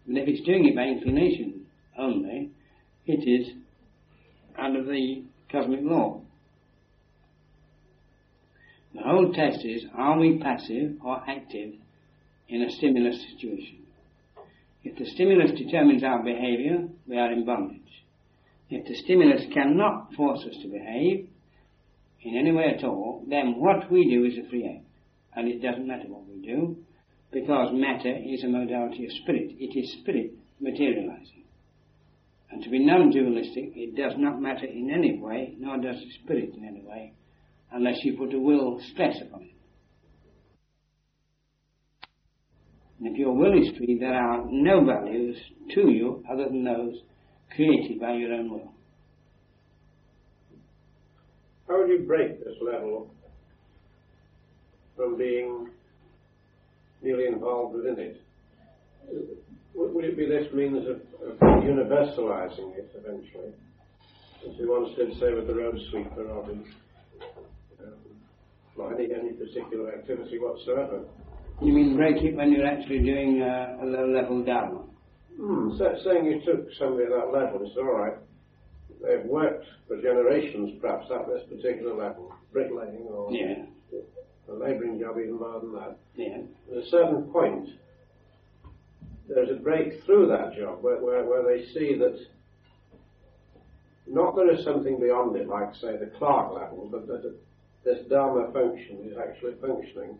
And 0.08 0.18
if 0.18 0.28
it's 0.28 0.46
doing 0.46 0.66
it 0.66 0.76
by 0.76 0.84
inclination 0.84 1.66
only, 1.98 2.52
it 3.06 3.28
is 3.28 3.54
under 4.58 4.84
the 4.84 5.24
cosmic 5.52 5.80
law. 5.82 6.22
The 8.94 9.02
whole 9.02 9.34
test 9.34 9.66
is, 9.66 9.86
are 9.96 10.20
we 10.20 10.40
passive 10.40 10.98
or 11.04 11.22
active 11.28 11.74
in 12.48 12.62
a 12.62 12.72
stimulus 12.72 13.24
situation? 13.34 13.80
If 14.84 14.98
the 14.98 15.06
stimulus 15.06 15.52
determines 15.58 16.04
our 16.04 16.24
behavior, 16.24 16.88
we 17.08 17.18
are 17.18 17.32
in 17.32 17.46
bondage. 17.46 17.82
If 18.70 18.88
the 18.88 18.96
stimulus 18.96 19.46
cannot 19.54 20.14
force 20.14 20.39
us 20.39 20.56
to 20.62 20.68
behave 20.68 21.30
in 22.22 22.38
any 22.38 22.52
way 22.52 22.74
at 22.78 22.84
all, 22.84 23.24
then 23.28 23.56
what 23.58 23.91
we 23.91 24.10
do 24.10 24.26
is 24.26 24.38
a 24.38 24.50
free 24.50 24.68
act. 24.78 24.86
And 25.36 25.48
it 25.48 25.62
doesn't 25.62 25.88
matter 25.88 26.08
what 26.08 26.28
we 26.28 26.41
do, 26.46 26.78
because 27.32 27.74
matter 27.74 28.16
is 28.16 28.43
a 28.43 28.48
modality 28.48 29.06
of 29.06 29.12
spirit. 29.24 29.52
It 29.60 29.78
is 29.78 30.00
spirit 30.02 30.32
materializing. 30.60 31.43
And 32.52 32.64
to 32.64 32.70
be 32.70 32.80
non-dualistic, 32.80 33.74
it 33.76 33.96
does 33.96 34.14
not 34.18 34.41
matter 34.41 34.66
in 34.66 34.89
any 34.89 35.20
way, 35.20 35.56
nor 35.60 35.78
does 35.78 35.98
the 35.98 36.12
spirit 36.24 36.54
in 36.56 36.64
any 36.64 36.82
way, 36.82 37.14
unless 37.72 38.04
you 38.04 38.18
put 38.18 38.34
a 38.34 38.39
will 38.39 38.80
stress 38.93 39.20
upon 39.22 39.43
it. 39.43 39.55
And 43.00 43.08
if 43.08 43.18
your 43.18 43.34
will 43.34 43.54
is 43.54 43.76
free, 43.78 43.98
there 44.00 44.14
are 44.14 44.46
no 44.50 44.84
values 44.86 45.38
to 45.74 45.89
you 45.89 46.24
other 46.32 46.46
than 46.46 46.64
those 46.64 46.96
created 47.54 48.00
by 48.00 48.14
your 48.14 48.34
own 48.34 48.52
will. 48.52 48.72
How 51.68 51.80
would 51.80 51.89
you 51.89 52.06
break 52.06 52.43
this 52.43 52.56
level 52.62 53.10
from 54.96 55.18
being 55.18 55.70
nearly 57.02 57.26
involved 57.26 57.76
within 57.76 58.00
it? 58.00 58.22
Would 59.74 60.06
it 60.06 60.18
be 60.18 60.26
this 60.26 60.52
means 60.54 60.88
of, 60.88 60.98
of 61.28 61.38
universalizing 61.39 62.78
it 62.78 62.91
eventually? 62.96 63.52
As 64.48 64.58
we 64.60 64.68
once 64.68 64.96
did 64.96 65.14
say 65.20 65.34
with 65.34 65.48
the 65.48 65.56
road 65.56 65.78
sweeper 65.89 66.30
or 66.30 66.46
the, 66.46 66.54
um, 67.84 68.93
any, 68.93 69.10
any 69.14 69.34
particular 69.34 69.93
activity 69.93 70.38
whatsoever. 70.39 71.04
You 71.62 71.72
mean 71.72 71.95
break 71.95 72.18
it 72.18 72.36
when 72.36 72.51
you're 72.51 72.68
actually 72.68 72.99
doing 72.99 73.41
uh, 73.41 73.78
a 73.82 73.86
low 73.86 74.08
level 74.08 74.43
down? 74.43 74.89
Hmm, 75.39 75.78
so, 75.78 75.95
saying 76.03 76.26
you 76.26 76.41
took 76.45 76.68
somebody 76.78 77.03
at 77.03 77.10
that 77.10 77.32
level, 77.32 77.62
it's 77.66 77.78
all 77.78 77.93
right. 77.93 78.14
They've 79.01 79.26
worked 79.26 79.66
for 79.88 80.01
generations, 80.01 80.80
perhaps, 80.82 81.06
at 81.12 81.28
this 81.28 81.43
particular 81.49 81.93
level, 81.93 82.34
bricklaying 82.51 83.08
or 83.10 83.32
yeah. 83.32 83.66
a 84.49 84.53
labouring 84.53 84.99
job, 84.99 85.18
even 85.20 85.38
more 85.38 85.60
than 85.60 85.74
that. 85.74 85.97
Yeah. 86.16 86.41
At 86.72 86.84
a 86.84 86.89
certain 86.89 87.24
point, 87.32 87.70
there's 89.28 89.49
a 89.49 89.62
break 89.62 90.03
through 90.06 90.28
that 90.28 90.56
job 90.58 90.82
where, 90.82 90.97
where, 90.97 91.26
where 91.26 91.43
they 91.43 91.66
see 91.74 91.97
that 91.99 92.18
not 94.08 94.36
there 94.36 94.53
is 94.53 94.64
something 94.64 94.99
beyond 94.99 95.36
it, 95.36 95.47
like, 95.47 95.74
say, 95.76 95.97
the 95.97 96.12
clerk 96.18 96.53
level, 96.53 96.88
but 96.91 97.08
that 97.08 97.34
this 97.84 97.99
Dharma 98.10 98.51
function 98.51 98.99
is 99.10 99.18
actually 99.18 99.53
functioning. 99.62 100.18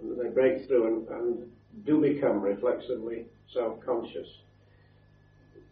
And 0.00 0.18
they 0.18 0.28
break 0.30 0.66
through 0.66 0.86
and, 0.86 1.08
and 1.08 1.50
do 1.86 2.00
become 2.00 2.40
reflexively 2.40 3.26
self-conscious. 3.52 4.28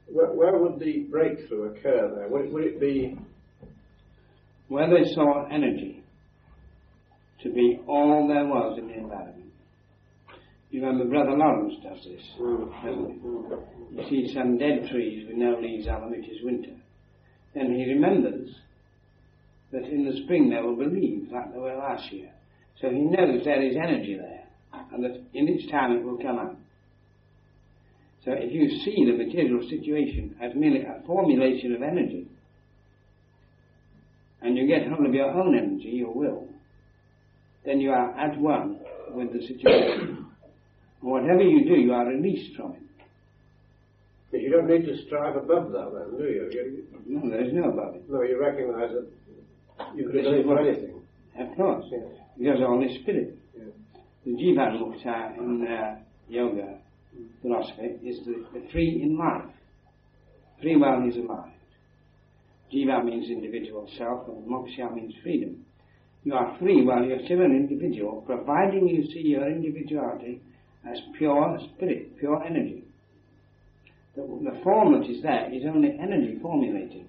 Where, 0.08 0.32
where, 0.32 0.56
would 0.58 0.78
the 0.78 1.06
breakthrough 1.10 1.72
occur 1.74 2.14
there? 2.14 2.28
Would 2.28 2.46
it, 2.46 2.52
would 2.52 2.64
it 2.64 2.80
be... 2.80 3.18
Where 4.68 4.88
they 4.88 5.12
saw 5.14 5.48
energy 5.48 6.02
to 7.42 7.52
be 7.52 7.80
all 7.86 8.26
there 8.28 8.46
was 8.46 8.78
in 8.78 8.88
the 8.88 8.94
environment. 8.94 9.52
You 10.70 10.84
remember 10.84 11.08
Brother 11.08 11.36
Lawrence 11.36 11.74
does 11.82 12.04
this, 12.04 12.22
mm. 12.40 12.84
doesn't 12.84 13.06
he? 13.06 13.18
Mm. 13.20 13.62
You 13.92 14.04
see 14.10 14.34
some 14.34 14.58
dead 14.58 14.88
trees 14.90 15.26
with 15.28 15.36
no 15.36 15.58
leaves 15.60 15.86
on 15.86 16.00
them, 16.02 16.14
it 16.14 16.26
is 16.26 16.42
winter. 16.42 16.74
Then 17.54 17.74
he 17.74 17.92
remembers 17.92 18.50
that 19.72 19.84
in 19.84 20.04
the 20.04 20.22
spring 20.24 20.50
there 20.50 20.64
will 20.64 20.76
be 20.76 20.86
leaves 20.86 21.30
like 21.32 21.52
there 21.52 21.60
were 21.60 21.76
last 21.76 22.12
year. 22.12 22.30
So 22.80 22.90
he 22.90 23.00
knows 23.00 23.44
there 23.44 23.62
is 23.62 23.76
energy 23.76 24.16
there 24.20 24.46
and 24.92 25.04
that 25.04 25.22
in 25.34 25.48
its 25.48 25.70
time 25.70 25.92
it 25.92 26.04
will 26.04 26.18
come 26.18 26.38
out. 26.38 26.56
So 28.24 28.32
if 28.32 28.52
you 28.52 28.68
see 28.84 29.04
the 29.04 29.16
material 29.16 29.62
situation 29.68 30.34
as 30.42 30.52
merely 30.54 30.82
a 30.82 31.00
formulation 31.06 31.74
of 31.74 31.82
energy, 31.82 32.26
and 34.42 34.56
you 34.56 34.66
get 34.66 34.86
hold 34.88 35.06
of 35.06 35.14
your 35.14 35.30
own 35.30 35.56
energy, 35.56 35.90
your 35.90 36.12
will, 36.12 36.48
then 37.64 37.80
you 37.80 37.90
are 37.90 38.10
at 38.18 38.38
one 38.38 38.80
with 39.10 39.32
the 39.32 39.40
situation. 39.46 40.26
whatever 41.00 41.42
you 41.42 41.64
do, 41.64 41.74
you 41.80 41.92
are 41.92 42.06
released 42.06 42.56
from 42.56 42.72
it. 42.72 42.82
But 44.30 44.40
you 44.40 44.50
don't 44.50 44.66
need 44.66 44.86
to 44.86 45.06
strive 45.06 45.36
above 45.36 45.70
that 45.72 45.92
then, 45.94 46.18
do 46.18 46.24
you? 46.24 46.50
you 46.52 46.84
no, 47.06 47.30
there 47.30 47.44
is 47.44 47.52
no 47.52 47.70
above 47.70 47.94
it. 47.94 48.10
No, 48.10 48.22
you 48.22 48.40
recognize 48.40 48.90
that 48.90 49.86
you 49.94 50.10
could 50.10 50.22
do 50.22 50.42
for 50.44 50.58
anything. 50.58 51.00
Of 51.38 51.56
course. 51.56 51.84
Yes. 51.90 52.25
Because 52.38 52.60
all 52.60 52.84
is 52.84 53.00
spirit. 53.02 53.38
Yes. 53.56 53.68
The 54.24 54.32
Jivan 54.32 54.80
Mukta 54.80 55.38
in 55.38 55.98
yoga 56.28 56.78
philosophy 57.42 57.96
is 58.04 58.24
the, 58.26 58.44
the 58.52 58.66
free 58.72 59.00
in 59.02 59.16
life. 59.16 59.44
Free 60.60 60.76
while 60.76 61.02
he's 61.02 61.16
alive. 61.16 61.52
Jiva 62.72 62.98
er 62.98 63.04
means 63.04 63.30
individual 63.30 63.88
self 63.96 64.28
and 64.28 64.46
moksha 64.46 64.92
means 64.94 65.14
freedom. 65.22 65.64
You 66.24 66.34
are 66.34 66.56
free 66.58 66.84
while 66.84 67.04
you're 67.04 67.24
still 67.24 67.42
an 67.42 67.52
individual, 67.52 68.24
providing 68.26 68.88
you 68.88 69.04
see 69.12 69.28
your 69.28 69.46
individuality 69.48 70.40
as 70.88 70.98
pure 71.16 71.58
spirit, 71.74 72.18
pure 72.18 72.42
energy. 72.42 72.84
The, 74.16 74.22
the 74.22 74.60
form 74.64 74.98
that 74.98 75.08
is 75.08 75.22
there 75.22 75.52
is 75.52 75.62
only 75.66 75.96
energy 76.00 76.38
formulating. 76.42 77.06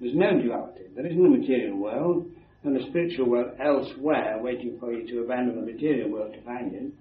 There's 0.00 0.14
no 0.14 0.40
duality. 0.40 0.84
There 0.94 1.06
isn't 1.06 1.26
a 1.26 1.28
material 1.28 1.76
world 1.76 2.26
and 2.64 2.74
the 2.74 2.84
spiritual 2.90 3.28
world 3.28 3.52
elsewhere 3.60 4.38
waiting 4.40 4.76
for 4.80 4.92
you 4.92 5.06
to 5.08 5.20
abandon 5.22 5.56
the 5.56 5.72
material 5.72 6.10
world 6.10 6.32
to 6.34 6.42
find 6.42 6.74
it. 6.74 6.92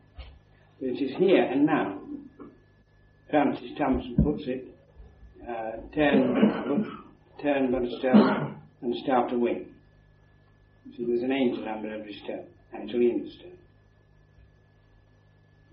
It 0.79 1.01
is 1.01 1.17
here 1.17 1.43
and 1.43 1.65
now. 1.65 1.99
Francis 3.29 3.71
Thompson 3.77 4.15
puts 4.23 4.43
it, 4.47 4.65
uh, 5.43 5.71
turn, 5.93 6.97
turn 7.41 7.71
but 7.71 7.81
a 7.83 8.55
and 8.81 8.95
start 9.03 9.29
to 9.31 9.37
win. 9.37 9.65
So 10.95 11.03
there's 11.05 11.23
an 11.23 11.31
angel 11.31 11.67
under 11.67 11.93
every 11.93 12.13
stone, 12.23 12.45
actually 12.73 13.11
in 13.11 13.23
the 13.25 13.31
stone. 13.31 13.57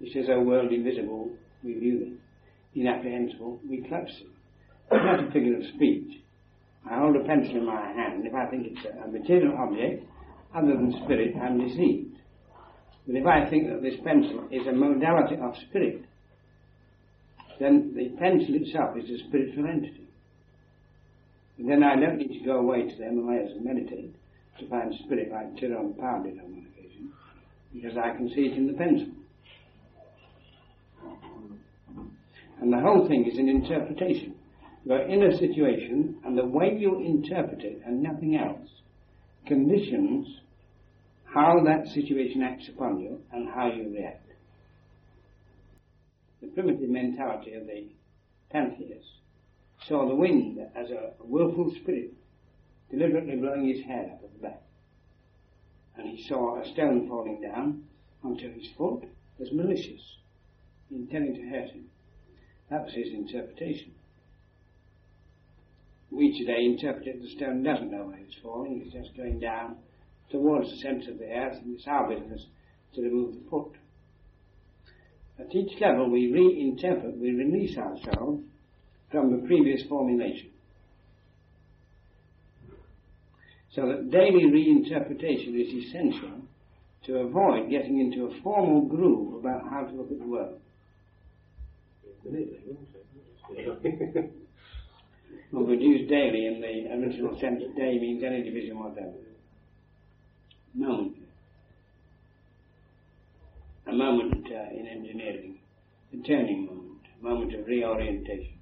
He 0.01 0.13
says, 0.13 0.25
O 0.31 0.41
world 0.41 0.73
invisible, 0.73 1.31
we 1.63 1.75
view 1.75 1.99
thee. 2.01 2.81
Inapprehensible, 2.81 3.61
we 3.69 3.87
clutch 3.89 4.09
thee. 4.09 4.29
It's 4.91 5.05
not 5.05 5.29
a 5.29 5.31
figure 5.31 5.57
of 5.57 5.63
speech. 5.77 6.24
I 6.91 6.99
hold 6.99 7.17
a 7.17 7.25
pencil 7.25 7.57
in 7.57 7.67
my 7.67 7.93
hand. 7.93 8.27
If 8.27 8.35
I 8.35 8.47
think 8.47 8.67
it's 8.71 8.87
a, 8.87 9.09
material 9.09 9.57
object, 9.59 10.05
other 10.55 10.77
than 10.77 10.93
spirit, 11.05 11.35
I'm 11.41 11.59
deceived. 11.59 12.17
But 13.07 13.17
if 13.17 13.27
I 13.27 13.49
think 13.49 13.69
that 13.69 13.83
this 13.83 13.95
pencil 14.05 14.49
is 14.51 14.67
a 14.67 14.73
modality 14.73 15.37
of 15.41 15.55
spirit, 15.69 16.05
then 17.61 17.95
the 17.97 18.11
pencil 18.19 18.55
itself 18.57 18.97
is 18.97 19.09
a 19.09 19.29
spiritual 19.29 19.67
entity. 19.67 20.09
And 21.59 21.71
then 21.71 21.83
I 21.83 21.97
don't 21.97 22.19
need 22.19 22.39
to 22.39 22.45
go 22.45 22.59
away 22.59 22.83
to 22.83 22.97
the 22.97 23.05
Himalayas 23.05 23.53
and 23.53 23.65
meditate 23.65 24.15
to 24.59 24.69
find 24.69 24.93
spirit 25.05 25.31
like 25.31 25.57
Tyrone 25.59 25.95
Power 25.95 26.23
did 26.23 26.39
on 26.39 26.53
one 26.53 26.67
occasion, 26.73 27.13
because 27.73 27.97
I 27.97 28.17
can 28.17 28.29
see 28.31 28.43
it 28.43 28.57
in 28.57 28.67
the 28.67 28.73
pencil. 28.75 29.09
And 32.61 32.73
the 32.73 32.81
whole 32.81 33.07
thing 33.09 33.29
is 33.31 33.39
an 33.39 33.49
interpretation. 33.49 34.35
You're 34.85 35.09
in 35.09 35.23
a 35.23 35.39
situation, 35.39 36.17
and 36.25 36.37
the 36.37 36.45
way 36.45 36.77
you 36.77 37.01
interpret 37.01 37.63
it 37.63 37.81
and 37.87 38.03
nothing 38.03 38.37
else 38.37 38.69
conditions 39.47 40.27
how 41.25 41.63
that 41.65 41.89
situation 41.93 42.43
acts 42.43 42.69
upon 42.69 43.01
you 43.01 43.19
and 43.33 43.49
how 43.49 43.71
you 43.73 43.93
react. 43.93 44.29
The 46.43 46.49
primitive 46.49 46.91
mentality 46.91 47.55
of 47.55 47.67
the 47.67 47.89
pantheists 48.51 49.09
saw 49.89 50.07
the 50.07 50.15
wind 50.15 50.59
as 50.77 50.91
a 50.91 51.13
willful 51.21 51.75
spirit 51.81 52.13
deliberately 52.91 53.37
blowing 53.37 53.69
his 53.69 53.85
hair 53.85 54.11
out 54.13 54.25
of 54.25 54.33
the 54.33 54.43
back. 54.43 54.63
And 55.97 56.09
he 56.09 56.27
saw 56.29 56.61
a 56.61 56.73
stone 56.73 57.09
falling 57.09 57.41
down 57.41 57.85
onto 58.23 58.53
his 58.53 58.69
foot 58.77 59.05
as 59.41 59.49
malicious, 59.53 60.01
intending 60.91 61.35
to 61.35 61.49
hurt 61.49 61.71
him. 61.71 61.87
That 62.71 62.85
was 62.85 62.95
his 62.95 63.09
interpretation. 63.13 63.93
We 66.15 66.39
today 66.39 66.65
interpret 66.65 67.09
it 67.09 67.21
the 67.21 67.29
stone 67.31 67.65
doesn't 67.65 67.91
know 67.91 68.05
where 68.05 68.19
it's 68.19 68.37
falling, 68.41 68.83
it's 68.85 68.95
just 68.95 69.17
going 69.17 69.41
down 69.41 69.77
towards 70.31 70.71
the 70.71 70.77
centre 70.77 71.11
of 71.11 71.19
the 71.19 71.27
earth, 71.27 71.59
and 71.61 71.77
it's 71.77 71.87
our 71.89 72.09
business 72.09 72.47
to 72.95 73.03
remove 73.03 73.35
the 73.35 73.51
foot. 73.51 73.73
At 75.41 75.53
each 75.53 75.81
level, 75.81 76.09
we 76.09 76.31
reinterpret, 76.31 77.19
we 77.19 77.33
release 77.33 77.77
ourselves 77.77 78.43
from 79.11 79.33
the 79.33 79.47
previous 79.47 79.83
formulation. 79.89 80.51
So 83.75 83.89
that 83.89 84.13
daily 84.13 84.45
reinterpretation 84.45 85.61
is 85.61 85.87
essential 85.87 86.43
to 87.07 87.17
avoid 87.19 87.71
getting 87.71 87.99
into 87.99 88.27
a 88.27 88.41
formal 88.41 88.83
groove 88.83 89.35
about 89.41 89.69
how 89.69 89.83
to 89.83 89.93
look 89.93 90.13
at 90.13 90.19
the 90.21 90.27
world. 90.27 90.61
well, 95.53 95.65
produced 95.65 96.09
daily 96.09 96.47
in 96.47 96.61
the 96.61 97.07
original 97.07 97.39
sense, 97.41 97.63
day 97.77 97.99
means 97.99 98.23
any 98.25 98.43
division 98.43 98.79
whatever 98.79 99.13
moment. 100.75 101.17
A 103.87 103.93
moment 103.93 104.47
uh, 104.47 104.79
in 104.79 104.87
engineering, 104.87 105.59
a 106.13 106.27
turning 106.27 106.67
moment, 106.67 107.01
a 107.21 107.25
moment 107.25 107.55
of 107.55 107.67
reorientation. 107.67 108.59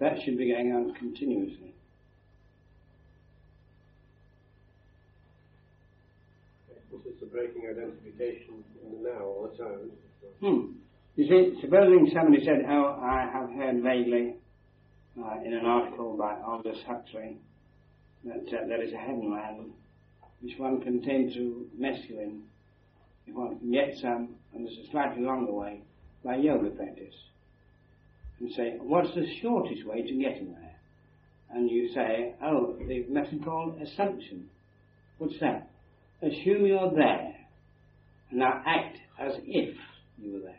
That 0.00 0.14
should 0.24 0.36
be 0.36 0.50
going 0.52 0.72
on 0.72 0.94
continuously. 0.94 1.74
This 6.90 7.14
is 7.14 7.20
the 7.20 7.26
breaking 7.26 7.62
identification 7.70 8.64
in 8.84 9.02
the 9.02 9.10
now 9.10 9.24
all 9.24 9.50
the 9.50 9.64
time. 9.64 9.90
Hmm. 10.40 10.72
You 11.16 11.26
see, 11.28 11.60
supposing 11.60 12.10
somebody 12.14 12.44
said, 12.44 12.64
oh, 12.68 12.98
I 13.02 13.28
have 13.32 13.50
heard 13.50 13.82
vaguely 13.82 14.34
uh, 15.22 15.44
in 15.44 15.54
an 15.54 15.64
article 15.64 16.16
by 16.16 16.36
Aldous 16.46 16.78
Huxley 16.86 17.38
that 18.24 18.46
uh, 18.48 18.66
there 18.66 18.82
is 18.82 18.92
a 18.92 18.96
heavenland 18.96 19.70
which 20.40 20.58
one 20.58 20.80
can 20.80 21.02
tend 21.02 21.32
to 21.34 21.66
mescaline 21.80 22.40
if 23.26 23.34
one 23.34 23.58
can 23.58 23.72
get 23.72 23.94
some, 24.00 24.36
and 24.54 24.64
there's 24.64 24.78
a 24.86 24.90
slightly 24.90 25.22
longer 25.22 25.52
way, 25.52 25.82
by 26.24 26.36
yoga 26.36 26.70
practice. 26.70 27.14
And 28.40 28.50
say, 28.52 28.76
what's 28.80 29.14
the 29.14 29.26
shortest 29.42 29.84
way 29.84 30.02
to 30.02 30.14
getting 30.14 30.54
there? 30.54 30.68
and 31.50 31.70
you 31.70 31.92
say, 31.94 32.34
oh, 32.42 32.76
the 32.86 33.04
method 33.08 33.44
called 33.44 33.80
assumption. 33.80 34.48
What's 35.18 35.38
that? 35.40 35.70
Assume 36.22 36.66
you're 36.66 36.92
there, 36.94 37.34
and 38.30 38.40
now 38.40 38.62
act 38.66 38.98
as 39.18 39.32
if 39.44 39.74
you 40.18 40.34
were 40.34 40.40
there. 40.40 40.54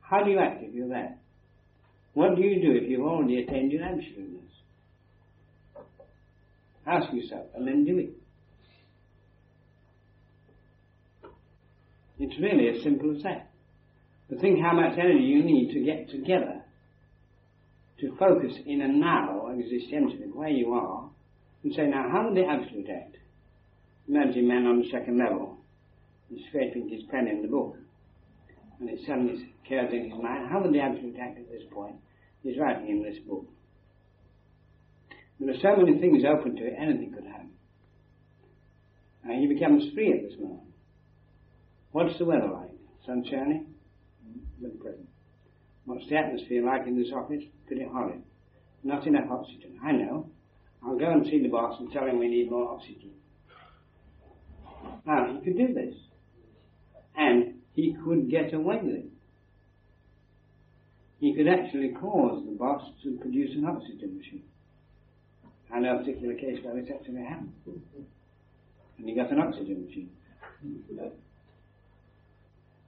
How 0.00 0.22
do 0.22 0.30
you 0.30 0.38
act 0.38 0.62
if 0.62 0.74
you're 0.74 0.88
there? 0.88 1.17
What 2.18 2.34
do 2.34 2.42
you 2.42 2.60
do 2.60 2.72
if 2.72 2.90
you've 2.90 3.06
already 3.06 3.44
attained 3.44 3.70
your 3.70 3.84
absoluteness? 3.84 4.50
Ask 6.84 7.12
yourself, 7.12 7.46
and 7.54 7.64
then 7.64 7.84
do 7.84 7.96
it. 7.96 8.10
It's 12.18 12.34
really 12.40 12.76
as 12.76 12.82
simple 12.82 13.14
as 13.14 13.22
that. 13.22 13.52
But 14.28 14.40
think 14.40 14.58
how 14.60 14.72
much 14.74 14.98
energy 14.98 15.22
you 15.22 15.44
need 15.44 15.72
to 15.74 15.84
get 15.84 16.10
together 16.10 16.64
to 18.00 18.16
focus 18.18 18.52
in 18.66 18.80
a 18.80 18.88
now 18.88 19.46
existentially 19.52 20.34
where 20.34 20.48
you 20.48 20.72
are 20.72 21.08
and 21.62 21.72
say, 21.72 21.86
now 21.86 22.08
how 22.10 22.24
would 22.24 22.36
the 22.36 22.44
absolute 22.44 22.88
act? 22.90 23.14
Imagine 24.08 24.48
man 24.48 24.66
on 24.66 24.80
the 24.80 24.88
second 24.90 25.18
level 25.18 25.58
is 26.34 26.40
scraping 26.48 26.88
his 26.88 27.04
pen 27.12 27.28
in 27.28 27.42
the 27.42 27.48
book 27.48 27.76
and 28.80 28.90
it 28.90 28.98
suddenly 29.06 29.54
occurs 29.64 29.92
in 29.92 30.10
his 30.10 30.20
mind, 30.20 30.48
how 30.50 30.60
would 30.60 30.72
the 30.72 30.80
absolute 30.80 31.14
act 31.20 31.38
at 31.38 31.48
this 31.48 31.62
point? 31.72 31.94
He's 32.42 32.58
writing 32.58 32.88
in 32.88 33.02
this 33.02 33.18
book. 33.26 33.46
There 35.40 35.54
are 35.54 35.60
so 35.62 35.80
many 35.80 35.98
things 35.98 36.24
open 36.24 36.56
to 36.56 36.66
it, 36.66 36.74
anything 36.78 37.12
could 37.12 37.24
happen. 37.24 37.50
And 39.24 39.40
he 39.40 39.46
becomes 39.52 39.92
free 39.94 40.12
at 40.12 40.22
this 40.28 40.38
moment. 40.40 40.68
What's 41.92 42.18
the 42.18 42.24
weather 42.24 42.48
like? 42.48 42.70
Sunshiny? 43.06 43.62
Very 44.60 44.72
mm-hmm. 44.72 44.82
present. 44.82 45.08
What's 45.84 46.08
the 46.08 46.16
atmosphere 46.16 46.64
like 46.64 46.86
in 46.86 47.00
this 47.00 47.12
office? 47.14 47.42
Pretty 47.66 47.84
horrid. 47.84 48.22
Not 48.82 49.06
enough 49.06 49.30
oxygen. 49.30 49.78
I 49.82 49.92
know. 49.92 50.28
I'll 50.84 50.98
go 50.98 51.10
and 51.10 51.24
see 51.26 51.42
the 51.42 51.48
boss 51.48 51.78
and 51.80 51.90
tell 51.92 52.06
him 52.06 52.18
we 52.18 52.28
need 52.28 52.50
more 52.50 52.70
oxygen. 52.70 53.12
Now, 55.06 55.32
he 55.32 55.44
could 55.44 55.56
do 55.56 55.72
this. 55.74 55.94
And 57.16 57.54
he 57.72 57.96
could 58.04 58.30
get 58.30 58.52
away 58.52 58.80
with 58.82 58.94
it. 58.94 59.06
He 61.20 61.34
could 61.34 61.48
actually 61.48 61.94
cause 62.00 62.44
the 62.44 62.52
boss 62.52 62.82
to 63.02 63.18
produce 63.20 63.50
an 63.56 63.64
oxygen 63.66 64.16
machine. 64.16 64.44
I 65.74 65.80
know 65.80 65.96
a 65.96 65.98
particular 65.98 66.34
case 66.34 66.58
where 66.62 66.74
this 66.80 66.90
actually 66.94 67.24
happened. 67.24 67.52
And 67.66 69.08
he 69.08 69.14
got 69.14 69.30
an 69.32 69.40
oxygen 69.40 69.84
machine. 69.84 70.10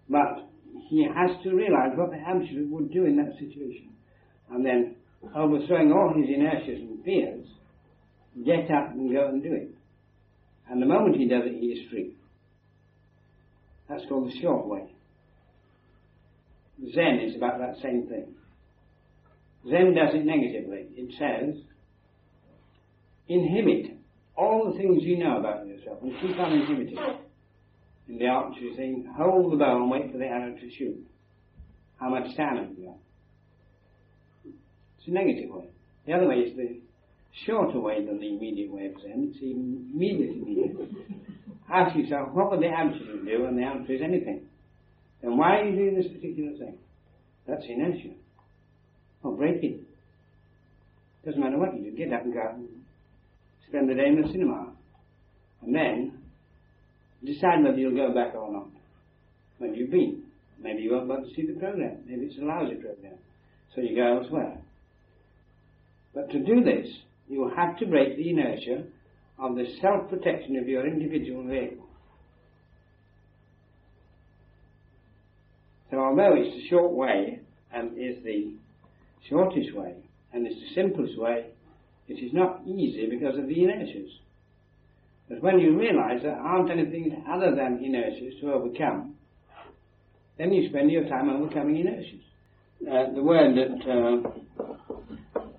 But 0.09 0.49
he 0.89 1.05
has 1.05 1.31
to 1.43 1.55
realize 1.55 1.93
what 1.97 2.11
the 2.11 2.19
absolute 2.19 2.71
would 2.71 2.93
do 2.93 3.05
in 3.05 3.17
that 3.17 3.35
situation. 3.39 3.91
And 4.51 4.65
then, 4.65 4.97
overthrowing 5.35 5.93
all 5.93 6.13
his 6.17 6.27
inertias 6.27 6.81
and 6.81 7.05
fears, 7.05 7.47
get 8.45 8.71
up 8.71 8.93
and 8.93 9.13
go 9.13 9.29
and 9.29 9.43
do 9.43 9.53
it. 9.53 9.75
And 10.69 10.81
the 10.81 10.87
moment 10.87 11.17
he 11.17 11.29
does 11.29 11.43
it, 11.45 11.59
he 11.61 11.67
is 11.67 11.91
free. 11.91 12.15
That's 13.89 14.03
called 14.09 14.31
the 14.31 14.41
short 14.41 14.67
way. 14.67 14.93
Zen 16.95 17.21
is 17.21 17.37
about 17.37 17.59
that 17.59 17.77
same 17.83 18.07
thing. 18.09 18.35
Zen 19.69 19.95
does 19.95 20.15
it 20.15 20.25
negatively. 20.25 20.89
It 20.97 21.15
says, 21.19 21.63
inhibit 23.29 23.99
all 24.37 24.73
the 24.73 24.79
things 24.79 25.03
you 25.03 25.19
know 25.19 25.39
about 25.39 25.67
yourself 25.67 25.99
and 26.03 26.13
keep 26.21 26.39
on 26.39 26.53
inhibiting 26.53 26.99
in 28.11 28.19
the 28.19 28.27
archery 28.27 28.75
thing, 28.77 29.09
hold 29.17 29.53
the 29.53 29.57
bow 29.57 29.77
and 29.77 29.91
wait 29.91 30.11
for 30.11 30.19
the 30.19 30.25
arrow 30.25 30.53
to 30.53 30.71
shoot. 30.71 30.99
How 31.99 32.09
much 32.11 32.37
have 32.37 32.57
you 32.77 32.87
got? 32.87 32.97
It's 34.99 35.07
a 35.07 35.11
negative 35.11 35.51
way. 35.51 35.67
The 36.07 36.15
other 36.15 36.29
way 36.29 36.37
is 36.37 36.57
the 36.57 36.81
shorter 37.47 37.79
way 37.79 38.05
than 38.05 38.19
the 38.19 38.29
immediate 38.29 38.73
way 38.73 38.87
of 38.87 39.01
Zen. 39.01 39.33
It's 39.33 39.43
immediate 39.43 40.37
immediate. 40.37 40.77
Ask 41.73 41.97
yourself, 41.97 42.31
what 42.33 42.51
would 42.51 42.61
the 42.61 42.69
absolute 42.69 43.25
do? 43.25 43.45
And 43.45 43.57
the 43.57 43.63
answer 43.63 43.93
is 43.93 44.01
anything. 44.03 44.47
Then 45.23 45.37
why 45.37 45.61
are 45.61 45.69
you 45.69 45.77
doing 45.77 45.97
this 45.97 46.13
particular 46.13 46.53
thing? 46.57 46.79
That's 47.47 47.65
inertia. 47.69 48.15
Well, 49.23 49.35
break 49.35 49.63
it. 49.63 49.81
Doesn't 51.25 51.41
matter 51.41 51.59
what 51.59 51.75
you 51.75 51.91
do. 51.91 51.97
Get 51.97 52.13
up 52.13 52.25
and 52.25 52.33
go 52.33 52.41
out 52.41 52.55
and 52.55 52.69
spend 53.69 53.91
the 53.91 53.95
day 53.95 54.07
in 54.07 54.23
the 54.23 54.29
cinema. 54.33 54.73
And 55.63 55.75
then 55.75 56.21
Decide 57.25 57.63
whether 57.63 57.77
you'll 57.77 57.97
go 57.97 58.15
back 58.15 58.35
or 58.35 58.51
not. 58.51 58.69
When 59.59 59.75
you've 59.75 59.91
been. 59.91 60.23
Maybe 60.59 60.83
you 60.83 60.93
won't 60.93 61.09
want 61.09 61.29
to 61.29 61.35
see 61.35 61.47
the 61.47 61.59
program. 61.59 61.99
Maybe 62.07 62.27
it's 62.27 62.39
a 62.39 62.45
lousy 62.45 62.75
program. 62.75 63.15
So 63.75 63.81
you 63.83 63.97
go 63.97 64.19
elsewhere. 64.19 64.59
But 66.15 66.31
to 66.31 66.39
do 66.39 66.63
this, 66.65 66.89
you 67.29 67.51
have 67.57 67.79
to 67.79 67.87
break 67.87 68.17
the 68.17 68.31
inertia 68.31 68.85
of 69.39 69.55
the 69.55 69.65
self-protection 69.81 70.57
of 70.57 70.69
your 70.69 70.87
individual 70.87 71.45
vehicle. 71.45 71.87
So 75.91 75.99
although 75.99 76.35
it's 76.37 76.55
the 76.55 76.69
short 76.69 76.93
way 76.93 77.41
and 77.73 77.99
is 77.99 78.23
the 78.25 78.55
shortest 79.29 79.75
way 79.75 79.95
and 80.33 80.47
it's 80.47 80.57
the 80.57 80.75
simplest 80.75 81.19
way, 81.19 81.47
it 82.09 82.15
is 82.15 82.33
not 82.33 82.61
easy 82.67 83.09
because 83.09 83.39
of 83.39 83.47
the 83.47 83.55
inertias. 83.55 84.11
But 85.29 85.43
when 85.43 85.59
you 85.59 85.79
realize 85.79 86.23
there 86.23 86.37
aren't 86.37 86.71
anything 86.71 87.25
other 87.29 87.55
than 87.55 87.79
inertias 87.79 88.41
to 88.41 88.53
overcome, 88.53 89.15
then 90.39 90.53
you 90.53 90.69
spend 90.69 90.91
your 90.91 91.09
time 91.09 91.29
overcoming 91.29 91.77
inertias. 91.77 92.23
Uh, 92.83 93.15
the 93.15 93.23
word 93.23 93.57
that 93.57 93.83
uh, 93.91 94.23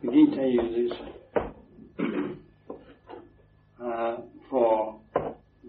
Gita 0.01 0.47
uses 0.47 0.91
uh, 3.83 4.17
for 4.49 4.99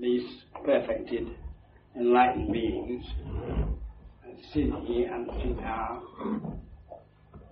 these 0.01 0.25
perfected, 0.65 1.29
enlightened 1.97 2.53
beings, 2.53 3.05
Siddhi 4.55 5.13
and 5.13 5.29
Siddha, 5.29 6.01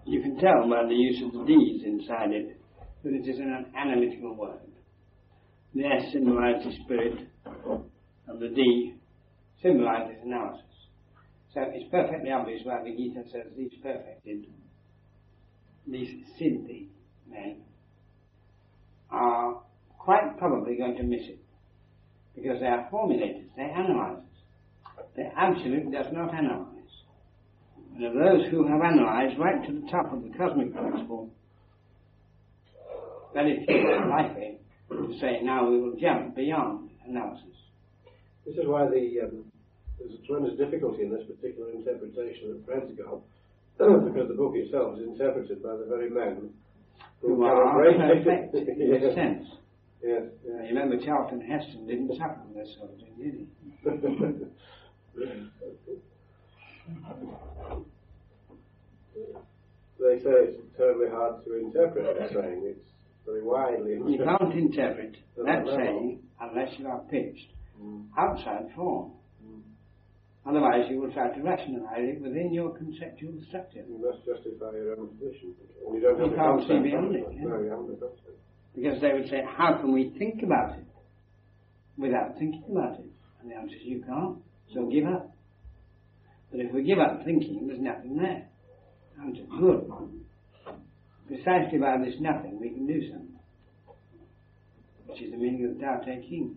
you 0.07 0.22
can 0.22 0.37
tell 0.39 0.68
by 0.68 0.87
the 0.89 0.95
use 0.95 1.22
of 1.24 1.33
the 1.33 1.45
D's 1.47 1.85
inside 1.85 2.33
it 2.33 2.61
that 3.03 3.12
it 3.12 3.28
is 3.28 3.39
an 3.39 3.66
analytical 3.76 4.37
word. 4.37 4.61
The 5.74 5.85
S 5.85 6.12
symbolizes 6.12 6.74
spirit, 6.85 7.28
and 8.26 8.41
the 8.41 8.49
D 8.49 8.95
symbolizes 9.62 10.16
analysis. 10.24 10.64
So 11.55 11.61
it's 11.72 11.91
perfectly 11.91 12.31
obvious 12.31 12.61
why 12.64 12.83
the 12.83 12.91
Gita 12.91 13.22
says 13.33 13.53
these 13.57 13.72
perfected, 13.83 14.47
these 15.87 16.09
siddhi 16.41 16.89
men, 17.28 17.62
are 19.11 19.61
quite 19.99 20.39
probably 20.39 20.76
going 20.76 20.97
to 20.97 21.03
miss 21.03 21.22
it. 21.22 21.41
Because 22.35 22.61
they 22.61 22.66
are 22.66 22.89
formulators, 22.93 23.47
they 23.57 23.62
analyze. 23.62 24.22
The 25.16 25.24
absolute 25.37 25.91
does 25.91 26.07
not 26.12 26.33
analyze. 26.33 26.69
And 28.01 28.09
of 28.09 28.14
those 28.14 28.48
who 28.51 28.66
have 28.66 28.80
analyzed 28.80 29.38
right 29.38 29.62
to 29.66 29.72
the 29.74 29.86
top 29.90 30.11
of 30.11 30.22
the 30.22 30.30
cosmic 30.30 30.72
principle, 30.72 31.28
very 33.34 33.62
few 33.66 33.76
are 33.76 34.09
likely 34.09 34.57
to 34.88 35.18
say 35.20 35.42
now 35.42 35.68
we 35.68 35.78
will 35.78 35.96
jump 36.01 36.34
beyond 36.34 36.88
analysis. 37.07 37.44
This 38.46 38.57
is 38.57 38.64
why 38.64 38.88
the, 38.88 39.28
um, 39.28 39.44
there's 39.98 40.14
a 40.14 40.18
tremendous 40.26 40.57
difficulty 40.57 41.03
in 41.03 41.11
this 41.12 41.26
particular 41.28 41.72
interpretation 41.72 42.57
that 42.57 42.64
Fred's 42.72 42.88
because 42.88 43.20
the 44.28 44.34
book 44.34 44.57
itself 44.57 44.96
is 44.96 45.05
interpreted 45.05 45.62
by 45.62 45.76
the 45.76 45.84
very 45.84 46.09
men 46.09 46.55
who, 47.20 47.36
who 47.36 47.44
are 47.44 47.84
perfect 47.84 48.55
in 48.55 48.76
yes. 48.78 49.14
sense. 49.14 49.46
Yes, 50.03 50.22
yes. 50.42 50.64
You 50.64 50.74
remember 50.74 50.96
Charlton 51.05 51.42
Heston 51.42 51.86
didn't 51.86 52.16
suffer 52.16 52.40
from 52.48 52.55
this 52.55 52.74
sort 52.78 52.92
of 52.92 52.96
thing, 52.96 53.12
did 53.20 53.34
he? 53.36 53.46
they 59.98 60.18
say 60.24 60.30
it's 60.56 60.76
terribly 60.76 61.08
hard 61.10 61.44
to 61.44 61.58
interpret 61.58 62.04
that 62.18 62.30
saying. 62.32 62.62
It's 62.64 62.88
very 63.26 63.42
widely 63.42 63.92
You 64.12 64.18
can't 64.24 64.52
interpret 64.54 65.16
that 65.36 65.44
level. 65.66 65.76
saying 65.76 66.22
unless 66.40 66.78
you 66.78 66.86
are 66.88 67.00
pitched 67.10 67.52
Mm. 67.80 68.08
outside 68.18 68.70
form. 68.76 69.12
Mm. 69.42 69.62
Otherwise, 70.44 70.90
you 70.90 71.00
will 71.00 71.10
try 71.12 71.28
to 71.34 71.42
rationalize 71.42 72.04
it 72.12 72.20
within 72.20 72.52
your 72.52 72.76
conceptual 72.76 73.32
structure. 73.48 73.82
You 73.88 73.96
must 74.04 74.24
justify 74.26 74.72
your 74.76 75.00
own 75.00 75.08
position. 75.16 75.54
And 75.86 75.94
you 75.94 76.00
don't 76.02 76.18
You 76.18 76.28
the 76.30 76.36
can't 76.36 76.60
see 76.68 76.78
beyond 76.78 77.14
it, 77.16 77.24
yeah. 77.32 77.40
No, 77.44 77.58
you 77.60 77.70
haven't 77.70 77.86
the 77.88 78.06
concept. 78.06 78.36
Because 78.74 79.00
they 79.00 79.12
would 79.14 79.28
say, 79.30 79.42
how 79.48 79.78
can 79.80 79.92
we 79.92 80.10
think 80.18 80.42
about 80.42 80.76
it 80.78 80.84
without 81.96 82.36
thinking 82.38 82.64
about 82.70 83.00
it? 83.00 83.06
And 83.40 83.50
the 83.50 83.54
answer 83.56 83.76
is, 83.76 83.82
you 83.82 84.02
can't. 84.06 84.36
So 84.74 84.84
give 84.86 85.06
up. 85.06 85.34
But 86.50 86.60
if 86.60 86.72
we 86.74 86.82
give 86.82 86.98
up 86.98 87.24
thinking, 87.24 87.66
there's 87.66 87.80
nothing 87.80 88.16
there. 88.18 88.46
Answer, 89.22 89.42
good. 89.58 89.88
One, 89.88 90.20
precisely 91.26 91.78
by 91.78 91.98
this 91.98 92.14
nothing, 92.20 92.58
we 92.60 92.70
can 92.70 92.86
do 92.86 93.00
something. 93.10 93.38
Which 95.06 95.22
is 95.22 95.30
the 95.30 95.36
meaning 95.36 95.70
of 95.70 95.80
Tao 95.80 95.98
Te 96.04 96.28
Ching. 96.28 96.56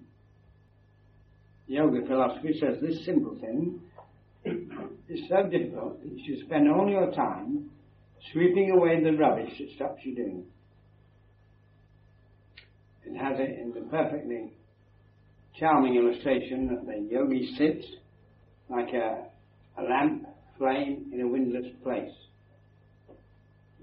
Yoga 1.67 2.05
philosophy 2.05 2.59
says 2.59 2.77
this 2.81 3.03
simple 3.05 3.37
thing 3.39 3.79
is 5.09 5.21
so 5.29 5.43
difficult 5.49 6.01
that 6.01 6.11
you 6.11 6.23
should 6.25 6.45
spend 6.45 6.69
all 6.69 6.89
your 6.89 7.11
time 7.11 7.69
sweeping 8.31 8.71
away 8.71 9.01
the 9.03 9.13
rubbish 9.13 9.51
that 9.59 9.69
stops 9.75 10.01
you 10.03 10.15
doing 10.15 10.45
it. 13.05 13.09
It 13.09 13.17
has 13.17 13.39
it 13.39 13.59
in 13.59 13.73
the 13.73 13.81
perfectly 13.89 14.51
charming 15.59 15.95
illustration 15.95 16.67
that 16.67 16.85
the 16.85 17.07
yogi 17.09 17.55
sits 17.57 17.85
like 18.69 18.93
a, 18.93 19.25
a 19.79 19.83
lamp 19.83 20.25
flame 20.57 21.11
in 21.13 21.21
a 21.21 21.27
windless 21.27 21.67
place. 21.83 22.11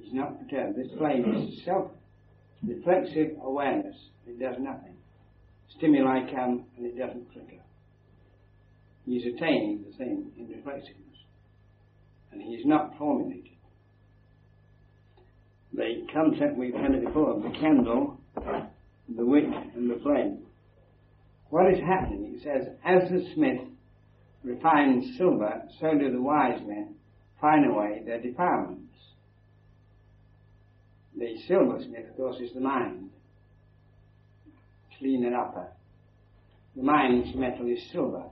He's 0.02 0.14
not 0.14 0.38
perturbed. 0.40 0.76
This 0.76 0.90
flame 0.98 1.34
is 1.34 1.64
self 1.64 1.90
reflexive 2.66 3.36
awareness. 3.42 3.96
It 4.26 4.38
does 4.40 4.56
nothing. 4.58 4.96
Stimuli 5.76 6.30
come 6.32 6.64
and 6.76 6.86
it 6.86 6.98
doesn't 6.98 7.32
flicker. 7.32 7.62
He's 9.06 9.24
attaining 9.26 9.84
the 9.86 9.96
thing 9.96 10.30
in 10.38 10.48
reflexiveness. 10.48 10.96
And 12.32 12.42
he's 12.42 12.64
not 12.64 12.96
formulated. 12.98 13.46
The 15.72 16.06
concept 16.12 16.56
we've 16.56 16.74
had 16.74 16.92
it 16.92 17.04
before 17.04 17.36
of 17.36 17.42
the 17.42 17.50
candle, 17.50 18.20
the 18.34 19.26
wick, 19.26 19.44
and 19.74 19.90
the 19.90 20.00
flame. 20.02 20.38
What 21.48 21.72
is 21.72 21.80
happening? 21.80 22.34
It 22.36 22.42
says, 22.42 22.68
as 22.84 23.08
the 23.10 23.26
smith 23.34 23.60
refines 24.44 25.16
silver, 25.16 25.62
so 25.80 25.92
do 25.98 26.10
the 26.12 26.20
wise 26.20 26.60
men 26.66 26.94
fine 27.40 27.64
away 27.64 28.02
their 28.04 28.20
defilements. 28.20 28.86
The 31.16 31.36
silversmith, 31.48 32.08
of 32.10 32.16
course, 32.16 32.36
is 32.40 32.52
the 32.54 32.60
mind. 32.60 33.10
Clean 34.98 35.24
and 35.24 35.34
upper. 35.34 35.68
The 36.76 36.82
mind's 36.82 37.34
metal 37.34 37.66
is 37.66 37.80
silver. 37.92 38.24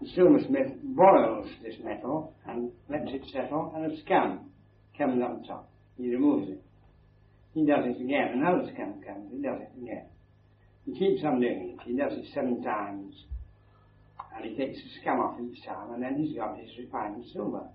The 0.00 0.08
silversmith 0.14 0.72
boils 0.82 1.48
this 1.62 1.74
metal 1.84 2.34
and 2.46 2.70
lets 2.88 3.10
it 3.10 3.22
settle, 3.32 3.72
and 3.74 3.92
a 3.92 4.00
scum 4.02 4.50
comes 4.96 5.22
on 5.22 5.44
top. 5.44 5.68
He 5.98 6.10
removes 6.10 6.48
it. 6.50 6.62
He 7.52 7.66
does 7.66 7.84
it 7.84 8.00
again. 8.00 8.32
Another 8.34 8.70
scum 8.72 9.02
comes. 9.06 9.30
He 9.32 9.42
does 9.42 9.60
it 9.60 9.82
again. 9.82 10.06
He 10.86 10.98
keeps 10.98 11.24
on 11.24 11.40
doing 11.40 11.76
it. 11.76 11.86
He 11.86 11.96
does 11.96 12.12
it 12.12 12.26
seven 12.32 12.62
times. 12.62 13.14
And 14.34 14.44
he 14.44 14.56
takes 14.56 14.78
the 14.78 14.88
scum 15.00 15.20
off 15.20 15.38
each 15.40 15.64
time, 15.64 15.92
and 15.92 16.02
then 16.02 16.16
he's 16.16 16.36
got 16.36 16.56
his 16.58 16.70
refined 16.78 17.24
silver. 17.32 17.66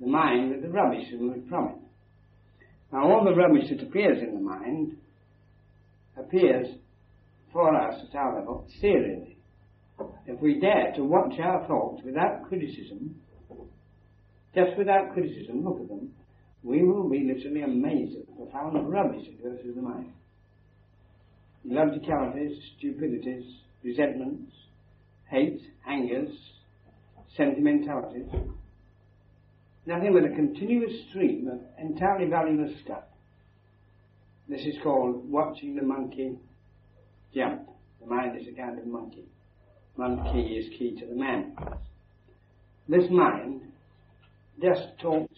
The 0.00 0.06
mind 0.06 0.50
with 0.50 0.62
the 0.62 0.70
rubbish 0.70 1.06
removed 1.12 1.48
from 1.48 1.68
it. 1.68 1.76
Now, 2.92 3.10
all 3.10 3.24
the 3.24 3.34
rubbish 3.34 3.70
that 3.70 3.82
appears 3.82 4.18
in 4.22 4.34
the 4.34 4.40
mind 4.40 4.96
appears 6.16 6.66
for 7.52 7.74
us 7.74 7.94
at 8.08 8.16
our 8.16 8.38
level 8.38 8.66
serially. 8.80 9.38
If 10.26 10.40
we 10.40 10.60
dare 10.60 10.92
to 10.96 11.04
watch 11.04 11.38
our 11.42 11.66
thoughts 11.66 12.02
without 12.04 12.48
criticism, 12.48 13.16
just 14.54 14.76
without 14.76 15.12
criticism, 15.14 15.64
look 15.64 15.80
at 15.80 15.88
them, 15.88 16.12
we 16.62 16.84
will 16.84 17.08
be 17.08 17.20
literally 17.20 17.62
amazed 17.62 18.16
at 18.16 18.26
the 18.26 18.32
profound 18.32 18.90
rubbish 18.90 19.26
that 19.26 19.42
goes 19.42 19.58
through 19.62 19.74
the 19.74 19.82
mind. 19.82 20.12
Illogicalities, 21.66 22.56
stupidities, 22.78 23.44
resentments, 23.82 24.52
hate, 25.30 25.60
angers, 25.88 26.30
sentimentalities. 27.36 28.28
Nothing 29.84 30.12
but 30.12 30.24
a 30.24 30.34
continuous 30.34 30.92
stream 31.08 31.48
of 31.48 31.60
entirely 31.78 32.26
valueless 32.26 32.72
stuff. 32.84 33.04
This 34.48 34.60
is 34.60 34.76
called 34.82 35.28
watching 35.28 35.74
the 35.74 35.82
monkey 35.82 36.38
jump. 37.34 37.68
The 38.00 38.06
mind 38.06 38.40
is 38.40 38.46
a 38.46 38.52
kind 38.52 38.78
of 38.78 38.86
monkey. 38.86 39.24
Monkey 39.96 40.56
is 40.56 40.68
key 40.78 40.96
to 41.00 41.06
the 41.06 41.14
man. 41.14 41.56
This 42.88 43.10
mind 43.10 43.62
just 44.60 44.98
talks 45.00 45.34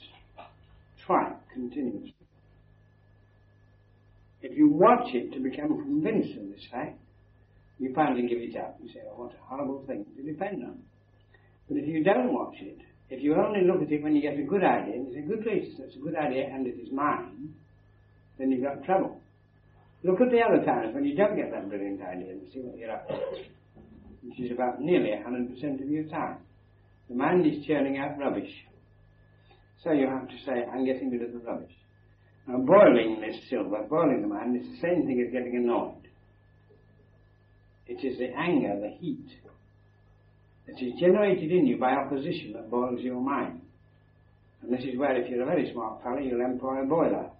tripe 1.07 1.39
continuously. 1.53 2.15
If 4.43 4.57
you 4.57 4.69
watch 4.69 5.15
it 5.15 5.33
to 5.33 5.41
become 5.41 5.83
convinced 5.83 6.39
of 6.39 6.51
this 6.51 6.67
fact, 6.71 6.99
you 7.79 7.93
finally 7.95 8.29
give 8.29 8.39
it 8.39 8.57
up. 8.57 8.79
You 8.83 8.89
say, 8.93 9.01
oh, 9.11 9.23
what 9.23 9.33
a 9.33 9.43
horrible 9.43 9.85
thing 9.87 10.05
to 10.17 10.23
depend 10.23 10.65
on. 10.65 10.79
But 11.69 11.79
if 11.79 11.87
you 11.89 12.05
don't 12.05 12.33
watch 12.33 12.57
it, 12.61 12.79
if 13.11 13.23
you 13.23 13.35
only 13.35 13.67
look 13.67 13.83
at 13.83 13.93
it 13.93 14.03
when 14.03 14.17
you 14.17 14.23
get 14.23 14.39
a 14.39 14.43
good 14.43 14.65
idea, 14.65 14.95
and 14.95 15.09
it's 15.09 15.17
a 15.17 15.29
good 15.29 15.45
reason, 15.45 15.85
it's 15.85 15.97
a 15.97 16.01
good 16.01 16.17
idea, 16.17 16.49
and 16.53 16.67
it 16.67 16.77
is 16.81 16.89
mine, 16.93 17.55
then 18.39 18.51
you've 18.51 18.65
got 18.65 18.85
trouble. 18.85 19.21
Look 20.03 20.21
at 20.21 20.31
the 20.31 20.41
other 20.41 20.65
times 20.65 20.95
when 20.95 21.05
you 21.05 21.17
don't 21.17 21.37
get 21.37 21.51
that 21.51 21.69
brilliant 21.69 22.03
idea 22.03 22.33
and 22.33 22.43
see 22.53 22.61
what 22.61 22.79
you're 22.79 22.91
up 22.91 23.09
to, 23.09 23.15
which 24.23 24.41
is 24.41 24.53
about 24.53 24.81
nearly 24.81 25.11
100% 25.11 25.83
of 25.83 25.89
your 25.89 26.05
time. 26.05 26.39
The 27.09 27.15
mind 27.15 27.47
is 27.47 27.65
churning 27.67 27.99
out 27.99 28.19
rubbish. 28.19 28.51
So 29.83 29.93
you 29.93 30.07
have 30.09 30.29
to 30.29 30.37
say, 30.47 30.65
I'm 30.73 30.85
getting 30.85 31.11
rid 31.11 31.23
of 31.23 31.33
the 31.33 31.39
rubbish. 31.39 31.73
Now, 32.47 32.59
boiling 32.59 33.21
this 33.21 33.37
silver, 33.49 33.87
boiling 33.89 34.23
the 34.23 34.29
mind, 34.29 34.57
is 34.57 34.63
the 34.63 34.89
same 34.89 35.07
thing 35.07 35.23
as 35.27 35.33
getting 35.33 35.57
annoyed. 35.57 36.09
It 37.87 38.05
is 38.05 38.19
the 38.19 38.31
anger, 38.37 38.81
the 38.81 38.97
heat, 38.99 39.27
that 40.67 40.81
is 40.81 40.99
generated 40.99 41.51
in 41.51 41.67
you 41.67 41.79
by 41.79 41.93
opposition 41.93 42.53
that 42.55 42.71
boils 42.71 43.01
your 43.01 43.21
mind. 43.21 43.61
And 44.63 44.73
this 44.73 44.85
is 44.85 44.99
where, 44.99 45.21
if 45.21 45.31
you're 45.31 45.43
a 45.43 45.47
very 45.47 45.71
smart 45.73 46.03
fellow, 46.03 46.19
you'll 46.19 46.41
employ 46.41 46.83
a 46.83 46.87
boiler. 46.87 47.31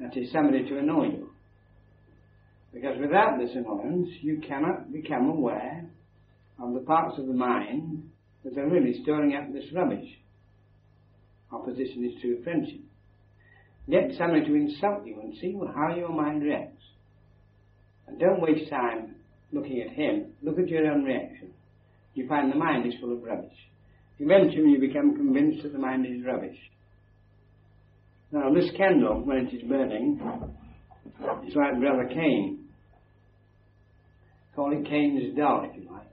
That 0.00 0.16
is 0.16 0.30
somebody 0.30 0.68
to 0.68 0.78
annoy 0.78 1.06
you. 1.06 1.30
Because 2.72 2.98
without 3.00 3.38
this 3.38 3.50
annoyance, 3.54 4.08
you 4.20 4.42
cannot 4.46 4.92
become 4.92 5.28
aware 5.28 5.86
of 6.60 6.74
the 6.74 6.80
parts 6.80 7.18
of 7.18 7.26
the 7.26 7.32
mind 7.32 8.10
that 8.44 8.58
are 8.58 8.68
really 8.68 9.02
storing 9.02 9.34
up 9.34 9.52
this 9.52 9.64
rubbish. 9.72 10.08
Opposition 11.50 12.04
is 12.04 12.20
true 12.20 12.42
friendship. 12.42 12.80
Get 13.90 14.10
somebody 14.18 14.44
to 14.44 14.54
insult 14.54 15.06
you 15.06 15.18
and 15.20 15.34
see 15.40 15.58
how 15.74 15.94
your 15.96 16.10
mind 16.10 16.42
reacts. 16.42 16.82
And 18.06 18.18
don't 18.18 18.40
waste 18.40 18.70
time 18.70 19.14
looking 19.50 19.80
at 19.80 19.94
him. 19.94 20.32
Look 20.42 20.58
at 20.58 20.68
your 20.68 20.86
own 20.90 21.04
reaction. 21.04 21.52
You 22.18 22.26
find 22.26 22.50
the 22.50 22.56
mind 22.56 22.84
is 22.84 22.94
full 23.00 23.12
of 23.12 23.22
rubbish. 23.22 23.56
Eventually 24.18 24.70
you 24.70 24.80
become 24.80 25.14
convinced 25.14 25.62
that 25.62 25.72
the 25.72 25.78
mind 25.78 26.04
is 26.04 26.26
rubbish. 26.26 26.58
Now 28.32 28.52
this 28.52 28.68
candle, 28.76 29.22
when 29.24 29.46
it 29.46 29.54
is 29.54 29.62
burning, 29.62 30.20
is 31.46 31.54
like 31.54 31.78
Brother 31.78 32.08
Cain. 32.12 32.64
Call 34.56 34.72
it 34.72 34.84
Cain's 34.88 35.36
doll, 35.36 35.70
if 35.70 35.80
you 35.80 35.88
like. 35.88 36.10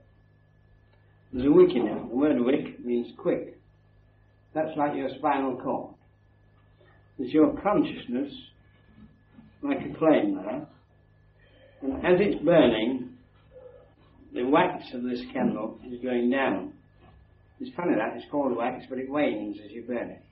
There's 1.32 1.46
a 1.46 1.50
wick 1.50 1.70
in 1.74 1.88
it. 1.88 2.08
The 2.08 2.14
word 2.14 2.36
wick 2.38 2.84
means 2.84 3.08
quick. 3.18 3.58
That's 4.54 4.76
like 4.76 4.94
your 4.94 5.08
spinal 5.18 5.56
cord. 5.60 5.96
There's 7.18 7.32
your 7.32 7.52
consciousness, 7.60 8.32
like 9.60 9.78
a 9.78 9.98
flame 9.98 10.36
there, 10.36 10.68
and 11.82 11.94
as 12.06 12.20
it's 12.20 12.44
burning, 12.44 13.15
the 14.36 14.44
wax 14.44 14.84
of 14.92 15.02
this 15.02 15.22
candle 15.32 15.80
is 15.90 15.98
going 16.02 16.30
down. 16.30 16.72
It's 17.58 17.74
funny 17.74 17.94
that, 17.96 18.16
it's 18.16 18.30
called 18.30 18.54
wax, 18.54 18.84
but 18.88 18.98
it 18.98 19.10
wanes 19.10 19.56
as 19.64 19.72
you 19.72 19.82
burn 19.82 20.10
it. 20.10 20.22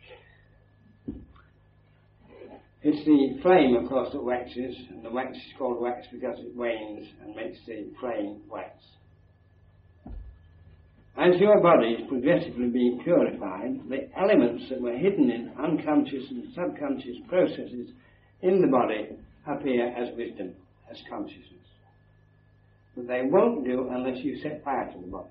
It's 2.83 3.03
the 3.07 3.41
flame, 3.41 3.77
of 3.83 3.89
course, 3.89 4.11
that 4.13 4.23
waxes, 4.23 4.77
and 4.91 5.03
the 5.03 5.11
wax 5.11 5.35
is 5.35 5.55
called 5.57 5.81
wax 5.81 6.07
because 6.13 6.37
it 6.39 6.55
wanes 6.55 7.09
and 7.23 7.35
makes 7.35 7.59
the 7.67 7.91
flame 7.99 8.43
wax. 8.51 8.77
As 11.17 11.41
your 11.41 11.63
body 11.63 11.97
is 11.99 12.09
progressively 12.09 12.69
being 12.69 13.01
purified, 13.03 13.89
the 13.89 14.11
elements 14.21 14.65
that 14.69 14.83
were 14.83 14.99
hidden 14.99 15.31
in 15.31 15.53
unconscious 15.59 16.25
and 16.29 16.53
subconscious 16.55 17.17
processes 17.27 17.89
in 18.43 18.61
the 18.61 18.67
body 18.67 19.17
appear 19.49 19.89
as 19.97 20.15
wisdom, 20.19 20.53
as 20.91 20.99
consciousness. 21.09 21.65
But 22.97 23.09
they 23.09 23.23
won't 23.25 23.65
do 23.65 23.89
unless 23.91 24.19
you 24.19 24.41
set 24.43 24.63
fire 24.65 24.91
to 24.93 24.99
the 24.99 25.07
body. 25.07 25.31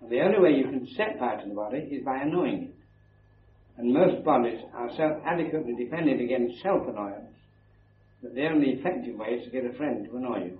And 0.00 0.10
the 0.10 0.20
only 0.20 0.38
way 0.38 0.56
you 0.56 0.64
can 0.64 0.86
set 0.96 1.18
fire 1.18 1.40
to 1.40 1.48
the 1.48 1.54
body 1.54 1.78
is 1.78 2.04
by 2.04 2.22
annoying 2.22 2.64
it. 2.64 2.74
And 3.76 3.92
most 3.92 4.24
bodies 4.24 4.60
are 4.74 4.90
so 4.96 5.20
adequately 5.26 5.74
defended 5.74 6.20
against 6.20 6.62
self-annoyance 6.62 7.34
that 8.22 8.34
the 8.34 8.46
only 8.46 8.70
effective 8.70 9.16
way 9.16 9.28
is 9.28 9.44
to 9.44 9.50
get 9.50 9.64
a 9.64 9.76
friend 9.76 10.06
to 10.06 10.16
annoy 10.16 10.44
you. 10.44 10.58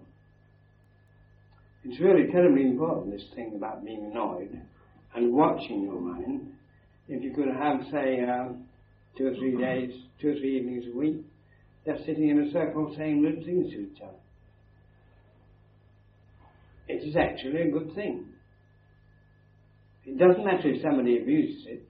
It's 1.85 2.01
really 2.01 2.31
terribly 2.33 2.62
important, 2.62 3.12
this 3.12 3.25
thing 3.35 3.53
about 3.57 3.85
being 3.85 4.11
annoyed 4.11 4.61
and 5.15 5.33
watching 5.33 5.85
your 5.85 6.01
mind. 6.01 6.53
If 7.09 7.23
you 7.23 7.33
could 7.35 7.49
have, 7.49 7.81
say, 7.93 8.25
uh, 8.25 8.53
two 9.17 9.27
or 9.27 9.35
three 9.35 9.57
days, 9.57 9.93
two 10.21 10.31
or 10.31 10.35
three 10.35 10.59
evenings 10.59 10.85
a 10.93 10.97
week, 10.97 11.25
just 11.87 12.05
sitting 12.07 12.31
in 12.31 12.49
a 12.49 12.53
circle 12.53 12.95
saying 12.97 13.23
rude 13.23 13.45
things 13.45 13.71
to 13.73 13.81
each 13.81 14.01
other. 14.03 14.12
It 16.89 17.03
is 17.03 17.16
actually 17.16 17.68
a 17.68 17.70
good 17.70 17.95
thing. 17.95 18.26
It 20.05 20.18
doesn't 20.18 20.45
matter 20.45 20.68
if 20.68 20.82
somebody 20.82 21.18
abuses 21.20 21.66
it 21.66 21.89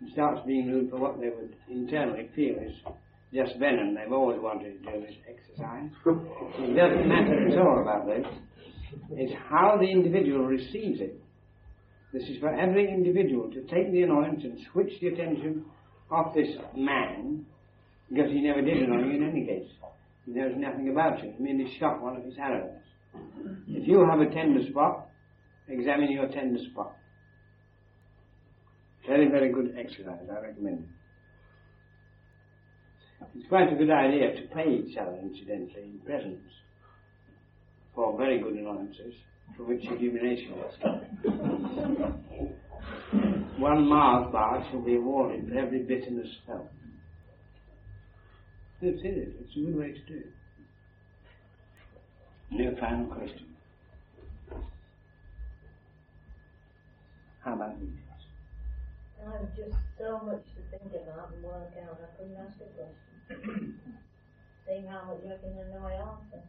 and 0.00 0.12
starts 0.12 0.40
being 0.46 0.68
rude 0.68 0.90
for 0.90 0.98
what 0.98 1.20
they 1.20 1.28
would 1.28 1.56
internally 1.68 2.28
feel 2.36 2.54
is 2.56 2.72
just 3.34 3.58
venom. 3.58 3.94
They've 3.94 4.12
always 4.12 4.38
wanted 4.40 4.82
to 4.84 4.92
do 4.92 5.00
this 5.00 5.16
exercise. 5.26 5.90
it 6.06 6.76
doesn't 6.76 7.08
matter 7.08 7.48
at 7.48 7.58
all 7.58 7.82
about 7.82 8.06
this. 8.06 8.24
It's 9.10 9.32
how 9.48 9.76
the 9.78 9.90
individual 9.90 10.44
receives 10.44 11.00
it. 11.00 11.20
This 12.12 12.22
is 12.28 12.38
for 12.38 12.54
every 12.54 12.88
individual 12.88 13.50
to 13.50 13.62
take 13.62 13.90
the 13.90 14.02
annoyance 14.02 14.40
and 14.44 14.58
switch 14.72 14.92
the 15.00 15.08
attention 15.08 15.64
off 16.10 16.34
this 16.34 16.48
man 16.76 17.44
because 18.08 18.30
he 18.30 18.40
never 18.40 18.62
did 18.62 18.88
on 18.88 19.10
you 19.10 19.16
in 19.16 19.28
any 19.28 19.44
case. 19.44 19.68
He 20.24 20.32
knows 20.32 20.52
nothing 20.56 20.88
about 20.88 21.22
you. 21.22 21.32
He 21.36 21.42
merely 21.42 21.76
shot 21.78 22.00
one 22.00 22.16
of 22.16 22.24
his 22.24 22.34
arrows. 22.38 22.70
If 23.68 23.88
you 23.88 24.06
have 24.08 24.20
a 24.20 24.30
tender 24.32 24.60
spot, 24.70 25.08
examine 25.68 26.10
your 26.10 26.28
tender 26.28 26.58
spot. 26.70 26.96
Very, 29.06 29.28
very 29.28 29.52
good 29.52 29.74
exercise. 29.78 30.26
I 30.30 30.40
recommend 30.40 30.80
it. 30.80 30.88
It's 33.38 33.48
quite 33.48 33.72
a 33.72 33.76
good 33.76 33.90
idea 33.90 34.34
to 34.34 34.42
pay 34.54 34.68
each 34.68 34.96
other, 34.96 35.16
incidentally, 35.22 35.82
in 35.82 36.00
presents 36.04 36.52
for 37.94 38.16
very 38.18 38.38
good 38.40 38.54
annoyances, 38.54 39.14
for 39.56 39.64
which 39.64 39.84
illumination 39.84 40.52
is 40.52 40.74
One 43.58 43.88
Mars 43.88 44.30
bar 44.32 44.66
shall 44.70 44.82
be 44.82 44.96
awarded 44.96 45.48
for 45.48 45.58
every 45.58 45.82
bitterness 45.82 46.28
felt. 46.46 46.68
That's 48.82 48.98
it. 49.02 49.34
It's 49.40 49.56
a 49.56 49.60
good 49.60 49.76
way 49.76 49.92
to 49.92 50.00
do 50.00 50.18
it. 50.18 50.32
No 52.50 52.74
final 52.80 53.06
question. 53.06 53.46
How 57.40 57.54
about 57.54 57.78
you? 57.80 57.92
I've 59.26 59.56
just 59.56 59.76
so 59.98 60.20
much 60.24 60.44
to 60.54 60.78
think 60.78 60.92
about 60.94 61.32
and 61.34 61.42
work 61.42 61.72
out, 61.82 61.98
I 62.00 62.06
couldn't 62.16 62.36
ask 62.36 62.56
a 62.60 62.64
question. 62.76 63.80
Seeing 64.66 64.86
how 64.86 65.04
much 65.04 65.24
I 65.24 65.36
can 65.40 65.54
know 65.70 65.86
I 65.86 65.94
answer. 65.94 66.42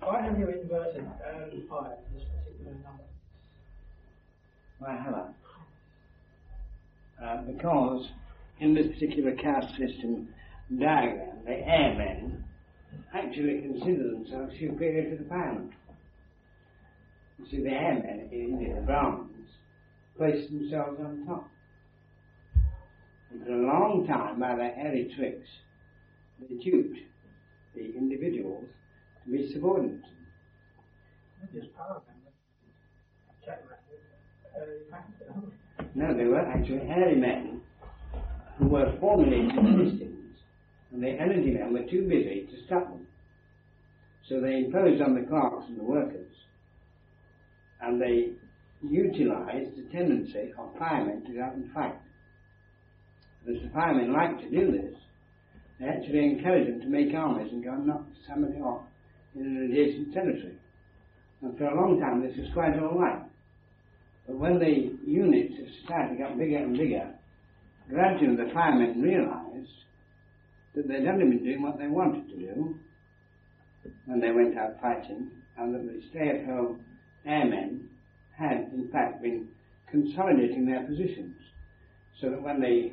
Why 0.00 0.22
have 0.22 0.38
you 0.38 0.48
inverted 0.48 1.04
um, 1.04 1.50
pi 1.68 1.92
in 1.92 2.14
this 2.14 2.24
particular 2.28 2.72
number? 2.84 3.06
Why 4.78 4.92
have 4.96 5.14
I? 5.14 5.26
Uh, 7.24 7.42
because 7.42 8.10
in 8.60 8.74
this 8.74 8.86
particular 8.88 9.32
caste 9.32 9.76
system 9.76 10.28
diagram, 10.78 11.35
the 11.46 11.52
airmen 11.52 12.44
actually 13.14 13.60
consider 13.60 14.10
themselves 14.10 14.52
superior 14.58 15.10
to 15.10 15.22
the 15.22 15.28
firemen. 15.28 15.72
You 17.38 17.46
see, 17.50 17.62
the 17.62 17.70
airmen 17.70 18.28
in 18.32 18.38
India, 18.38 18.74
the 18.74 18.80
Brahmins, 18.80 19.50
place 20.16 20.48
themselves 20.48 20.98
on 21.00 21.24
top. 21.26 21.48
And 23.30 23.44
for 23.44 23.52
a 23.52 23.66
long 23.66 24.06
time, 24.06 24.40
by 24.40 24.56
their 24.56 24.74
airy 24.76 25.12
tricks, 25.16 25.48
they 26.40 26.56
duped 26.56 26.98
the 27.74 27.94
individuals 27.96 28.64
to 29.24 29.30
be 29.30 29.52
subordinate 29.52 30.02
to 30.02 30.08
them. 30.08 31.62
Just 31.62 31.76
power 31.76 32.02
Check 33.44 33.62
No, 35.94 36.16
they 36.16 36.24
were 36.24 36.40
actually 36.40 36.86
hairy 36.86 37.16
men 37.16 37.60
who 38.58 38.68
were 38.68 38.96
formerly 39.00 39.48
Christians, 39.52 40.15
and 40.92 41.02
the 41.02 41.08
energy 41.08 41.50
men 41.50 41.72
were 41.72 41.88
too 41.90 42.02
busy 42.08 42.48
to 42.50 42.66
stop 42.66 42.88
them. 42.88 43.06
So 44.28 44.40
they 44.40 44.64
imposed 44.64 45.02
on 45.02 45.14
the 45.14 45.26
clerks 45.26 45.66
and 45.68 45.78
the 45.78 45.84
workers, 45.84 46.32
and 47.80 48.00
they 48.00 48.32
utilized 48.82 49.76
the 49.76 49.88
tendency 49.92 50.52
of 50.58 50.76
firemen 50.78 51.24
to 51.24 51.32
go 51.32 51.42
out 51.42 51.54
and 51.54 51.72
fight. 51.72 51.94
As 53.48 53.62
the 53.62 53.70
firemen 53.72 54.12
liked 54.12 54.40
to 54.42 54.50
do 54.50 54.72
this, 54.72 54.94
they 55.78 55.86
actually 55.86 56.24
encouraged 56.24 56.70
them 56.70 56.80
to 56.80 56.88
make 56.88 57.14
armies 57.14 57.52
and 57.52 57.62
go 57.62 57.72
and 57.72 57.86
knock 57.86 58.04
somebody 58.28 58.58
off 58.58 58.82
in 59.34 59.42
an 59.42 59.70
adjacent 59.70 60.12
territory. 60.12 60.56
And 61.42 61.56
for 61.56 61.66
a 61.66 61.76
long 61.76 62.00
time 62.00 62.22
this 62.22 62.36
was 62.36 62.48
quite 62.54 62.78
all 62.78 62.98
right. 62.98 63.22
But 64.26 64.36
when 64.36 64.58
the 64.58 64.96
units 65.06 65.54
of 65.60 65.66
society 65.82 66.16
got 66.16 66.38
bigger 66.38 66.56
and 66.56 66.76
bigger, 66.76 67.14
gradually 67.88 68.36
the 68.36 68.50
firemen 68.52 69.00
realized 69.00 69.70
that 70.76 70.86
they'd 70.86 71.08
only 71.08 71.24
been 71.24 71.44
doing 71.44 71.62
what 71.62 71.78
they 71.78 71.88
wanted 71.88 72.28
to 72.28 72.36
do 72.36 72.78
when 74.04 74.20
they 74.20 74.30
went 74.30 74.56
out 74.56 74.80
fighting, 74.80 75.30
and 75.58 75.74
that 75.74 75.84
the 75.86 76.02
stay-at-home 76.10 76.80
airmen 77.24 77.88
had, 78.36 78.70
in 78.74 78.88
fact, 78.92 79.22
been 79.22 79.48
consolidating 79.90 80.66
their 80.66 80.84
positions, 80.84 81.34
so 82.20 82.30
that 82.30 82.42
when 82.42 82.60
the 82.60 82.92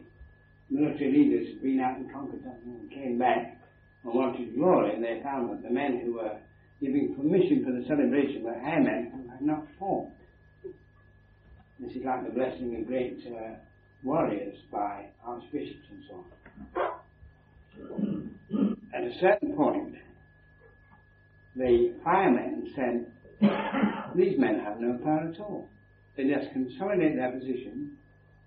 military 0.69 1.11
leaders 1.11 1.47
had 1.49 1.61
been 1.61 1.79
out 1.79 1.97
and 1.97 2.11
conquered 2.11 2.41
something 2.43 2.79
and 2.79 2.89
came 2.91 3.17
back 3.17 3.57
and 4.03 4.13
wanted 4.13 4.55
glory, 4.55 4.93
and 4.93 5.03
they 5.03 5.19
found 5.21 5.49
that 5.49 5.61
the 5.61 5.69
men 5.69 5.99
who 6.03 6.13
were 6.13 6.37
giving 6.81 7.15
permission 7.15 7.65
for 7.65 7.71
the 7.71 7.85
celebration 7.87 8.43
were 8.43 8.55
airmen 8.55 9.11
who 9.13 9.29
had 9.29 9.41
not 9.41 9.65
fought. 9.77 10.09
This 11.79 11.95
is 11.95 12.05
like 12.05 12.23
the 12.25 12.31
blessing 12.31 12.75
of 12.79 12.87
great 12.87 13.19
uh, 13.27 13.55
warriors 14.03 14.55
by 14.71 15.05
archbishops 15.25 15.87
and 15.91 16.03
so 16.07 16.15
on. 16.15 16.92
At 18.93 19.03
a 19.03 19.13
certain 19.19 19.55
point, 19.55 19.95
the 21.55 21.93
firemen 22.03 22.71
said, 22.75 23.07
these 24.15 24.39
men 24.39 24.59
have 24.59 24.79
no 24.79 24.97
power 25.03 25.31
at 25.33 25.39
all. 25.39 25.67
They 26.15 26.27
just 26.27 26.51
consolidate 26.53 27.15
their 27.15 27.31
position 27.31 27.97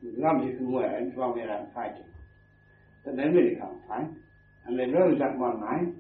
with 0.03 0.15
logic 0.19 0.57
and 0.59 0.73
words 0.73 1.11
while 1.15 1.35
we're 1.35 1.51
out 1.51 1.73
fighting. 1.75 2.05
But 3.05 3.17
they 3.17 3.25
really 3.25 3.57
can't 3.57 3.87
fight. 3.89 4.11
And 4.67 4.79
they 4.79 4.87
rose 4.87 5.21
up 5.21 5.37
one 5.37 5.61
night 5.61 5.95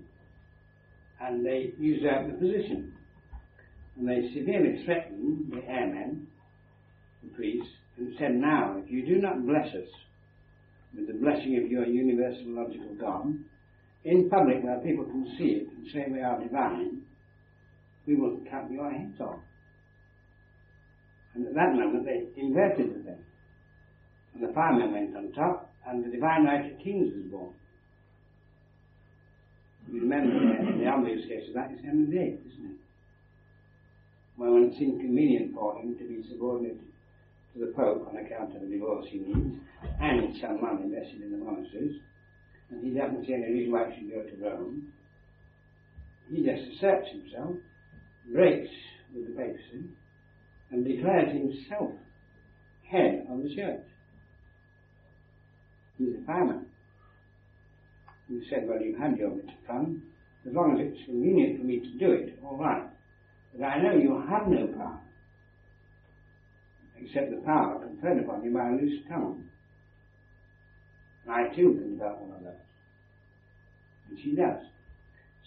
and 1.20 1.44
they 1.44 1.72
usurped 1.78 2.28
the 2.28 2.38
position. 2.38 2.92
And 3.96 4.08
they 4.08 4.30
severely 4.34 4.84
threatened 4.84 5.52
the 5.52 5.64
airmen, 5.68 6.26
the 7.22 7.30
priests, 7.30 7.68
and 7.96 8.14
said, 8.18 8.34
Now, 8.34 8.76
if 8.84 8.90
you 8.90 9.06
do 9.06 9.20
not 9.20 9.46
bless 9.46 9.68
us 9.68 9.88
with 10.96 11.06
the 11.06 11.14
blessing 11.14 11.60
of 11.62 11.70
your 11.70 11.86
universal 11.86 12.48
logical 12.48 12.94
God, 12.98 13.34
in 14.04 14.30
public 14.30 14.62
where 14.62 14.78
people 14.78 15.04
can 15.04 15.26
see 15.36 15.62
it 15.62 15.68
and 15.68 15.86
say 15.92 16.06
we 16.10 16.22
are 16.22 16.40
divine, 16.40 17.02
we 18.06 18.14
will 18.14 18.38
cut 18.50 18.70
your 18.70 18.90
heads 18.90 19.20
off. 19.20 19.40
And 21.34 21.46
at 21.46 21.54
that 21.54 21.74
moment 21.74 22.06
they 22.06 22.40
inverted 22.40 22.90
the 22.90 23.02
thing. 23.02 23.24
And 24.34 24.48
the 24.48 24.52
fireman 24.54 24.92
went 24.92 25.16
on 25.16 25.32
top, 25.32 25.70
and 25.86 26.04
the 26.04 26.08
divine 26.08 26.44
right 26.44 26.72
of 26.72 26.78
kings 26.78 27.12
was 27.14 27.30
born. 27.30 27.52
You 29.92 30.00
remember 30.00 30.32
the, 30.34 30.78
the 30.78 30.86
obvious 30.86 31.26
case 31.28 31.48
of 31.48 31.54
that 31.54 31.72
is 31.72 31.78
Henry 31.84 32.06
VIII, 32.06 32.38
isn't 32.52 32.64
it? 32.64 32.76
Well, 34.36 34.52
when 34.52 34.64
it's 34.64 34.80
inconvenient 34.80 35.54
for 35.54 35.78
him 35.78 35.96
to 35.96 36.04
be 36.04 36.22
subordinate 36.28 36.78
to 37.56 37.66
the 37.66 37.72
Pope 37.72 38.08
on 38.08 38.16
account 38.16 38.54
of 38.54 38.62
the 38.62 38.68
divorce 38.68 39.06
he 39.10 39.18
needs, 39.18 39.56
and 40.00 40.36
some 40.40 40.60
money 40.60 40.82
invested 40.84 41.22
in 41.22 41.30
the 41.30 41.38
monasteries, 41.38 42.00
and 42.70 42.84
he 42.84 42.90
doesn't 42.90 43.26
see 43.26 43.32
any 43.34 43.52
reason 43.52 43.72
why 43.72 43.90
he 43.90 44.00
should 44.00 44.10
go 44.10 44.22
to 44.22 44.44
Rome, 44.44 44.92
he 46.30 46.44
just 46.44 46.76
asserts 46.76 47.08
himself, 47.10 47.54
breaks 48.32 48.70
with 49.14 49.28
the 49.28 49.32
papacy, 49.34 49.84
and 50.70 50.84
declares 50.84 51.32
himself 51.32 51.92
head 52.90 53.26
of 53.30 53.42
the 53.42 53.54
church. 53.54 53.80
He's 55.98 56.14
a 56.20 56.26
farmer. 56.26 56.62
He 58.28 58.42
said, 58.50 58.68
well, 58.68 58.82
you've 58.82 58.98
had 58.98 59.16
your 59.16 59.30
bit 59.30 59.44
of 59.44 59.66
fun. 59.66 60.02
As 60.46 60.52
long 60.52 60.78
as 60.78 60.86
it's 60.86 61.06
convenient 61.06 61.58
for 61.58 61.64
me 61.64 61.80
to 61.80 61.98
do 61.98 62.12
it, 62.12 62.38
all 62.44 62.56
right. 62.56 62.82
But 63.56 63.64
I 63.64 63.82
know 63.82 63.96
you 63.96 64.22
have 64.28 64.48
no 64.48 64.66
power, 64.66 65.00
except 67.00 67.30
the 67.30 67.42
power 67.44 67.78
conferred 67.78 68.22
upon 68.22 68.44
you 68.44 68.52
by 68.52 68.68
a 68.68 68.72
loose 68.72 69.02
tongue. 69.08 69.44
And 71.24 71.34
I 71.34 71.54
too 71.54 71.74
can 71.74 71.92
develop 71.92 72.20
one 72.20 72.38
of 72.38 72.44
those. 72.44 72.54
And 74.10 74.18
she 74.22 74.34
does. 74.34 74.62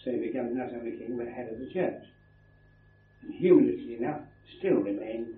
So 0.04 0.10
he 0.10 0.18
becomes 0.18 0.56
not 0.56 0.72
only 0.72 0.96
king, 0.96 1.16
but 1.16 1.28
head 1.28 1.48
of 1.52 1.58
the 1.58 1.72
church. 1.72 2.02
And 3.22 3.34
humorously 3.34 3.96
enough, 3.98 4.20
still 4.58 4.76
remained 4.76 5.34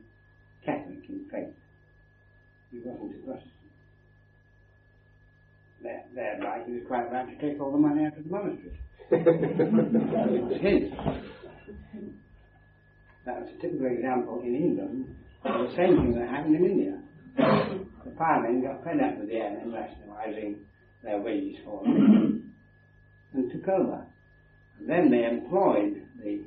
Catholic 0.64 1.08
in 1.08 1.26
faith. 1.30 1.54
He 2.70 2.78
wasn't 2.78 3.16
a 3.16 3.26
Protestant 3.26 3.52
there, 5.82 6.04
thereby 6.14 6.62
he 6.66 6.72
was 6.72 6.82
quite 6.86 7.10
right 7.10 7.26
to 7.26 7.46
take 7.46 7.60
all 7.60 7.72
the 7.72 7.78
money 7.78 8.04
out 8.04 8.16
of 8.16 8.24
the 8.24 8.30
monastery. 8.30 8.78
it 9.10 10.44
was 10.44 10.60
his. 10.60 10.90
That 13.26 13.40
was 13.40 13.50
a 13.56 13.60
typical 13.60 13.86
example 13.86 14.40
in 14.42 14.54
England 14.54 15.14
the 15.44 15.72
same 15.76 15.96
thing 15.96 16.14
that 16.18 16.28
happened 16.28 16.56
in 16.56 16.64
India. 16.64 17.02
The 17.36 18.14
firemen 18.18 18.62
got 18.62 18.84
fed 18.84 19.00
up 19.00 19.18
with 19.18 19.28
the 19.28 19.36
airmen 19.36 19.72
rationalising 19.72 20.58
their 21.02 21.20
wages 21.20 21.60
for 21.64 21.82
them 21.82 22.52
and 23.34 23.50
took 23.50 23.68
over. 23.68 24.06
And 24.78 24.88
then 24.88 25.10
they 25.10 25.24
employed 25.24 26.02
the 26.22 26.44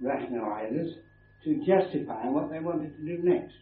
rationalisers 0.00 0.94
to 1.44 1.64
justify 1.66 2.28
what 2.28 2.50
they 2.50 2.60
wanted 2.60 2.96
to 2.96 3.02
do 3.02 3.22
next, 3.22 3.54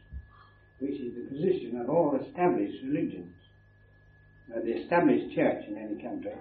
which 0.81 1.01
is 1.01 1.15
the 1.15 1.35
position 1.35 1.81
of 1.81 1.89
all 1.89 2.19
established 2.21 2.83
religions 2.85 3.33
uh, 4.55 4.61
the 4.65 4.81
established 4.81 5.35
church 5.35 5.65
in 5.69 5.77
any 5.77 6.01
country, 6.03 6.33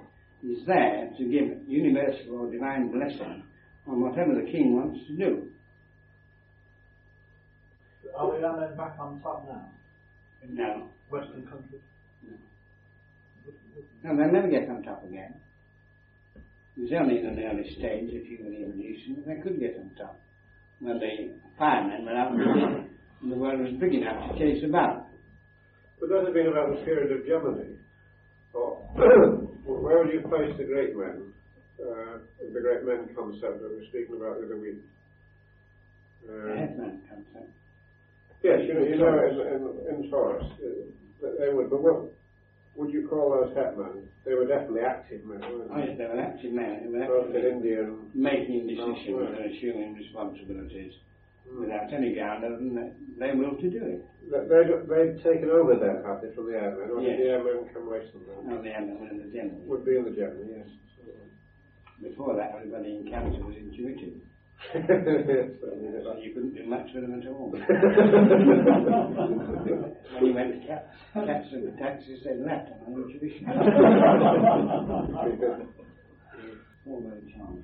is 0.44 0.66
there 0.66 1.10
to 1.18 1.26
give 1.26 1.68
universal 1.68 2.40
or 2.40 2.52
divine 2.52 2.92
blessing 2.92 3.44
on 3.88 4.02
whatever 4.02 4.34
the 4.34 4.50
king 4.50 4.76
wants 4.76 5.00
to 5.08 5.16
do. 5.16 5.50
Are 8.18 8.34
we 8.34 8.42
then 8.42 8.76
back 8.78 8.96
on 9.00 9.22
top 9.22 9.46
now? 9.48 9.70
in 10.44 10.56
No. 10.56 10.90
Western 11.10 11.46
countries? 11.48 11.82
No, 14.04 14.16
they'll 14.16 14.32
never 14.32 14.48
get 14.48 14.70
on 14.70 14.84
top 14.84 15.04
again. 15.04 15.34
It 16.78 16.82
was 16.82 16.92
only 17.00 17.20
in 17.20 17.26
an 17.26 17.40
early 17.40 17.64
stage, 17.74 18.10
if 18.14 18.30
you 18.30 18.44
were 18.44 18.52
the 18.52 18.64
evolution, 18.66 19.24
they 19.26 19.42
could 19.42 19.60
get 19.60 19.78
on 19.78 19.92
top. 19.98 20.20
When 20.80 21.00
the 21.00 21.34
firemen 21.58 22.06
were 22.06 22.16
out 22.16 22.32
and 23.22 23.32
the 23.32 23.36
world 23.36 23.60
was 23.62 23.74
big 23.80 23.94
enough 23.96 24.32
to 24.32 24.38
chase 24.38 24.64
about. 24.64 25.08
But 26.00 26.10
that 26.10 26.26
have 26.26 26.34
been 26.34 26.48
about 26.48 26.70
the 26.78 26.86
period 26.86 27.12
of 27.12 27.26
Germany? 27.26 27.78
Or 28.54 28.76
where 29.66 30.04
would 30.04 30.14
you 30.14 30.22
place 30.22 30.54
the 30.58 30.66
great 30.66 30.96
men? 30.96 31.34
Uh, 31.82 32.20
the 32.42 32.62
great 32.62 32.86
men 32.86 33.10
concept 33.16 33.62
that 33.62 33.70
we're 33.74 33.86
speaking 33.90 34.16
about 34.18 34.40
the 34.40 34.46
other 34.46 34.58
week. 34.58 34.78
The 36.28 36.34
Uh, 36.34 36.58
headman 36.58 37.02
concept. 37.10 37.50
Yes, 38.44 38.60
you 38.68 38.74
know, 38.74 38.84
you 38.84 38.96
know 38.98 39.18
in, 39.28 39.96
in, 39.98 40.04
in 40.06 40.10
forest, 40.10 40.48
uh, 40.62 41.28
they 41.40 41.54
would, 41.54 41.70
but 41.70 41.82
what 41.82 42.12
would 42.76 42.92
you 42.94 43.08
call 43.08 43.32
those 43.32 43.56
hetmen? 43.56 44.08
They 44.26 44.34
were 44.36 44.46
definitely 44.46 44.82
active 44.82 45.26
men, 45.26 45.42
weren't 45.42 45.72
Oh, 45.72 45.78
yes, 45.80 45.98
they? 45.98 46.04
they 46.04 46.10
were 46.14 46.20
active 46.22 46.52
men 46.54 46.82
who 46.84 46.92
were 46.92 47.08
Both 47.08 47.30
in 47.32 47.36
actually 47.38 47.52
India 47.52 47.84
and 47.84 48.14
making 48.16 48.68
decisions 48.68 49.34
and 49.38 49.46
assuming 49.52 49.96
responsibilities 49.96 50.94
Hmm. 51.48 51.62
without 51.64 51.94
any 51.94 52.14
ground 52.14 52.44
other 52.44 52.58
than 52.58 52.76
that 52.76 52.92
they 53.18 53.32
will 53.32 53.56
to 53.56 53.70
do 53.72 53.80
it. 53.80 54.04
They- 54.30 54.44
They'd, 54.52 54.68
they'd 54.92 55.24
taken 55.24 55.50
over 55.50 55.80
had 56.04 56.20
they, 56.22 56.36
from 56.36 56.52
the 56.52 56.60
airmen, 56.60 56.92
or 56.92 57.00
did 57.00 57.08
Yes. 57.08 57.20
the 57.24 57.30
airmen 57.32 57.70
come 57.74 57.90
later 57.90 58.12
than 58.12 58.28
that? 58.28 58.46
No, 58.46 58.62
the 58.62 58.76
animal 58.76 59.08
and 59.10 59.22
the 59.24 59.32
general. 59.32 59.56
Would 59.66 59.86
be 59.86 59.96
in 59.96 60.04
the 60.04 60.12
German, 60.12 60.50
yes. 60.52 60.68
Before 62.04 62.36
that, 62.36 62.54
everybody 62.54 62.98
in 62.98 63.08
cancer 63.10 63.42
was 63.44 63.56
intuitive. 63.56 64.20
So 64.74 64.80
you 66.22 66.34
couldn't 66.34 66.56
do 66.56 66.66
much 66.66 66.88
with 66.94 67.04
them 67.04 67.22
at 67.22 67.28
all. 67.28 67.50
when 67.52 67.62
you 70.26 70.34
went 70.34 70.62
to 70.62 70.68
cats, 70.68 70.88
cats 71.14 71.48
and 71.54 71.68
the 71.68 71.72
taxi 71.80 72.20
said 72.24 72.40
left 72.46 72.70
on 72.86 72.94
intuition. 72.94 73.46
All 76.88 77.02
very 77.02 77.34
charming. 77.34 77.64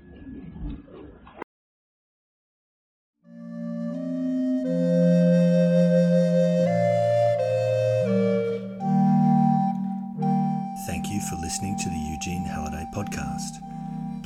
Thank 10.85 11.09
you 11.09 11.21
for 11.21 11.35
listening 11.37 11.77
to 11.77 11.89
the 11.89 11.95
Eugene 11.95 12.43
Halliday 12.43 12.85
podcast. 12.93 13.61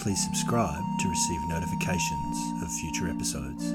Please 0.08 0.24
subscribe 0.24 0.86
to 1.00 1.10
receive 1.10 1.46
notifications 1.50 2.64
of 2.64 2.72
future 2.72 3.10
episodes. 3.10 3.74